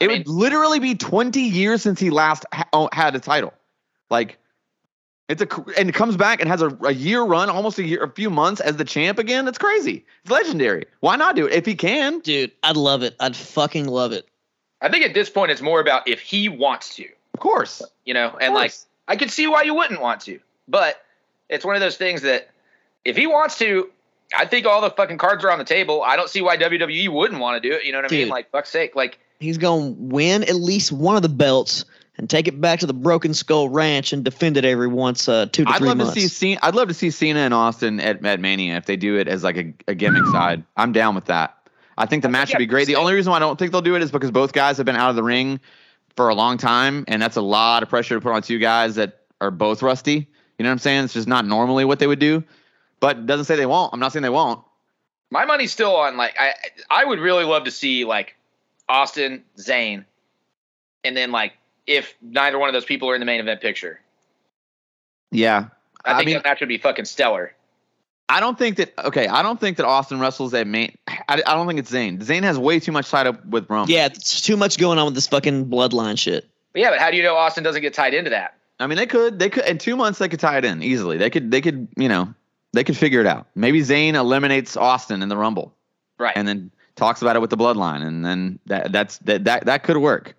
I 0.00 0.04
It 0.04 0.08
mean- 0.08 0.18
would 0.18 0.28
literally 0.28 0.78
be 0.78 0.94
20 0.94 1.40
years 1.40 1.80
since 1.82 1.98
he 1.98 2.10
last 2.10 2.44
ha- 2.52 2.68
oh, 2.72 2.88
had 2.92 3.14
a 3.16 3.20
title. 3.20 3.54
Like, 4.10 4.38
it's 5.28 5.40
a 5.42 5.48
and 5.78 5.88
it 5.88 5.94
comes 5.94 6.16
back 6.16 6.40
and 6.40 6.48
has 6.50 6.60
a, 6.62 6.76
a 6.82 6.92
year 6.92 7.22
run, 7.22 7.48
almost 7.48 7.78
a 7.78 7.84
year, 7.84 8.02
a 8.02 8.10
few 8.10 8.28
months 8.30 8.60
as 8.60 8.76
the 8.76 8.84
champ 8.84 9.18
again. 9.18 9.44
That's 9.44 9.58
crazy. 9.58 10.04
It's 10.22 10.30
legendary. 10.30 10.86
Why 11.00 11.16
not 11.16 11.34
do 11.36 11.46
it 11.46 11.54
if 11.54 11.64
he 11.66 11.74
can? 11.74 12.20
Dude, 12.20 12.52
I'd 12.62 12.76
love 12.76 13.02
it. 13.02 13.14
I'd 13.18 13.34
fucking 13.36 13.86
love 13.86 14.12
it. 14.12 14.28
I 14.80 14.90
think 14.90 15.04
at 15.04 15.14
this 15.14 15.30
point, 15.30 15.50
it's 15.50 15.62
more 15.62 15.80
about 15.80 16.06
if 16.08 16.20
he 16.20 16.48
wants 16.50 16.94
to, 16.96 17.06
Of 17.32 17.40
course. 17.40 17.82
you 18.04 18.14
know, 18.14 18.36
and 18.40 18.54
like. 18.54 18.72
I 19.06 19.16
could 19.16 19.30
see 19.30 19.46
why 19.46 19.62
you 19.64 19.74
wouldn't 19.74 20.00
want 20.00 20.22
to, 20.22 20.40
but 20.66 21.02
it's 21.50 21.62
one 21.62 21.74
of 21.76 21.80
those 21.82 21.98
things 21.98 22.22
that 22.22 22.48
if 23.04 23.18
he 23.18 23.26
wants 23.26 23.58
to, 23.58 23.90
I 24.34 24.46
think 24.46 24.64
all 24.66 24.80
the 24.80 24.88
fucking 24.88 25.18
cards 25.18 25.44
are 25.44 25.50
on 25.50 25.58
the 25.58 25.64
table. 25.64 26.02
I 26.02 26.16
don't 26.16 26.30
see 26.30 26.40
why 26.40 26.56
WWE 26.56 27.10
wouldn't 27.10 27.38
want 27.38 27.62
to 27.62 27.68
do 27.68 27.74
it. 27.74 27.84
You 27.84 27.92
know 27.92 27.98
what 27.98 28.10
I 28.10 28.14
mean? 28.14 28.28
Like 28.28 28.50
fuck's 28.50 28.70
sake, 28.70 28.96
like 28.96 29.18
He's 29.40 29.58
going 29.58 29.94
to 29.94 30.00
win 30.00 30.42
at 30.44 30.54
least 30.54 30.90
one 30.90 31.16
of 31.16 31.22
the 31.22 31.28
belts 31.28 31.84
and 32.16 32.30
take 32.30 32.46
it 32.48 32.60
back 32.60 32.80
to 32.80 32.86
the 32.86 32.94
Broken 32.94 33.34
Skull 33.34 33.68
Ranch 33.68 34.12
and 34.12 34.24
defend 34.24 34.56
it 34.56 34.64
every 34.64 34.86
once 34.88 35.28
uh, 35.28 35.46
two 35.46 35.64
to 35.64 35.70
I'd 35.70 35.78
three 35.78 35.88
love 35.88 35.98
months. 35.98 36.14
to 36.14 36.20
see 36.20 36.28
Cena. 36.28 36.60
I'd 36.62 36.74
love 36.74 36.88
to 36.88 36.94
see 36.94 37.10
Cena 37.10 37.40
and 37.40 37.52
Austin 37.54 38.00
at, 38.00 38.24
at 38.24 38.40
Mania 38.40 38.76
if 38.76 38.86
they 38.86 38.96
do 38.96 39.16
it 39.18 39.26
as 39.28 39.42
like 39.42 39.56
a, 39.56 39.74
a 39.88 39.94
gimmick 39.94 40.24
side. 40.26 40.62
I'm 40.76 40.92
down 40.92 41.14
with 41.14 41.26
that. 41.26 41.56
I 41.96 42.06
think 42.06 42.22
the 42.22 42.28
I 42.28 42.32
match 42.32 42.48
think 42.48 42.58
would 42.58 42.62
be 42.62 42.66
great. 42.66 42.86
The 42.86 42.96
only 42.96 43.14
reason 43.14 43.30
why 43.30 43.36
I 43.36 43.40
don't 43.40 43.58
think 43.58 43.72
they'll 43.72 43.82
do 43.82 43.94
it 43.96 44.02
is 44.02 44.10
because 44.10 44.30
both 44.30 44.52
guys 44.52 44.76
have 44.76 44.86
been 44.86 44.96
out 44.96 45.10
of 45.10 45.16
the 45.16 45.22
ring 45.22 45.60
for 46.16 46.28
a 46.28 46.34
long 46.34 46.58
time, 46.58 47.04
and 47.08 47.20
that's 47.20 47.36
a 47.36 47.40
lot 47.42 47.82
of 47.82 47.88
pressure 47.88 48.14
to 48.14 48.20
put 48.20 48.32
on 48.32 48.42
two 48.42 48.58
guys 48.58 48.94
that 48.96 49.20
are 49.40 49.50
both 49.50 49.82
rusty. 49.82 50.28
You 50.58 50.62
know 50.62 50.68
what 50.68 50.72
I'm 50.72 50.78
saying? 50.78 51.04
It's 51.04 51.14
just 51.14 51.26
not 51.28 51.44
normally 51.46 51.84
what 51.84 51.98
they 51.98 52.06
would 52.06 52.20
do. 52.20 52.44
But 53.00 53.18
it 53.18 53.26
doesn't 53.26 53.46
say 53.46 53.56
they 53.56 53.66
won't. 53.66 53.92
I'm 53.92 54.00
not 54.00 54.12
saying 54.12 54.22
they 54.22 54.28
won't. 54.28 54.64
my 55.30 55.44
money's 55.44 55.72
still 55.72 55.96
on 55.96 56.16
like 56.16 56.34
I 56.38 56.54
I 56.88 57.04
would 57.04 57.18
really 57.18 57.44
love 57.44 57.64
to 57.64 57.70
see 57.72 58.04
like 58.04 58.36
Austin 58.88 59.42
Zayn, 59.58 60.04
and 61.02 61.16
then 61.16 61.32
like 61.32 61.52
if 61.86 62.14
neither 62.22 62.58
one 62.58 62.68
of 62.68 62.72
those 62.72 62.84
people 62.84 63.08
are 63.10 63.14
in 63.14 63.20
the 63.20 63.26
main 63.26 63.40
event 63.40 63.60
picture, 63.60 64.00
Yeah. 65.30 65.66
I 66.04 66.12
I 66.12 66.16
think 66.16 66.26
mean- 66.26 66.34
that 66.36 66.44
match 66.44 66.60
would 66.60 66.68
be 66.68 66.78
fucking 66.78 67.04
stellar. 67.06 67.54
I 68.28 68.40
don't 68.40 68.58
think 68.58 68.76
that. 68.78 68.94
Okay, 69.04 69.26
I 69.28 69.42
don't 69.42 69.60
think 69.60 69.76
that 69.76 69.84
Austin 69.84 70.18
wrestles 70.18 70.54
at 70.54 70.66
main. 70.66 70.96
I, 71.06 71.42
I 71.46 71.54
don't 71.54 71.66
think 71.66 71.78
it's 71.78 71.90
Zayn. 71.92 72.18
Zayn 72.22 72.42
has 72.42 72.58
way 72.58 72.80
too 72.80 72.90
much 72.90 73.10
tied 73.10 73.26
up 73.26 73.44
with 73.44 73.68
Roman. 73.68 73.90
yeah, 73.90 74.06
it's 74.06 74.40
too 74.40 74.56
much 74.56 74.78
going 74.78 74.98
on 74.98 75.04
with 75.04 75.14
this 75.14 75.26
fucking 75.26 75.66
bloodline 75.66 76.18
shit. 76.18 76.48
But 76.72 76.80
yeah, 76.80 76.90
but 76.90 77.00
how 77.00 77.10
do 77.10 77.18
you 77.18 77.22
know 77.22 77.36
Austin 77.36 77.62
doesn't 77.62 77.82
get 77.82 77.92
tied 77.92 78.14
into 78.14 78.30
that? 78.30 78.54
I 78.80 78.86
mean, 78.86 78.96
they 78.96 79.04
could. 79.06 79.38
They 79.38 79.50
could 79.50 79.66
in 79.66 79.76
two 79.76 79.94
months. 79.94 80.18
They 80.20 80.28
could 80.30 80.40
tie 80.40 80.56
it 80.56 80.64
in 80.64 80.82
easily. 80.82 81.18
They 81.18 81.28
could. 81.28 81.50
They 81.50 81.60
could. 81.60 81.86
You 81.98 82.08
know, 82.08 82.32
they 82.72 82.82
could 82.82 82.96
figure 82.96 83.20
it 83.20 83.26
out. 83.26 83.46
Maybe 83.54 83.80
Zayn 83.82 84.14
eliminates 84.14 84.74
Austin 84.74 85.22
in 85.22 85.28
the 85.28 85.36
Rumble, 85.36 85.74
Right. 86.18 86.32
and 86.34 86.48
then 86.48 86.70
talks 86.96 87.20
about 87.20 87.36
it 87.36 87.40
with 87.40 87.50
the 87.50 87.58
Bloodline, 87.58 88.02
and 88.02 88.24
then 88.24 88.58
that 88.66 88.90
that's 88.90 89.18
that 89.18 89.44
that 89.44 89.66
that 89.66 89.82
could 89.84 89.98
work. 89.98 90.34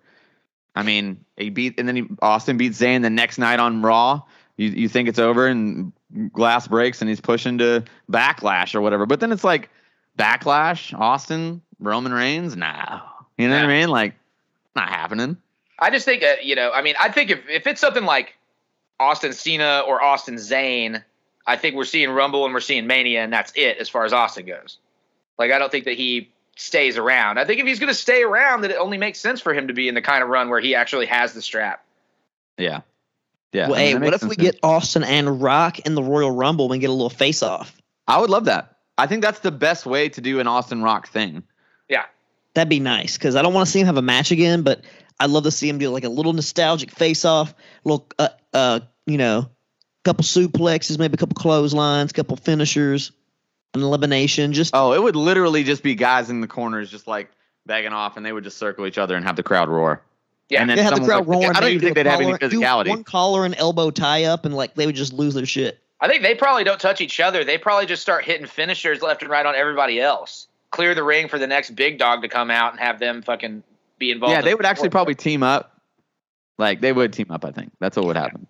I 0.76 0.82
mean, 0.82 1.24
he 1.38 1.48
beat, 1.48 1.80
and 1.80 1.88
then 1.88 1.96
he, 1.96 2.04
Austin 2.20 2.58
beats 2.58 2.78
Zayn 2.78 3.02
the 3.02 3.10
next 3.10 3.38
night 3.38 3.58
on 3.58 3.80
Raw. 3.80 4.22
You 4.58 4.68
you 4.68 4.88
think 4.88 5.08
it's 5.08 5.18
over, 5.18 5.46
and 5.46 5.92
glass 6.32 6.68
breaks, 6.68 7.00
and 7.00 7.08
he's 7.08 7.20
pushing 7.20 7.58
to 7.58 7.84
Backlash 8.10 8.74
or 8.74 8.82
whatever. 8.82 9.06
But 9.06 9.20
then 9.20 9.32
it's 9.32 9.42
like 9.42 9.70
Backlash, 10.18 10.96
Austin, 10.98 11.62
Roman 11.80 12.12
Reigns. 12.12 12.56
Nah, 12.56 13.00
you 13.38 13.48
know 13.48 13.56
what 13.56 13.64
I 13.64 13.68
mean? 13.68 13.88
Like, 13.88 14.14
not 14.76 14.90
happening. 14.90 15.38
I 15.78 15.90
just 15.90 16.04
think 16.04 16.22
uh, 16.22 16.36
you 16.42 16.54
know. 16.54 16.70
I 16.72 16.82
mean, 16.82 16.94
I 17.00 17.10
think 17.10 17.30
if 17.30 17.40
if 17.48 17.66
it's 17.66 17.80
something 17.80 18.04
like 18.04 18.36
Austin 19.00 19.32
Cena 19.32 19.82
or 19.86 20.02
Austin 20.02 20.36
Zayn, 20.36 21.02
I 21.46 21.56
think 21.56 21.74
we're 21.74 21.84
seeing 21.84 22.10
Rumble 22.10 22.44
and 22.44 22.52
we're 22.52 22.60
seeing 22.60 22.86
Mania, 22.86 23.24
and 23.24 23.32
that's 23.32 23.52
it 23.56 23.78
as 23.78 23.88
far 23.88 24.04
as 24.04 24.12
Austin 24.12 24.44
goes. 24.44 24.76
Like, 25.38 25.52
I 25.52 25.58
don't 25.58 25.72
think 25.72 25.86
that 25.86 25.96
he 25.96 26.30
stays 26.56 26.96
around. 26.96 27.38
I 27.38 27.44
think 27.44 27.60
if 27.60 27.66
he's 27.66 27.78
going 27.78 27.88
to 27.88 27.94
stay 27.94 28.22
around, 28.22 28.62
that 28.62 28.70
it 28.70 28.78
only 28.78 28.98
makes 28.98 29.20
sense 29.20 29.40
for 29.40 29.54
him 29.54 29.68
to 29.68 29.74
be 29.74 29.88
in 29.88 29.94
the 29.94 30.02
kind 30.02 30.22
of 30.22 30.28
run 30.28 30.48
where 30.48 30.60
he 30.60 30.74
actually 30.74 31.06
has 31.06 31.32
the 31.32 31.42
strap. 31.42 31.84
Yeah. 32.58 32.80
Yeah. 33.52 33.68
well, 33.68 33.78
I 33.78 33.92
mean, 33.92 34.02
hey, 34.02 34.04
what 34.04 34.14
if 34.14 34.22
we 34.22 34.30
sense 34.30 34.36
get 34.36 34.58
Austin 34.62 35.04
and 35.04 35.40
Rock 35.40 35.78
in 35.80 35.94
the 35.94 36.02
Royal 36.02 36.30
Rumble 36.30 36.72
and 36.72 36.80
get 36.80 36.90
a 36.90 36.92
little 36.92 37.10
face 37.10 37.42
off? 37.42 37.80
I 38.08 38.20
would 38.20 38.30
love 38.30 38.46
that. 38.46 38.76
I 38.98 39.06
think 39.06 39.22
that's 39.22 39.40
the 39.40 39.52
best 39.52 39.86
way 39.86 40.08
to 40.10 40.20
do 40.20 40.40
an 40.40 40.46
Austin 40.46 40.82
Rock 40.82 41.08
thing. 41.08 41.42
Yeah. 41.88 42.04
That'd 42.54 42.70
be 42.70 42.80
nice 42.80 43.16
because 43.16 43.36
I 43.36 43.42
don't 43.42 43.54
want 43.54 43.66
to 43.66 43.72
see 43.72 43.80
him 43.80 43.86
have 43.86 43.98
a 43.98 44.02
match 44.02 44.30
again, 44.30 44.62
but 44.62 44.82
I'd 45.20 45.30
love 45.30 45.44
to 45.44 45.50
see 45.50 45.68
him 45.68 45.78
do 45.78 45.90
like 45.90 46.04
a 46.04 46.08
little 46.08 46.32
nostalgic 46.32 46.90
face 46.90 47.24
off, 47.24 47.54
little, 47.84 48.06
uh, 48.18 48.28
uh, 48.52 48.80
you 49.06 49.18
know, 49.18 49.50
couple 50.04 50.24
suplexes, 50.24 50.98
maybe 50.98 51.14
a 51.14 51.16
couple 51.16 51.34
clotheslines, 51.34 52.12
a 52.12 52.14
couple 52.14 52.36
finishers, 52.36 53.12
an 53.74 53.82
elimination. 53.82 54.52
Just 54.52 54.74
Oh, 54.74 54.92
it 54.92 55.02
would 55.02 55.16
literally 55.16 55.64
just 55.64 55.82
be 55.82 55.94
guys 55.94 56.30
in 56.30 56.40
the 56.40 56.46
corners 56.48 56.90
just 56.90 57.06
like 57.06 57.30
begging 57.66 57.92
off, 57.92 58.16
and 58.16 58.24
they 58.24 58.32
would 58.32 58.44
just 58.44 58.58
circle 58.58 58.86
each 58.86 58.98
other 58.98 59.16
and 59.16 59.24
have 59.24 59.36
the 59.36 59.42
crowd 59.42 59.68
roar. 59.68 60.02
Yeah. 60.48 60.60
and 60.60 60.70
then 60.70 60.76
they 60.76 60.84
have 60.84 60.94
the 60.94 61.04
crowd 61.04 61.26
like- 61.26 61.34
roaring. 61.34 61.56
I 61.56 61.60
don't 61.60 61.70
even 61.70 61.80
do 61.80 61.86
think 61.86 61.96
they'd 61.96 62.06
have 62.06 62.20
any 62.20 62.26
collar- 62.26 62.38
do 62.38 62.60
physicality. 62.60 62.88
One 62.88 63.02
collar 63.04 63.44
and 63.44 63.54
elbow 63.58 63.90
tie 63.90 64.24
up, 64.24 64.44
and 64.44 64.54
like 64.54 64.74
they 64.76 64.86
would 64.86 64.94
just 64.94 65.12
lose 65.12 65.34
their 65.34 65.46
shit. 65.46 65.80
I 66.00 66.08
think 66.08 66.22
they 66.22 66.34
probably 66.34 66.62
don't 66.62 66.78
touch 66.80 67.00
each 67.00 67.18
other. 67.20 67.42
They 67.42 67.58
probably 67.58 67.86
just 67.86 68.02
start 68.02 68.24
hitting 68.24 68.46
finishers 68.46 69.02
left 69.02 69.22
and 69.22 69.30
right 69.30 69.44
on 69.46 69.54
everybody 69.56 70.00
else. 70.00 70.46
Clear 70.70 70.94
the 70.94 71.02
ring 71.02 71.26
for 71.28 71.38
the 71.38 71.46
next 71.46 71.70
big 71.74 71.98
dog 71.98 72.22
to 72.22 72.28
come 72.28 72.50
out 72.50 72.72
and 72.72 72.80
have 72.80 72.98
them 73.00 73.22
fucking 73.22 73.62
be 73.98 74.10
involved. 74.10 74.32
Yeah, 74.32 74.40
in 74.40 74.44
they 74.44 74.50
the 74.52 74.56
would 74.58 74.66
actually 74.66 74.90
probably 74.90 75.14
team 75.14 75.42
up. 75.42 75.80
Like 76.58 76.80
they 76.80 76.92
would 76.92 77.12
team 77.12 77.30
up. 77.30 77.44
I 77.44 77.50
think 77.50 77.72
that's 77.80 77.96
what 77.96 78.06
would 78.06 78.16
happen. 78.16 78.46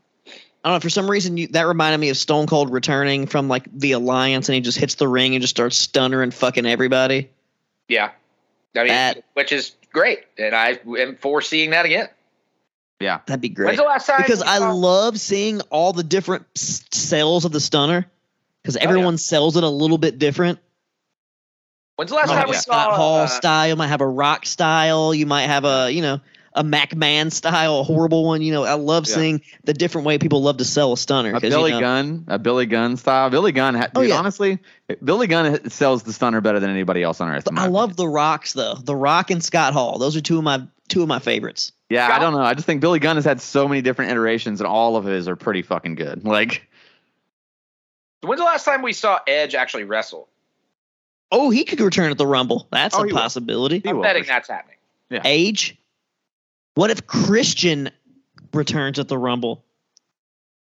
I 0.66 0.70
don't 0.70 0.74
know. 0.76 0.80
For 0.80 0.90
some 0.90 1.08
reason, 1.08 1.36
you, 1.36 1.46
that 1.48 1.68
reminded 1.68 1.98
me 1.98 2.08
of 2.08 2.16
Stone 2.16 2.48
Cold 2.48 2.72
returning 2.72 3.28
from 3.28 3.46
like 3.46 3.68
the 3.72 3.92
Alliance, 3.92 4.48
and 4.48 4.54
he 4.56 4.60
just 4.60 4.76
hits 4.76 4.96
the 4.96 5.06
ring 5.06 5.36
and 5.36 5.40
just 5.40 5.54
starts 5.54 5.86
stunnering 5.86 6.34
fucking 6.34 6.66
everybody. 6.66 7.30
Yeah. 7.86 8.10
I 8.74 8.78
mean, 8.80 8.88
That- 8.88 9.22
which 9.34 9.52
is 9.52 9.76
great. 9.92 10.24
And 10.36 10.56
I 10.56 10.80
am 10.98 11.14
foreseeing 11.18 11.70
that 11.70 11.86
again. 11.86 12.08
Yeah, 12.98 13.20
That'd 13.26 13.42
be 13.42 13.48
great. 13.48 13.66
When's 13.66 13.78
the 13.78 13.84
last 13.84 14.06
time? 14.08 14.16
because 14.22 14.42
I 14.42 14.58
saw- 14.58 14.72
love 14.72 15.20
seeing 15.20 15.60
all 15.70 15.92
the 15.92 16.02
different 16.02 16.46
s- 16.56 16.82
sells 16.90 17.44
of 17.44 17.52
the 17.52 17.60
stunner 17.60 18.06
because 18.62 18.76
everyone 18.76 19.18
sells 19.18 19.56
it 19.56 19.62
a 19.62 19.68
little 19.68 19.98
bit 19.98 20.18
different. 20.18 20.58
When's 21.94 22.10
the 22.10 22.16
last 22.16 22.24
Oh, 22.26 22.32
time 22.32 22.38
Might 22.38 22.48
we 22.48 22.54
have 22.56 22.60
a 22.60 22.62
saw 22.64 22.72
Scott 22.84 22.96
Hall 22.96 23.18
uh, 23.20 23.26
style, 23.28 23.76
might 23.76 23.86
have 23.86 24.00
a 24.00 24.06
rock 24.08 24.46
style, 24.46 25.14
you 25.14 25.26
might 25.26 25.46
have 25.46 25.64
a 25.64 25.90
you 25.92 26.02
know 26.02 26.20
a 26.56 26.64
McMahon 26.64 27.30
style, 27.30 27.80
a 27.80 27.82
horrible 27.82 28.24
one. 28.24 28.42
You 28.42 28.52
know, 28.52 28.64
I 28.64 28.74
love 28.74 29.06
yeah. 29.06 29.14
seeing 29.14 29.42
the 29.64 29.74
different 29.74 30.06
way 30.06 30.18
people 30.18 30.42
love 30.42 30.56
to 30.56 30.64
sell 30.64 30.92
a 30.94 30.96
stunner. 30.96 31.34
A 31.34 31.40
Billy 31.40 31.70
you 31.70 31.76
know, 31.76 31.80
Gunn, 31.80 32.24
a 32.26 32.38
Billy 32.38 32.66
Gunn 32.66 32.96
style. 32.96 33.30
Billy 33.30 33.52
Gunn, 33.52 33.76
oh, 33.76 33.80
dude, 33.80 33.90
oh, 33.94 34.00
yeah. 34.00 34.16
honestly, 34.16 34.58
Billy 35.04 35.26
Gunn 35.26 35.70
sells 35.70 36.02
the 36.02 36.12
stunner 36.12 36.40
better 36.40 36.58
than 36.58 36.70
anybody 36.70 37.02
else 37.02 37.20
on 37.20 37.28
earth. 37.30 37.46
I 37.54 37.66
love 37.66 37.94
the 37.94 38.08
Rocks 38.08 38.54
though. 38.54 38.74
The 38.74 38.96
Rock 38.96 39.30
and 39.30 39.44
Scott 39.44 39.74
Hall. 39.74 39.98
Those 39.98 40.16
are 40.16 40.20
two 40.20 40.38
of 40.38 40.44
my 40.44 40.66
two 40.88 41.02
of 41.02 41.08
my 41.08 41.18
favorites. 41.18 41.72
Yeah, 41.90 42.08
Scott. 42.08 42.18
I 42.18 42.22
don't 42.22 42.32
know. 42.32 42.40
I 42.40 42.54
just 42.54 42.66
think 42.66 42.80
Billy 42.80 42.98
Gunn 42.98 43.16
has 43.16 43.24
had 43.24 43.40
so 43.40 43.68
many 43.68 43.82
different 43.82 44.10
iterations, 44.10 44.60
and 44.60 44.66
all 44.66 44.96
of 44.96 45.04
his 45.04 45.28
are 45.28 45.36
pretty 45.36 45.62
fucking 45.62 45.94
good. 45.94 46.24
Like, 46.36 46.68
when's 48.20 48.40
the 48.40 48.44
last 48.44 48.64
time 48.64 48.82
we 48.82 48.92
saw 48.92 49.20
Edge 49.26 49.54
actually 49.54 49.84
wrestle? 49.84 50.28
Oh, 51.30 51.50
he 51.50 51.64
could 51.64 51.80
return 51.80 52.10
at 52.10 52.18
the 52.18 52.26
Rumble. 52.26 52.68
That's 52.70 52.94
oh, 52.96 53.04
a 53.04 53.08
possibility. 53.08 53.82
I'm 53.84 54.00
betting 54.00 54.24
that's 54.26 54.48
happening. 54.48 54.76
Yeah. 55.10 55.22
Age. 55.24 55.76
What 56.76 56.90
if 56.90 57.06
Christian 57.06 57.90
returns 58.52 58.98
at 58.98 59.08
the 59.08 59.16
Rumble? 59.16 59.64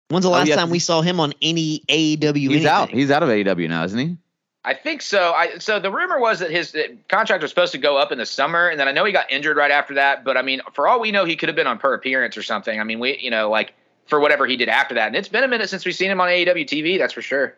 When's 0.09 0.23
the 0.23 0.29
oh, 0.29 0.33
last 0.33 0.51
oh, 0.51 0.55
time 0.55 0.69
we 0.69 0.77
saw 0.77 1.01
him 1.01 1.19
on 1.19 1.33
any 1.41 1.79
AEW? 1.89 2.35
He's 2.35 2.49
anything? 2.49 2.67
out. 2.67 2.89
He's 2.91 3.09
out 3.09 3.23
of 3.23 3.29
AEW 3.29 3.67
now, 3.67 3.83
isn't 3.83 3.97
he? 3.97 4.17
I 4.63 4.75
think 4.75 5.01
so. 5.01 5.33
I 5.33 5.57
so 5.57 5.79
the 5.79 5.91
rumor 5.91 6.19
was 6.19 6.39
that 6.39 6.51
his 6.51 6.77
contract 7.09 7.41
was 7.41 7.49
supposed 7.49 7.71
to 7.71 7.79
go 7.79 7.97
up 7.97 8.11
in 8.11 8.19
the 8.19 8.27
summer, 8.27 8.69
and 8.69 8.79
then 8.79 8.87
I 8.87 8.91
know 8.91 9.03
he 9.05 9.11
got 9.11 9.31
injured 9.31 9.57
right 9.57 9.71
after 9.71 9.95
that. 9.95 10.23
But 10.23 10.37
I 10.37 10.43
mean, 10.43 10.61
for 10.73 10.87
all 10.87 11.01
we 11.01 11.11
know, 11.11 11.25
he 11.25 11.35
could 11.35 11.49
have 11.49 11.55
been 11.55 11.67
on 11.67 11.79
per 11.79 11.95
appearance 11.95 12.37
or 12.37 12.43
something. 12.43 12.79
I 12.79 12.83
mean, 12.83 12.99
we 12.99 13.17
you 13.17 13.31
know 13.31 13.49
like 13.49 13.73
for 14.05 14.19
whatever 14.19 14.45
he 14.45 14.55
did 14.55 14.69
after 14.69 14.95
that, 14.95 15.07
and 15.07 15.15
it's 15.15 15.27
been 15.27 15.43
a 15.43 15.47
minute 15.47 15.69
since 15.69 15.83
we've 15.83 15.95
seen 15.95 16.11
him 16.11 16.21
on 16.21 16.29
AEW 16.29 16.65
TV. 16.65 16.99
That's 16.99 17.13
for 17.13 17.23
sure. 17.23 17.57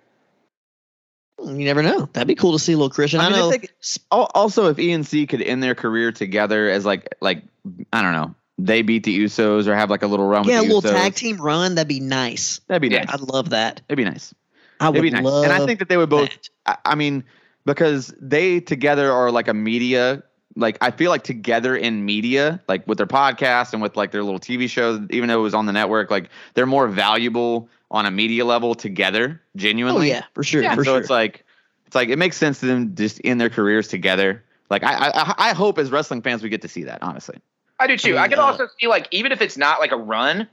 Hmm, 1.39 1.59
you 1.59 1.65
never 1.65 1.83
know. 1.83 2.09
That'd 2.13 2.27
be 2.27 2.35
cool 2.35 2.53
to 2.53 2.59
see 2.59 2.73
little 2.73 2.89
Christian. 2.89 3.19
I, 3.19 3.25
mean, 3.25 3.33
I 3.33 3.39
know. 3.39 3.51
They, 3.51 3.67
also, 4.11 4.69
if 4.69 4.77
ENC 4.77 5.27
could 5.27 5.41
end 5.41 5.61
their 5.61 5.75
career 5.75 6.13
together 6.13 6.69
as 6.69 6.85
like 6.85 7.15
like 7.19 7.43
I 7.91 8.01
don't 8.01 8.13
know, 8.13 8.35
they 8.57 8.81
beat 8.81 9.03
the 9.03 9.17
Usos 9.19 9.67
or 9.67 9.75
have 9.75 9.89
like 9.89 10.03
a 10.03 10.07
little 10.07 10.27
run. 10.27 10.47
Yeah, 10.47 10.61
a 10.61 10.63
little 10.63 10.81
Usos. 10.81 10.91
tag 10.91 11.15
team 11.15 11.37
run. 11.37 11.75
That'd 11.75 11.87
be 11.87 11.99
nice. 11.99 12.59
That'd 12.67 12.81
be 12.81 12.89
nice. 12.89 13.07
I'd 13.09 13.21
love 13.21 13.49
that. 13.49 13.81
It'd 13.89 13.97
be 13.97 14.05
nice. 14.05 14.33
I 14.79 14.89
would 14.89 14.97
It'd 14.97 15.11
be 15.11 15.15
nice. 15.15 15.23
Love 15.23 15.43
and 15.45 15.53
I 15.53 15.65
think 15.65 15.79
that 15.79 15.89
they 15.89 15.97
would 15.97 16.09
both. 16.09 16.29
I, 16.65 16.77
I 16.85 16.95
mean, 16.95 17.23
because 17.65 18.13
they 18.19 18.59
together 18.59 19.11
are 19.11 19.31
like 19.31 19.47
a 19.47 19.53
media. 19.53 20.23
Like 20.57 20.77
I 20.79 20.91
feel 20.91 21.11
like 21.11 21.23
together 21.23 21.75
in 21.75 22.05
media, 22.05 22.61
like 22.67 22.87
with 22.87 22.97
their 22.97 23.07
podcast 23.07 23.73
and 23.73 23.81
with 23.81 23.97
like 23.97 24.11
their 24.11 24.23
little 24.23 24.39
TV 24.39 24.69
show, 24.69 25.05
even 25.09 25.27
though 25.27 25.39
it 25.39 25.43
was 25.43 25.53
on 25.53 25.65
the 25.65 25.73
network, 25.73 26.09
like 26.09 26.29
they're 26.53 26.65
more 26.65 26.87
valuable 26.87 27.69
on 27.91 28.05
a 28.05 28.11
media 28.11 28.45
level 28.45 28.73
together. 28.73 29.41
Oh, 29.41 29.57
genuinely, 29.57 30.11
oh 30.11 30.15
yeah, 30.15 30.23
for 30.33 30.43
sure. 30.43 30.61
Yeah. 30.61 30.75
For 30.75 30.85
so 30.85 30.91
sure. 30.91 30.99
it's 31.01 31.09
like 31.09 31.45
it's 31.87 31.95
like 31.95 32.07
it 32.07 32.17
makes 32.17 32.37
sense 32.37 32.61
to 32.61 32.67
them 32.67 32.95
just 32.95 33.19
in 33.19 33.37
their 33.37 33.49
careers 33.49 33.89
together. 33.89 34.45
Like 34.69 34.83
I, 34.83 35.09
I, 35.09 35.33
I 35.49 35.53
hope 35.53 35.77
as 35.77 35.91
wrestling 35.91 36.21
fans 36.21 36.41
we 36.41 36.49
get 36.49 36.61
to 36.61 36.69
see 36.69 36.83
that. 36.83 37.03
Honestly, 37.03 37.37
I 37.79 37.87
do 37.87 37.97
too. 37.97 38.11
I, 38.11 38.13
mean, 38.13 38.19
I 38.19 38.27
can 38.27 38.39
uh, 38.39 38.43
also 38.43 38.67
see 38.79 38.87
like 38.87 39.07
even 39.11 39.31
if 39.31 39.41
it's 39.41 39.57
not 39.57 39.79
like 39.79 39.91
a 39.91 39.97
run, 39.97 40.47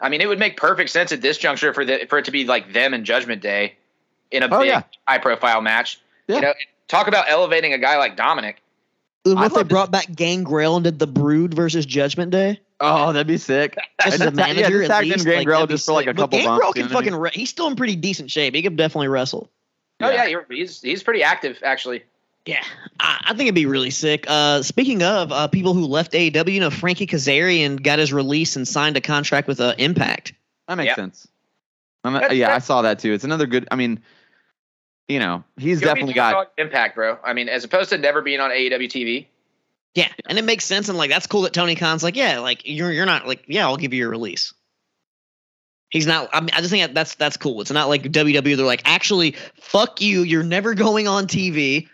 I 0.00 0.08
mean 0.08 0.20
it 0.20 0.28
would 0.28 0.38
make 0.38 0.56
perfect 0.56 0.90
sense 0.90 1.12
at 1.12 1.20
this 1.20 1.38
juncture 1.38 1.72
for 1.74 1.84
the 1.84 2.06
for 2.08 2.18
it 2.18 2.24
to 2.26 2.30
be 2.30 2.44
like 2.44 2.72
them 2.72 2.94
and 2.94 3.04
Judgment 3.04 3.42
Day 3.42 3.74
in 4.30 4.42
a 4.42 4.48
oh, 4.50 4.60
big 4.60 4.68
yeah. 4.68 4.82
high 5.06 5.18
profile 5.18 5.60
match. 5.60 6.00
Yeah. 6.26 6.36
You 6.36 6.42
know, 6.42 6.52
talk 6.88 7.08
about 7.08 7.26
elevating 7.28 7.72
a 7.72 7.78
guy 7.78 7.98
like 7.98 8.16
Dominic. 8.16 8.62
What 9.24 9.46
if 9.46 9.54
they 9.54 9.62
brought 9.62 9.92
back 9.92 10.12
Gangrel 10.12 10.76
and 10.76 10.84
did 10.84 10.98
the 10.98 11.06
Brood 11.06 11.54
versus 11.54 11.86
Judgment 11.86 12.32
Day? 12.32 12.58
Oh, 12.80 13.12
that'd 13.12 13.28
be 13.28 13.38
sick. 13.38 13.76
As 14.04 14.20
a 14.20 14.32
manager, 14.32 14.82
yeah, 14.82 14.88
just 14.88 15.02
least, 15.02 15.24
Gangrel 15.24 15.60
like, 15.60 15.68
just 15.68 15.86
for 15.86 15.92
like 15.92 16.08
a 16.08 16.14
couple 16.14 16.38
Gangrel 16.38 16.72
bumps. 16.72 16.80
can 16.80 16.88
fucking. 16.88 17.14
Re- 17.14 17.30
he's 17.32 17.48
still 17.48 17.68
in 17.68 17.76
pretty 17.76 17.94
decent 17.94 18.30
shape. 18.30 18.54
He 18.54 18.62
could 18.62 18.76
definitely 18.76 19.08
wrestle. 19.08 19.48
Oh 20.00 20.10
yeah, 20.10 20.26
yeah 20.26 20.38
he's 20.50 20.82
he's 20.82 21.04
pretty 21.04 21.22
active 21.22 21.60
actually. 21.62 22.02
Yeah, 22.44 22.64
I, 22.98 23.20
I, 23.26 23.28
think 23.34 23.42
it'd 23.42 23.54
be 23.54 23.66
really 23.66 23.90
sick. 23.90 24.24
Uh, 24.26 24.62
speaking 24.62 25.02
of 25.02 25.30
uh, 25.30 25.46
people 25.46 25.74
who 25.74 25.86
left 25.86 26.12
AEW, 26.12 26.52
you 26.52 26.60
know, 26.60 26.70
Frankie 26.70 27.06
Kazarian 27.06 27.80
got 27.80 28.00
his 28.00 28.12
release 28.12 28.56
and 28.56 28.66
signed 28.66 28.96
a 28.96 29.00
contract 29.00 29.46
with 29.46 29.60
uh, 29.60 29.74
Impact. 29.78 30.32
That 30.66 30.76
makes 30.76 30.88
yep. 30.88 30.96
sense. 30.96 31.28
Not, 32.04 32.34
yeah, 32.34 32.52
I 32.54 32.58
saw 32.58 32.82
that 32.82 32.98
too. 32.98 33.12
It's 33.12 33.22
another 33.22 33.46
good. 33.46 33.68
I 33.70 33.76
mean, 33.76 34.00
you 35.08 35.18
know, 35.18 35.44
he's 35.56 35.80
definitely 35.80 36.14
got 36.14 36.52
impact, 36.58 36.96
bro. 36.96 37.18
I 37.24 37.32
mean, 37.32 37.48
as 37.48 37.64
opposed 37.64 37.90
to 37.90 37.98
never 37.98 38.22
being 38.22 38.40
on 38.40 38.50
AEW 38.50 38.88
TV. 38.88 39.26
Yeah, 39.94 40.08
and 40.26 40.38
it 40.38 40.44
makes 40.44 40.64
sense, 40.64 40.88
and 40.88 40.96
like 40.96 41.10
that's 41.10 41.26
cool 41.26 41.42
that 41.42 41.52
Tony 41.52 41.74
Khan's 41.74 42.02
like, 42.02 42.16
yeah, 42.16 42.38
like 42.38 42.62
you're 42.64 42.90
you're 42.90 43.06
not 43.06 43.26
like, 43.26 43.44
yeah, 43.46 43.66
I'll 43.66 43.76
give 43.76 43.92
you 43.92 43.98
your 44.00 44.10
release. 44.10 44.54
He's 45.90 46.06
not. 46.06 46.30
I 46.32 46.40
mean, 46.40 46.50
I 46.54 46.60
just 46.60 46.70
think 46.70 46.94
that's 46.94 47.14
that's 47.16 47.36
cool. 47.36 47.60
It's 47.60 47.70
not 47.70 47.88
like 47.88 48.02
WWE. 48.02 48.56
They're 48.56 48.64
like, 48.64 48.82
actually, 48.86 49.36
fuck 49.60 50.00
you. 50.00 50.22
You're 50.22 50.42
never 50.42 50.74
going 50.86 51.06
on 51.06 51.26
TV. 51.26 51.88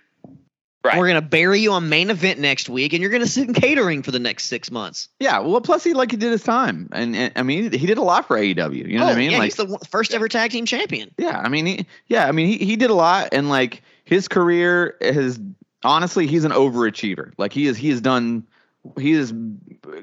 Right. 0.84 0.96
We're 0.96 1.08
gonna 1.08 1.22
bury 1.22 1.60
you 1.60 1.72
on 1.72 1.88
main 1.88 2.08
event 2.08 2.38
next 2.38 2.68
week, 2.68 2.92
and 2.92 3.02
you're 3.02 3.10
gonna 3.10 3.26
sit 3.26 3.48
in 3.48 3.54
catering 3.54 4.02
for 4.02 4.12
the 4.12 4.20
next 4.20 4.44
six 4.44 4.70
months. 4.70 5.08
Yeah, 5.18 5.40
well, 5.40 5.60
plus 5.60 5.82
he 5.82 5.92
like 5.92 6.12
he 6.12 6.16
did 6.16 6.30
his 6.30 6.44
time, 6.44 6.88
and, 6.92 7.16
and 7.16 7.32
I 7.34 7.42
mean 7.42 7.72
he 7.72 7.86
did 7.86 7.98
a 7.98 8.02
lot 8.02 8.28
for 8.28 8.38
AEW. 8.38 8.88
You 8.88 8.98
know 8.98 9.04
oh, 9.04 9.06
what 9.06 9.10
I 9.10 9.14
oh, 9.14 9.18
mean? 9.18 9.30
Yeah, 9.32 9.38
like, 9.38 9.44
he's 9.46 9.56
the 9.56 9.78
first 9.90 10.14
ever 10.14 10.28
tag 10.28 10.52
team 10.52 10.66
champion. 10.66 11.10
Yeah, 11.18 11.40
I 11.44 11.48
mean, 11.48 11.66
he, 11.66 11.86
yeah, 12.06 12.28
I 12.28 12.32
mean 12.32 12.46
he 12.46 12.64
he 12.64 12.76
did 12.76 12.90
a 12.90 12.94
lot, 12.94 13.30
and 13.32 13.48
like 13.48 13.82
his 14.04 14.28
career 14.28 14.96
has 15.00 15.40
honestly, 15.84 16.26
he's 16.26 16.44
an 16.44 16.52
overachiever. 16.52 17.32
Like 17.38 17.52
he 17.52 17.66
is, 17.66 17.76
he 17.76 17.90
has 17.90 18.00
done 18.00 18.46
he 18.98 19.12
has 19.12 19.32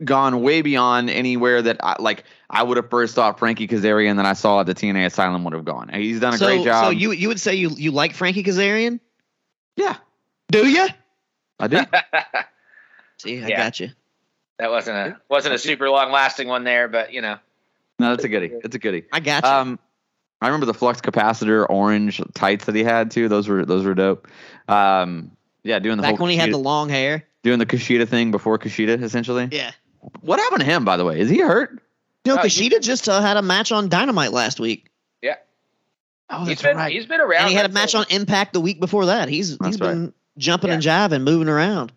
gone 0.03 0.41
way 0.41 0.61
beyond 0.61 1.09
anywhere 1.09 1.61
that 1.61 1.77
I, 1.81 1.95
like 1.99 2.25
I 2.49 2.63
would 2.63 2.77
have 2.77 2.89
first 2.89 3.15
thought 3.15 3.39
Frankie 3.39 3.67
Kazarian 3.67 4.17
that 4.17 4.25
I 4.25 4.33
saw 4.33 4.59
at 4.59 4.65
the 4.65 4.75
TNA 4.75 5.05
Asylum 5.05 5.43
would 5.43 5.53
have 5.53 5.65
gone. 5.65 5.89
He's 5.89 6.19
done 6.19 6.33
a 6.33 6.37
so, 6.37 6.47
great 6.47 6.63
job. 6.63 6.85
So 6.85 6.89
you 6.91 7.11
you 7.11 7.27
would 7.27 7.39
say 7.39 7.55
you 7.55 7.71
you 7.71 7.91
like 7.91 8.13
Frankie 8.13 8.43
Kazarian? 8.43 8.99
Yeah. 9.77 9.97
Do 10.49 10.67
you? 10.67 10.87
I 11.59 11.67
do. 11.67 11.77
See, 13.17 13.43
I 13.43 13.47
yeah. 13.47 13.57
got 13.57 13.79
you. 13.79 13.89
That 14.57 14.71
wasn't 14.71 14.97
a 14.97 15.17
wasn't 15.29 15.55
a 15.55 15.57
super 15.57 15.89
long 15.89 16.11
lasting 16.11 16.47
one 16.47 16.63
there, 16.63 16.87
but 16.87 17.13
you 17.13 17.21
know. 17.21 17.37
No, 17.99 18.09
that's 18.11 18.23
a 18.23 18.29
goodie. 18.29 18.51
It's 18.63 18.75
a 18.75 18.79
goodie. 18.79 19.05
I 19.11 19.19
got 19.19 19.43
you. 19.43 19.49
Um, 19.49 19.79
I 20.41 20.47
remember 20.47 20.65
the 20.65 20.73
flux 20.73 21.01
capacitor 21.01 21.65
orange 21.69 22.21
tights 22.33 22.65
that 22.65 22.75
he 22.75 22.83
had 22.83 23.11
too. 23.11 23.27
Those 23.27 23.47
were 23.47 23.65
those 23.65 23.85
were 23.85 23.95
dope. 23.95 24.27
Um, 24.67 25.31
yeah, 25.63 25.79
doing 25.79 25.97
the 25.97 26.03
back 26.03 26.19
when 26.19 26.29
he 26.29 26.37
had 26.37 26.51
the 26.51 26.57
long 26.57 26.89
hair 26.89 27.25
doing 27.45 27.59
the 27.59 27.65
Kushida 27.65 28.09
thing 28.09 28.31
before 28.31 28.57
Kushida, 28.57 29.01
essentially. 29.01 29.47
Yeah. 29.51 29.71
What 30.21 30.39
happened 30.39 30.61
to 30.61 30.65
him, 30.65 30.83
by 30.83 30.97
the 30.97 31.05
way? 31.05 31.19
Is 31.19 31.29
he 31.29 31.39
hurt? 31.39 31.79
No, 32.25 32.35
know, 32.35 32.41
uh, 32.41 32.45
Kushida 32.45 32.81
just 32.81 33.07
uh, 33.07 33.21
had 33.21 33.37
a 33.37 33.43
match 33.43 33.71
on 33.71 33.87
Dynamite 33.87 34.33
last 34.33 34.59
week. 34.59 34.89
Yeah. 35.21 35.35
Oh, 36.27 36.39
that's 36.39 36.49
he's 36.49 36.61
been, 36.63 36.75
right. 36.75 36.91
He's 36.91 37.05
been 37.05 37.21
around. 37.21 37.43
And 37.43 37.49
he 37.49 37.55
had 37.55 37.67
a 37.67 37.73
match 37.73 37.93
on 37.93 38.05
Impact 38.09 38.53
the 38.53 38.59
week 38.59 38.79
before 38.79 39.05
that. 39.05 39.29
He's 39.29 39.59
that's 39.59 39.75
he's 39.75 39.79
right. 39.79 40.11
Been 40.35 40.41
jumping 40.41 40.69
yeah. 40.69 40.73
and 40.75 40.83
jiving, 40.83 41.23
moving 41.23 41.49
around. 41.49 41.91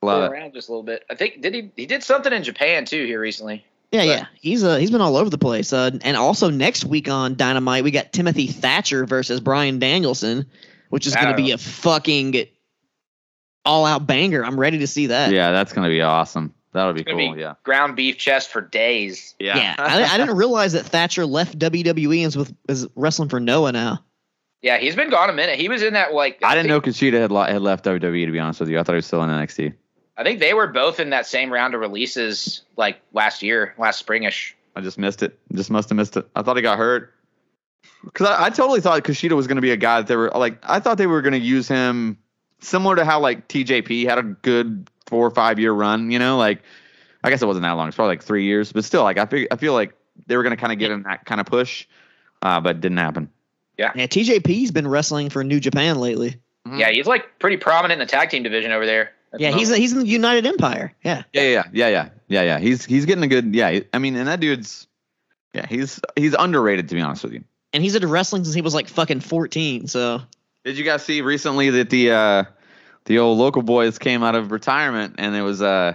Love 0.00 0.30
around 0.30 0.54
just 0.54 0.68
a 0.68 0.72
little 0.72 0.84
bit. 0.84 1.04
I 1.10 1.14
think 1.16 1.40
did 1.40 1.54
he 1.54 1.72
he 1.76 1.86
did 1.86 2.04
something 2.04 2.32
in 2.32 2.44
Japan 2.44 2.84
too 2.84 3.04
here 3.04 3.20
recently. 3.20 3.64
Yeah, 3.90 4.00
but. 4.00 4.06
yeah, 4.06 4.26
he's 4.34 4.62
uh 4.62 4.76
he's 4.76 4.90
been 4.90 5.00
all 5.00 5.16
over 5.16 5.28
the 5.28 5.38
place. 5.38 5.72
Uh, 5.72 5.90
and 6.02 6.16
also 6.16 6.50
next 6.50 6.84
week 6.84 7.08
on 7.08 7.34
Dynamite 7.34 7.82
we 7.82 7.90
got 7.90 8.12
Timothy 8.12 8.46
Thatcher 8.46 9.06
versus 9.06 9.40
Bryan 9.40 9.80
Danielson, 9.80 10.46
which 10.90 11.06
is 11.06 11.16
going 11.16 11.28
to 11.28 11.34
be 11.34 11.50
a 11.50 11.58
fucking 11.58 12.46
all 13.64 13.86
out 13.86 14.06
banger. 14.06 14.44
I'm 14.44 14.58
ready 14.58 14.78
to 14.78 14.86
see 14.86 15.08
that. 15.08 15.32
Yeah, 15.32 15.50
that's 15.50 15.72
gonna 15.72 15.88
be 15.88 16.02
awesome. 16.02 16.54
That'll 16.72 16.92
be 16.92 17.04
cool. 17.04 17.16
Be 17.16 17.40
yeah, 17.40 17.54
ground 17.64 17.96
beef 17.96 18.18
chest 18.18 18.50
for 18.50 18.60
days. 18.60 19.34
Yeah, 19.38 19.56
yeah. 19.56 19.74
I, 19.78 20.04
I, 20.04 20.16
didn't 20.16 20.36
realize 20.36 20.74
that 20.74 20.84
Thatcher 20.84 21.26
left 21.26 21.58
WWE 21.58 22.18
and 22.18 22.26
is 22.26 22.36
with 22.36 22.54
is 22.68 22.86
wrestling 22.94 23.28
for 23.28 23.40
Noah 23.40 23.72
now. 23.72 24.04
Yeah, 24.62 24.78
he's 24.78 24.96
been 24.96 25.10
gone 25.10 25.30
a 25.30 25.32
minute. 25.32 25.58
He 25.58 25.68
was 25.68 25.82
in 25.82 25.92
that 25.92 26.12
like. 26.12 26.40
I, 26.42 26.54
didn't 26.54 26.68
know 26.68 26.80
Kushida 26.80 27.20
had, 27.20 27.30
had 27.50 27.62
left 27.62 27.84
WWE. 27.84 28.26
To 28.26 28.32
be 28.32 28.38
honest 28.38 28.60
with 28.60 28.68
you, 28.68 28.78
I 28.78 28.82
thought 28.82 28.92
he 28.92 28.96
was 28.96 29.06
still 29.06 29.22
in 29.22 29.30
NXT. 29.30 29.74
I 30.16 30.24
think 30.24 30.40
they 30.40 30.52
were 30.52 30.66
both 30.66 30.98
in 30.98 31.10
that 31.10 31.26
same 31.26 31.52
round 31.52 31.74
of 31.74 31.80
releases 31.80 32.62
like 32.76 33.00
last 33.12 33.42
year, 33.42 33.74
last 33.78 34.04
springish. 34.04 34.54
I 34.74 34.80
just 34.80 34.98
missed 34.98 35.22
it. 35.22 35.38
Just 35.52 35.70
must 35.70 35.88
have 35.90 35.96
missed 35.96 36.16
it. 36.16 36.28
I 36.34 36.42
thought 36.42 36.56
he 36.56 36.62
got 36.62 36.76
hurt. 36.76 37.14
Because 38.04 38.26
I, 38.26 38.46
I, 38.46 38.50
totally 38.50 38.80
thought 38.80 39.02
Kushida 39.04 39.32
was 39.32 39.46
going 39.46 39.56
to 39.56 39.62
be 39.62 39.70
a 39.70 39.76
guy 39.76 40.00
that 40.00 40.08
they 40.08 40.16
were 40.16 40.30
like. 40.34 40.58
I 40.62 40.80
thought 40.80 40.98
they 40.98 41.06
were 41.06 41.22
going 41.22 41.32
to 41.32 41.38
use 41.38 41.68
him 41.68 42.18
similar 42.60 42.96
to 42.96 43.04
how 43.04 43.20
like 43.20 43.46
TJP 43.48 44.08
had 44.08 44.18
a 44.18 44.22
good 44.22 44.90
four 45.06 45.24
or 45.24 45.30
five 45.30 45.60
year 45.60 45.72
run. 45.72 46.10
You 46.10 46.18
know, 46.18 46.36
like 46.36 46.62
I 47.22 47.30
guess 47.30 47.42
it 47.42 47.46
wasn't 47.46 47.62
that 47.62 47.72
long. 47.72 47.86
It's 47.86 47.96
probably 47.96 48.12
like 48.12 48.24
three 48.24 48.44
years, 48.44 48.72
but 48.72 48.84
still, 48.84 49.04
like 49.04 49.18
I 49.18 49.26
feel 49.26 49.46
I 49.52 49.56
feel 49.56 49.72
like 49.72 49.94
they 50.26 50.36
were 50.36 50.42
going 50.42 50.56
to 50.56 50.60
kind 50.60 50.72
of 50.72 50.80
give 50.80 50.90
him 50.90 51.04
that 51.04 51.24
kind 51.24 51.40
of 51.40 51.46
push, 51.46 51.86
uh, 52.42 52.60
but 52.60 52.76
it 52.76 52.80
didn't 52.80 52.98
happen. 52.98 53.30
Yeah, 53.78 53.92
yeah. 53.94 54.06
TJP's 54.06 54.70
been 54.70 54.88
wrestling 54.88 55.30
for 55.30 55.42
New 55.44 55.60
Japan 55.60 55.98
lately. 55.98 56.36
Mm-hmm. 56.66 56.78
Yeah, 56.78 56.90
he's 56.90 57.06
like 57.06 57.38
pretty 57.38 57.56
prominent 57.56 58.00
in 58.00 58.06
the 58.06 58.10
tag 58.10 58.30
team 58.30 58.42
division 58.42 58.72
over 58.72 58.84
there. 58.84 59.12
Yeah, 59.38 59.52
he's 59.52 59.74
he's 59.74 59.92
in 59.92 60.00
the 60.00 60.06
United 60.06 60.46
Empire. 60.46 60.94
Yeah. 61.02 61.22
Yeah, 61.32 61.42
yeah, 61.42 61.62
yeah, 61.72 61.88
yeah, 61.88 62.08
yeah, 62.28 62.42
yeah. 62.42 62.58
He's 62.58 62.84
he's 62.84 63.04
getting 63.04 63.24
a 63.24 63.28
good. 63.28 63.54
Yeah, 63.54 63.80
I 63.92 63.98
mean, 63.98 64.16
and 64.16 64.28
that 64.28 64.40
dude's. 64.40 64.86
Yeah, 65.54 65.66
he's 65.66 66.00
he's 66.16 66.34
underrated 66.34 66.88
to 66.90 66.94
be 66.94 67.00
honest 67.00 67.24
with 67.24 67.32
you. 67.32 67.44
And 67.72 67.82
he's 67.82 67.94
into 67.94 68.06
wrestling 68.06 68.44
since 68.44 68.54
he 68.54 68.62
was 68.62 68.74
like 68.74 68.88
fucking 68.88 69.20
fourteen. 69.20 69.86
So 69.86 70.22
did 70.64 70.76
you 70.76 70.84
guys 70.84 71.04
see 71.04 71.22
recently 71.22 71.70
that 71.70 71.90
the 71.90 72.10
uh, 72.10 72.44
the 73.08 73.18
old 73.18 73.38
local 73.38 73.62
boys 73.62 73.98
came 73.98 74.22
out 74.22 74.34
of 74.34 74.52
retirement 74.52 75.16
and 75.18 75.34
it 75.34 75.42
was 75.42 75.60
uh 75.60 75.94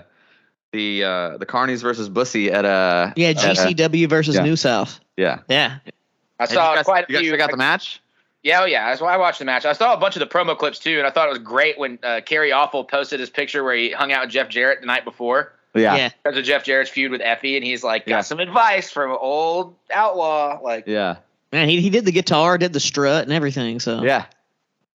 the 0.72 1.04
uh 1.04 1.38
the 1.38 1.46
Carnies 1.46 1.82
versus 1.82 2.10
Bussy 2.10 2.52
at 2.52 2.66
uh 2.66 3.14
yeah 3.16 3.34
GCW 3.34 4.10
versus 4.10 4.36
yeah. 4.36 4.44
New 4.44 4.56
South 4.56 5.00
yeah 5.16 5.40
yeah 5.48 5.78
I 6.40 6.46
saw 6.46 6.76
guys, 6.76 6.86
quite 6.86 7.06
a 7.06 7.08
few. 7.08 7.20
You 7.20 7.32
guys 7.32 7.32
check 7.32 7.42
out 7.42 7.52
the 7.52 7.58
match. 7.58 8.02
Yeah, 8.44 8.62
oh 8.62 8.66
yeah, 8.66 8.90
that's 8.90 9.02
why 9.02 9.14
I 9.14 9.18
watched 9.18 9.40
the 9.40 9.46
match. 9.46 9.66
I 9.66 9.74
saw 9.74 9.94
a 9.94 9.98
bunch 9.98 10.16
of 10.16 10.20
the 10.20 10.28
promo 10.28 10.58
clips 10.58 10.80
too, 10.80 10.98
and 10.98 11.08
I 11.08 11.12
thought 11.12 11.28
it 11.28 11.32
was 11.32 11.40
great 11.40 11.80
when 11.80 11.98
uh, 12.04 12.22
Kerry 12.26 12.52
Awful 12.52 12.84
posted 12.84 13.20
his 13.20 13.30
picture 13.30 13.64
where 13.64 13.76
he 13.76 13.92
hung 13.92 14.12
out 14.12 14.26
with 14.26 14.32
Jeff 14.32 14.50
Jarrett 14.50 14.82
the 14.82 14.88
night 14.88 15.06
before. 15.06 15.54
Yeah. 15.74 15.96
yeah. 15.96 16.10
Because 16.22 16.38
of 16.38 16.44
Jeff 16.44 16.64
Jarrett's 16.64 16.90
feud 16.90 17.12
with 17.12 17.22
Effy, 17.22 17.56
and 17.56 17.64
he's 17.66 17.84
like, 17.84 18.06
got 18.06 18.12
yeah. 18.12 18.22
some 18.22 18.40
advice 18.40 18.92
from 18.92 19.12
old 19.12 19.76
outlaw. 19.92 20.60
Like, 20.62 20.86
yeah. 20.88 21.18
Man, 21.52 21.70
he, 21.70 21.82
he 21.82 21.90
did 21.90 22.06
the 22.06 22.12
guitar, 22.12 22.58
did 22.58 22.74
the 22.74 22.80
strut, 22.80 23.24
and 23.24 23.32
everything. 23.32 23.80
So 23.80 24.04
yeah, 24.04 24.26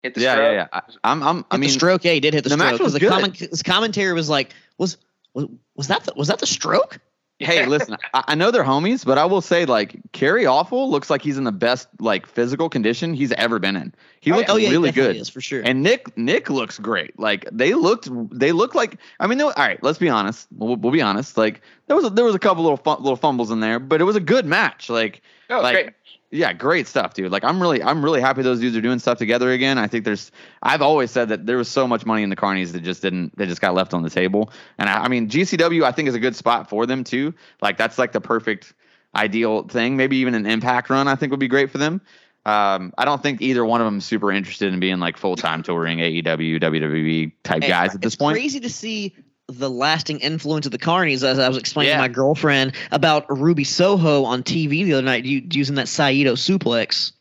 hit 0.03 0.15
the 0.15 0.21
yeah, 0.21 0.33
stroke. 0.33 0.53
yeah, 0.53 0.67
yeah. 0.73 0.81
I, 1.03 1.11
am 1.11 1.23
I'm, 1.23 1.45
I 1.49 1.55
hit 1.55 1.59
mean, 1.61 1.67
the 1.69 1.73
stroke. 1.73 2.03
Yeah, 2.03 2.13
he 2.13 2.19
did 2.19 2.33
hit 2.33 2.43
the, 2.43 2.49
the 2.49 2.55
stroke. 2.55 2.71
Match 2.73 2.81
was 2.81 2.93
the 2.93 2.99
good. 2.99 3.09
Comment, 3.09 3.37
his 3.37 3.63
commentary 3.63 4.13
was 4.13 4.29
like, 4.29 4.53
was 4.77 4.97
was, 5.33 5.45
was 5.75 5.87
that 5.87 6.03
the, 6.03 6.13
was 6.15 6.27
that 6.29 6.39
the 6.39 6.47
stroke? 6.47 6.99
Hey, 7.39 7.67
listen, 7.67 7.97
I, 8.13 8.23
I, 8.29 8.35
know 8.35 8.49
they're 8.49 8.63
homies, 8.63 9.05
but 9.05 9.19
I 9.19 9.25
will 9.25 9.41
say 9.41 9.65
like 9.65 9.99
Kerry 10.11 10.47
Awful 10.47 10.89
looks 10.89 11.09
like 11.11 11.21
he's 11.21 11.37
in 11.37 11.43
the 11.43 11.51
best 11.51 11.87
like 11.99 12.25
physical 12.25 12.67
condition 12.67 13.13
he's 13.13 13.31
ever 13.33 13.59
been 13.59 13.75
in. 13.75 13.93
He 14.21 14.31
oh, 14.31 14.37
looks 14.37 14.49
oh, 14.49 14.55
yeah, 14.55 14.69
really 14.69 14.91
good, 14.91 15.15
is, 15.15 15.29
for 15.29 15.39
sure. 15.39 15.61
And 15.63 15.83
Nick 15.83 16.17
Nick 16.17 16.49
looks 16.49 16.79
great. 16.79 17.19
Like 17.19 17.47
they 17.51 17.75
looked, 17.75 18.09
they 18.31 18.51
look 18.53 18.73
like. 18.73 18.97
I 19.19 19.27
mean, 19.27 19.39
all 19.39 19.53
right. 19.55 19.81
Let's 19.83 19.99
be 19.99 20.09
honest. 20.09 20.47
We'll, 20.51 20.77
we'll 20.77 20.91
be 20.91 21.01
honest. 21.01 21.37
Like 21.37 21.61
there 21.85 21.95
was 21.95 22.05
a, 22.05 22.09
there 22.09 22.25
was 22.25 22.33
a 22.33 22.39
couple 22.39 22.63
little 22.63 22.81
little 22.95 23.15
fumbles 23.15 23.51
in 23.51 23.59
there, 23.59 23.77
but 23.77 24.01
it 24.01 24.05
was 24.05 24.15
a 24.15 24.21
good 24.21 24.47
match. 24.47 24.89
Like 24.89 25.21
oh, 25.51 25.61
like 25.61 25.75
great 25.75 25.93
yeah, 26.29 26.51
great 26.51 26.87
stuff, 26.87 27.13
dude. 27.13 27.31
Like 27.31 27.43
I'm 27.43 27.61
really 27.61 27.81
I'm 27.81 28.03
really 28.03 28.19
happy 28.19 28.41
those 28.41 28.59
dudes 28.59 28.75
are 28.75 28.81
doing 28.81 28.99
stuff 28.99 29.17
together 29.17 29.51
again. 29.51 29.77
I 29.77 29.87
think 29.87 30.03
there's 30.03 30.31
I've 30.61 30.81
always 30.81 31.09
said 31.09 31.29
that 31.29 31.45
there 31.45 31.57
was 31.57 31.69
so 31.69 31.87
much 31.87 32.05
money 32.05 32.23
in 32.23 32.29
the 32.29 32.35
carnies 32.35 32.73
that 32.73 32.83
just 32.83 33.01
didn't 33.01 33.37
they 33.37 33.45
just 33.45 33.61
got 33.61 33.73
left 33.73 33.93
on 33.93 34.03
the 34.03 34.09
table. 34.09 34.51
And 34.77 34.89
I, 34.89 35.03
I 35.03 35.07
mean 35.07 35.29
GCW 35.29 35.83
I 35.83 35.91
think 35.91 36.09
is 36.09 36.15
a 36.15 36.19
good 36.19 36.35
spot 36.35 36.69
for 36.69 36.85
them 36.85 37.03
too. 37.03 37.33
Like 37.61 37.77
that's 37.77 37.97
like 37.97 38.11
the 38.11 38.19
perfect 38.19 38.73
ideal 39.15 39.63
thing. 39.63 39.95
Maybe 39.95 40.17
even 40.17 40.35
an 40.35 40.45
impact 40.45 40.89
run 40.89 41.07
I 41.07 41.15
think 41.15 41.31
would 41.31 41.39
be 41.39 41.47
great 41.47 41.71
for 41.71 41.77
them. 41.77 42.01
Um, 42.45 42.93
I 42.97 43.03
don't 43.03 43.21
think 43.21 43.41
either 43.41 43.65
one 43.65 43.81
of 43.81 43.85
them 43.85 43.99
super 43.99 44.31
interested 44.31 44.73
in 44.73 44.79
being 44.79 44.99
like 44.99 45.17
full 45.17 45.35
time 45.35 45.63
touring 45.63 45.99
AEW, 45.99 46.61
WWE 46.61 47.31
type 47.43 47.61
guys 47.61 47.93
at 47.95 48.01
this 48.01 48.15
point. 48.15 48.35
Crazy 48.35 48.61
to 48.61 48.69
see 48.69 49.15
the 49.47 49.69
lasting 49.69 50.19
influence 50.19 50.65
of 50.65 50.71
the 50.71 50.77
carnies, 50.77 51.23
as 51.23 51.39
I 51.39 51.47
was 51.47 51.57
explaining 51.57 51.91
yeah. 51.91 51.97
to 51.97 52.03
my 52.03 52.07
girlfriend 52.09 52.73
about 52.91 53.25
Ruby 53.29 53.63
Soho 53.63 54.25
on 54.25 54.43
TV 54.43 54.83
the 54.83 54.93
other 54.93 55.03
night, 55.03 55.25
using 55.25 55.75
that 55.75 55.87
Saito 55.87 56.35
suplex. 56.35 57.13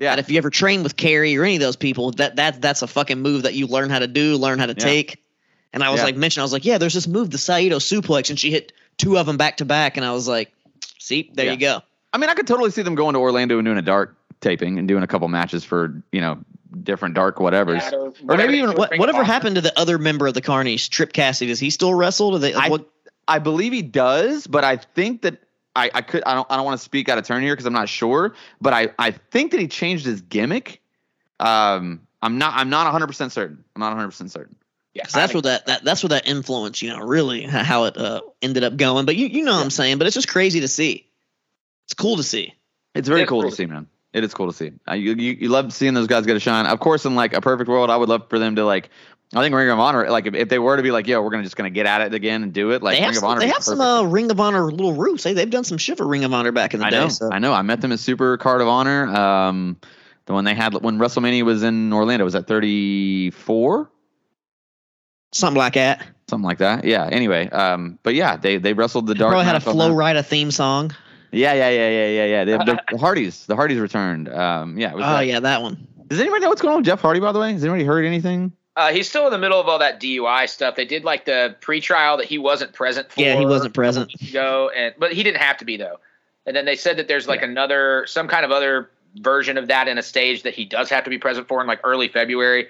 Yeah. 0.00 0.12
And 0.12 0.20
if 0.20 0.30
you 0.30 0.38
ever 0.38 0.50
train 0.50 0.82
with 0.82 0.96
Kerry 0.96 1.36
or 1.36 1.44
any 1.44 1.54
of 1.54 1.60
those 1.60 1.76
people, 1.76 2.10
that 2.12 2.36
that 2.36 2.60
that's 2.60 2.82
a 2.82 2.88
fucking 2.88 3.20
move 3.20 3.44
that 3.44 3.54
you 3.54 3.68
learn 3.68 3.90
how 3.90 4.00
to 4.00 4.08
do, 4.08 4.36
learn 4.36 4.58
how 4.58 4.66
to 4.66 4.74
yeah. 4.76 4.84
take. 4.84 5.24
And 5.72 5.82
I 5.82 5.90
was 5.90 6.00
yeah. 6.00 6.06
like, 6.06 6.16
mentioning, 6.16 6.42
I 6.42 6.44
was 6.44 6.52
like, 6.52 6.64
yeah, 6.64 6.78
there's 6.78 6.92
this 6.92 7.06
move, 7.06 7.30
the 7.30 7.38
Saito 7.38 7.78
suplex, 7.78 8.28
and 8.28 8.38
she 8.38 8.50
hit 8.50 8.72
two 8.98 9.16
of 9.16 9.26
them 9.26 9.36
back 9.36 9.58
to 9.58 9.64
back, 9.64 9.96
and 9.96 10.04
I 10.04 10.12
was 10.12 10.28
like, 10.28 10.52
see, 10.98 11.30
there 11.32 11.50
you 11.50 11.56
go. 11.56 11.80
I 12.12 12.18
mean, 12.18 12.28
I 12.28 12.34
could 12.34 12.46
totally 12.46 12.70
see 12.70 12.82
them 12.82 12.94
going 12.94 13.14
to 13.14 13.20
Orlando 13.20 13.58
and 13.58 13.64
doing 13.64 13.78
a 13.78 13.82
dark 13.82 14.16
taping 14.42 14.78
and 14.78 14.86
doing 14.86 15.02
a 15.02 15.06
couple 15.06 15.26
matches 15.28 15.64
for 15.64 16.02
you 16.12 16.20
know 16.20 16.38
different 16.82 17.14
dark 17.14 17.36
whatevers. 17.36 17.80
Yeah, 17.90 17.96
or, 17.96 18.12
or 18.28 18.36
maybe 18.36 18.58
even 18.58 18.72
what, 18.72 18.98
whatever 18.98 19.24
happened 19.24 19.54
to 19.54 19.60
the 19.60 19.78
other 19.78 19.98
member 19.98 20.26
of 20.26 20.34
the 20.34 20.42
Carnies, 20.42 20.88
Tripp 20.88 21.12
Cassidy? 21.12 21.50
Does 21.50 21.60
he 21.60 21.70
still 21.70 21.94
wrestle? 21.94 22.32
Do 22.32 22.38
they? 22.38 22.52
I, 22.52 22.68
what? 22.68 22.88
I 23.26 23.38
believe 23.38 23.72
he 23.72 23.82
does, 23.82 24.46
but 24.46 24.64
I 24.64 24.76
think 24.76 25.22
that 25.22 25.38
I, 25.74 25.90
I 25.94 26.02
could 26.02 26.22
I 26.24 26.34
don't 26.34 26.46
I 26.50 26.56
don't 26.56 26.64
want 26.64 26.78
to 26.78 26.84
speak 26.84 27.08
out 27.08 27.18
of 27.18 27.24
turn 27.24 27.42
here 27.42 27.54
because 27.54 27.66
I'm 27.66 27.72
not 27.72 27.88
sure, 27.88 28.34
but 28.60 28.72
I 28.72 28.90
I 28.98 29.12
think 29.12 29.52
that 29.52 29.60
he 29.60 29.68
changed 29.68 30.04
his 30.04 30.20
gimmick. 30.20 30.82
Um, 31.40 32.06
I'm 32.20 32.38
not 32.38 32.54
I'm 32.54 32.68
not 32.68 32.84
100 32.84 33.06
percent 33.06 33.32
certain. 33.32 33.64
I'm 33.74 33.80
not 33.80 33.88
100 33.88 34.08
percent 34.08 34.32
certain. 34.32 34.56
Yeah, 34.94 35.04
that's 35.10 35.32
where 35.32 35.40
that, 35.42 35.64
that 35.66 35.84
that's 35.84 36.02
where 36.02 36.10
that 36.10 36.28
influence, 36.28 36.82
you 36.82 36.90
know, 36.90 36.98
really 36.98 37.44
how 37.44 37.84
it 37.84 37.96
uh, 37.96 38.20
ended 38.42 38.62
up 38.62 38.76
going. 38.76 39.06
But 39.06 39.16
you 39.16 39.26
you 39.28 39.42
know 39.42 39.52
yeah. 39.52 39.56
what 39.56 39.64
I'm 39.64 39.70
saying. 39.70 39.96
But 39.96 40.06
it's 40.06 40.14
just 40.14 40.28
crazy 40.28 40.60
to 40.60 40.68
see. 40.68 41.06
It's 41.86 41.94
cool 41.94 42.16
to 42.18 42.22
see. 42.22 42.54
It's 42.94 43.08
very 43.08 43.24
cool, 43.24 43.40
cool 43.40 43.50
to 43.50 43.56
see, 43.56 43.64
man 43.64 43.88
it 44.12 44.24
is 44.24 44.34
cool 44.34 44.46
to 44.46 44.52
see. 44.52 44.72
Uh, 44.88 44.94
you, 44.94 45.14
you 45.14 45.36
you 45.40 45.48
love 45.48 45.72
seeing 45.72 45.94
those 45.94 46.06
guys 46.06 46.26
get 46.26 46.36
a 46.36 46.40
shine. 46.40 46.66
Of 46.66 46.80
course, 46.80 47.04
in 47.04 47.14
like 47.14 47.34
a 47.34 47.40
perfect 47.40 47.68
world, 47.68 47.90
I 47.90 47.96
would 47.96 48.08
love 48.08 48.28
for 48.28 48.38
them 48.38 48.56
to 48.56 48.64
like. 48.64 48.90
I 49.34 49.40
think 49.40 49.54
Ring 49.54 49.70
of 49.70 49.78
Honor, 49.78 50.10
like 50.10 50.26
if, 50.26 50.34
if 50.34 50.50
they 50.50 50.58
were 50.58 50.76
to 50.76 50.82
be 50.82 50.90
like, 50.90 51.06
yo, 51.06 51.22
we're 51.22 51.30
gonna 51.30 51.42
just 51.42 51.56
gonna 51.56 51.70
get 51.70 51.86
at 51.86 52.02
it 52.02 52.12
again 52.12 52.42
and 52.42 52.52
do 52.52 52.72
it, 52.72 52.82
like 52.82 52.98
they 52.98 53.06
Ring 53.06 53.16
of 53.16 53.24
Honor. 53.24 53.40
They 53.40 53.46
have 53.48 53.64
some 53.64 53.80
uh, 53.80 54.02
Ring 54.02 54.30
of 54.30 54.38
Honor 54.38 54.70
little 54.70 54.92
roots. 54.92 55.24
They 55.24 55.32
they've 55.32 55.48
done 55.48 55.64
some 55.64 55.78
shit 55.78 55.96
for 55.96 56.06
Ring 56.06 56.24
of 56.24 56.34
Honor 56.34 56.52
back 56.52 56.74
in 56.74 56.80
the 56.80 56.86
I 56.86 56.90
day. 56.90 56.98
Know, 56.98 57.08
so. 57.08 57.30
I 57.32 57.38
know. 57.38 57.54
I 57.54 57.62
met 57.62 57.80
them 57.80 57.92
at 57.92 58.00
Super 58.00 58.36
Card 58.36 58.60
of 58.60 58.68
Honor. 58.68 59.06
Um, 59.06 59.78
the 60.26 60.34
one 60.34 60.44
they 60.44 60.54
had 60.54 60.74
when 60.74 60.98
WrestleMania 60.98 61.44
was 61.44 61.62
in 61.62 61.92
Orlando 61.92 62.24
was 62.24 62.34
at 62.34 62.46
34. 62.46 63.90
Something 65.32 65.58
like 65.58 65.74
that. 65.74 66.06
Something 66.28 66.46
like 66.46 66.58
that. 66.58 66.84
Yeah. 66.84 67.08
Anyway, 67.10 67.48
um, 67.48 67.98
but 68.02 68.14
yeah, 68.14 68.36
they 68.36 68.58
they 68.58 68.74
wrestled 68.74 69.06
the 69.06 69.14
dark. 69.14 69.30
Probably 69.30 69.46
had 69.46 69.56
a 69.56 69.60
Flo 69.60 69.90
Rida 69.94 70.24
theme 70.24 70.50
song. 70.50 70.92
Yeah, 71.32 71.54
yeah, 71.54 71.70
yeah, 71.70 71.88
yeah, 71.88 72.08
yeah, 72.08 72.24
yeah. 72.24 72.44
The, 72.44 72.64
the, 72.64 72.82
the 72.92 72.98
Hardys, 72.98 73.46
the 73.46 73.56
Hardys 73.56 73.78
returned. 73.78 74.28
Um, 74.28 74.78
yeah. 74.78 74.92
oh 74.94 74.98
that. 74.98 75.26
yeah, 75.26 75.40
that 75.40 75.62
one. 75.62 75.86
Does 76.08 76.20
anybody 76.20 76.42
know 76.42 76.50
what's 76.50 76.60
going 76.60 76.72
on 76.72 76.80
with 76.80 76.86
Jeff 76.86 77.00
Hardy? 77.00 77.20
By 77.20 77.32
the 77.32 77.40
way, 77.40 77.52
has 77.52 77.64
anybody 77.64 77.84
heard 77.84 78.04
anything? 78.04 78.52
Uh, 78.76 78.92
he's 78.92 79.08
still 79.08 79.26
in 79.26 79.32
the 79.32 79.38
middle 79.38 79.60
of 79.60 79.68
all 79.68 79.78
that 79.78 80.00
DUI 80.00 80.48
stuff. 80.48 80.76
They 80.76 80.84
did 80.84 81.04
like 81.04 81.24
the 81.24 81.56
pre-trial 81.60 82.18
that 82.18 82.26
he 82.26 82.38
wasn't 82.38 82.72
present 82.72 83.10
for. 83.10 83.20
Yeah, 83.20 83.36
he 83.36 83.46
wasn't 83.46 83.74
present. 83.74 84.12
Ago, 84.22 84.70
and 84.74 84.94
but 84.98 85.12
he 85.12 85.22
didn't 85.22 85.40
have 85.40 85.58
to 85.58 85.64
be 85.64 85.76
though. 85.76 85.98
And 86.46 86.56
then 86.56 86.64
they 86.64 86.76
said 86.76 86.96
that 86.98 87.08
there's 87.08 87.28
like 87.28 87.40
yeah. 87.40 87.48
another, 87.48 88.04
some 88.06 88.28
kind 88.28 88.44
of 88.44 88.50
other 88.50 88.90
version 89.16 89.58
of 89.58 89.68
that 89.68 89.88
in 89.88 89.98
a 89.98 90.02
stage 90.02 90.42
that 90.42 90.54
he 90.54 90.64
does 90.64 90.90
have 90.90 91.04
to 91.04 91.10
be 91.10 91.18
present 91.18 91.48
for 91.48 91.60
in 91.60 91.66
like 91.66 91.80
early 91.84 92.08
February. 92.08 92.68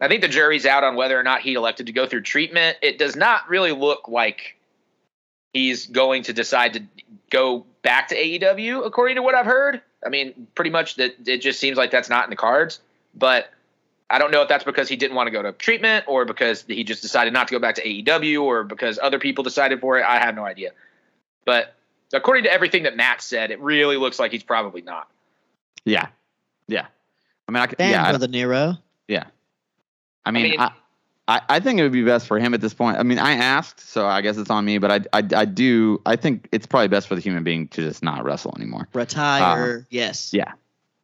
I 0.00 0.08
think 0.08 0.22
the 0.22 0.28
jury's 0.28 0.66
out 0.66 0.84
on 0.84 0.96
whether 0.96 1.18
or 1.18 1.22
not 1.22 1.40
he 1.40 1.54
elected 1.54 1.86
to 1.86 1.92
go 1.92 2.06
through 2.06 2.22
treatment. 2.22 2.76
It 2.82 2.98
does 2.98 3.16
not 3.16 3.48
really 3.48 3.72
look 3.72 4.08
like 4.08 4.56
he's 5.52 5.86
going 5.86 6.24
to 6.24 6.32
decide 6.32 6.74
to 6.74 6.82
go 7.30 7.64
back 7.84 8.08
to 8.08 8.16
AEW, 8.16 8.84
according 8.84 9.14
to 9.14 9.22
what 9.22 9.36
I've 9.36 9.46
heard. 9.46 9.80
I 10.04 10.08
mean, 10.08 10.48
pretty 10.56 10.70
much 10.70 10.96
that 10.96 11.14
it 11.28 11.38
just 11.38 11.60
seems 11.60 11.78
like 11.78 11.92
that's 11.92 12.08
not 12.08 12.24
in 12.24 12.30
the 12.30 12.36
cards. 12.36 12.80
But 13.14 13.50
I 14.10 14.18
don't 14.18 14.32
know 14.32 14.42
if 14.42 14.48
that's 14.48 14.64
because 14.64 14.88
he 14.88 14.96
didn't 14.96 15.14
want 15.14 15.28
to 15.28 15.30
go 15.30 15.42
to 15.42 15.52
treatment 15.52 16.06
or 16.08 16.24
because 16.24 16.64
he 16.66 16.82
just 16.82 17.02
decided 17.02 17.32
not 17.32 17.46
to 17.48 17.54
go 17.54 17.60
back 17.60 17.76
to 17.76 17.84
AEW 17.84 18.42
or 18.42 18.64
because 18.64 18.98
other 19.00 19.20
people 19.20 19.44
decided 19.44 19.80
for 19.80 19.98
it. 19.98 20.04
I 20.04 20.18
have 20.18 20.34
no 20.34 20.44
idea. 20.44 20.72
But 21.44 21.74
according 22.12 22.44
to 22.44 22.52
everything 22.52 22.82
that 22.84 22.96
Matt 22.96 23.22
said, 23.22 23.52
it 23.52 23.60
really 23.60 23.96
looks 23.96 24.18
like 24.18 24.32
he's 24.32 24.42
probably 24.42 24.82
not. 24.82 25.08
Yeah. 25.84 26.08
Yeah. 26.66 26.86
I 27.46 27.52
mean, 27.52 27.62
I 27.62 27.66
could, 27.66 27.78
yeah, 27.78 28.10
brother 28.10 28.28
Nero. 28.28 28.78
Yeah. 29.06 29.24
I 30.24 30.30
mean, 30.30 30.46
I, 30.46 30.48
mean 30.48 30.60
I, 30.60 30.72
I, 31.26 31.40
I 31.48 31.60
think 31.60 31.78
it 31.78 31.82
would 31.82 31.92
be 31.92 32.04
best 32.04 32.26
for 32.26 32.38
him 32.38 32.52
at 32.52 32.60
this 32.60 32.74
point. 32.74 32.98
I 32.98 33.02
mean, 33.02 33.18
I 33.18 33.32
asked, 33.32 33.80
so 33.80 34.06
I 34.06 34.20
guess 34.20 34.36
it's 34.36 34.50
on 34.50 34.64
me, 34.64 34.78
but 34.78 34.90
I, 34.90 35.18
I, 35.18 35.26
I 35.34 35.44
do. 35.46 36.02
I 36.04 36.16
think 36.16 36.48
it's 36.52 36.66
probably 36.66 36.88
best 36.88 37.08
for 37.08 37.14
the 37.14 37.22
human 37.22 37.44
being 37.44 37.68
to 37.68 37.80
just 37.80 38.02
not 38.02 38.24
wrestle 38.24 38.54
anymore. 38.56 38.88
Retire. 38.92 39.78
Uh, 39.78 39.84
yes. 39.88 40.34
Yeah. 40.34 40.52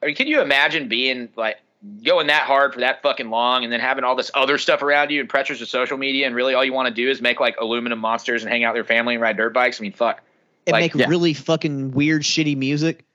I 0.03 0.07
mean, 0.07 0.14
can 0.14 0.27
you 0.27 0.43
imagine 0.43 0.89
being 0.89 1.31
like 1.37 1.57
going 2.05 2.27
that 2.27 2.43
hard 2.43 2.75
for 2.75 2.81
that 2.81 3.01
fucking 3.01 3.31
long, 3.31 3.64
and 3.64 3.73
then 3.73 3.81
having 3.81 4.05
all 4.05 4.14
this 4.14 4.31
other 4.35 4.59
stuff 4.59 4.83
around 4.83 5.11
you 5.11 5.21
and 5.21 5.29
pressures 5.29 5.62
of 5.62 5.68
social 5.68 5.97
media, 5.97 6.27
and 6.27 6.37
really 6.37 6.53
all 6.53 6.64
you 6.64 6.75
want 6.75 6.89
to 6.89 6.95
do 6.95 7.09
is 7.09 7.23
make 7.23 7.41
like 7.41 7.57
aluminum 7.59 7.99
monsters 7.99 8.43
and 8.43 8.53
hang 8.53 8.62
out 8.62 8.75
with 8.75 8.79
your 8.79 8.85
family 8.85 9.14
and 9.14 9.23
ride 9.23 9.39
dirt 9.39 9.55
bikes? 9.55 9.81
I 9.81 9.83
mean, 9.83 9.93
fuck. 9.93 10.23
And 10.66 10.73
like, 10.73 10.95
make 10.95 11.01
yeah. 11.01 11.09
really 11.09 11.33
fucking 11.33 11.93
weird, 11.93 12.23
shitty 12.23 12.59
music. 12.59 13.07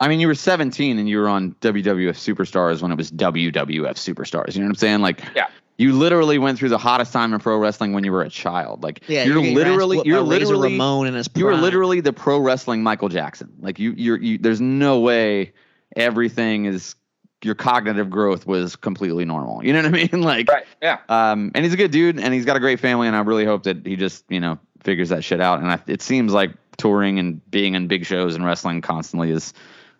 I 0.00 0.08
mean, 0.08 0.18
you 0.18 0.26
were 0.26 0.34
17 0.34 0.98
and 0.98 1.08
you 1.08 1.18
were 1.18 1.28
on 1.28 1.52
WWF 1.60 2.14
Superstars 2.14 2.80
when 2.82 2.90
it 2.90 2.96
was 2.96 3.10
WWF 3.10 3.52
Superstars. 3.52 4.54
You 4.54 4.62
know 4.62 4.66
what 4.66 4.70
I'm 4.70 4.74
saying? 4.76 5.00
Like, 5.02 5.22
yeah 5.36 5.48
you 5.76 5.92
literally 5.92 6.38
went 6.38 6.58
through 6.58 6.68
the 6.68 6.78
hottest 6.78 7.12
time 7.12 7.34
in 7.34 7.40
pro 7.40 7.58
wrestling 7.58 7.92
when 7.92 8.04
you 8.04 8.12
were 8.12 8.22
a 8.22 8.30
child. 8.30 8.82
Like 8.82 9.02
yeah, 9.08 9.24
you're, 9.24 9.42
you're 9.42 9.54
literally 9.54 10.02
you're 10.04 10.20
literally 10.20 10.72
Ramon 10.72 11.06
in 11.06 11.14
his 11.14 11.28
prime. 11.28 11.40
you're 11.40 11.56
literally 11.56 12.00
the 12.00 12.12
pro 12.12 12.38
wrestling 12.38 12.82
Michael 12.82 13.08
Jackson. 13.08 13.52
Like 13.60 13.78
you 13.78 13.92
you're 13.92 14.16
you, 14.16 14.38
there's 14.38 14.60
no 14.60 15.00
way 15.00 15.52
everything 15.96 16.66
is 16.66 16.94
your 17.42 17.54
cognitive 17.54 18.08
growth 18.08 18.46
was 18.46 18.76
completely 18.76 19.24
normal. 19.24 19.64
You 19.64 19.72
know 19.72 19.82
what 19.82 19.88
I 19.88 19.90
mean? 19.90 20.08
Like 20.24 20.48
right, 20.50 20.64
yeah. 20.80 20.98
Um, 21.08 21.50
and 21.54 21.64
he's 21.64 21.74
a 21.74 21.76
good 21.76 21.90
dude, 21.90 22.18
and 22.18 22.32
he's 22.32 22.44
got 22.44 22.56
a 22.56 22.60
great 22.60 22.80
family, 22.80 23.06
and 23.06 23.16
I 23.16 23.20
really 23.20 23.44
hope 23.44 23.64
that 23.64 23.86
he 23.86 23.96
just 23.96 24.24
you 24.28 24.40
know 24.40 24.58
figures 24.82 25.08
that 25.10 25.24
shit 25.24 25.40
out. 25.40 25.60
And 25.60 25.70
I, 25.70 25.80
it 25.86 26.02
seems 26.02 26.32
like 26.32 26.52
touring 26.76 27.18
and 27.18 27.50
being 27.50 27.74
in 27.74 27.86
big 27.88 28.06
shows 28.06 28.34
and 28.34 28.44
wrestling 28.44 28.80
constantly 28.80 29.30
is 29.30 29.52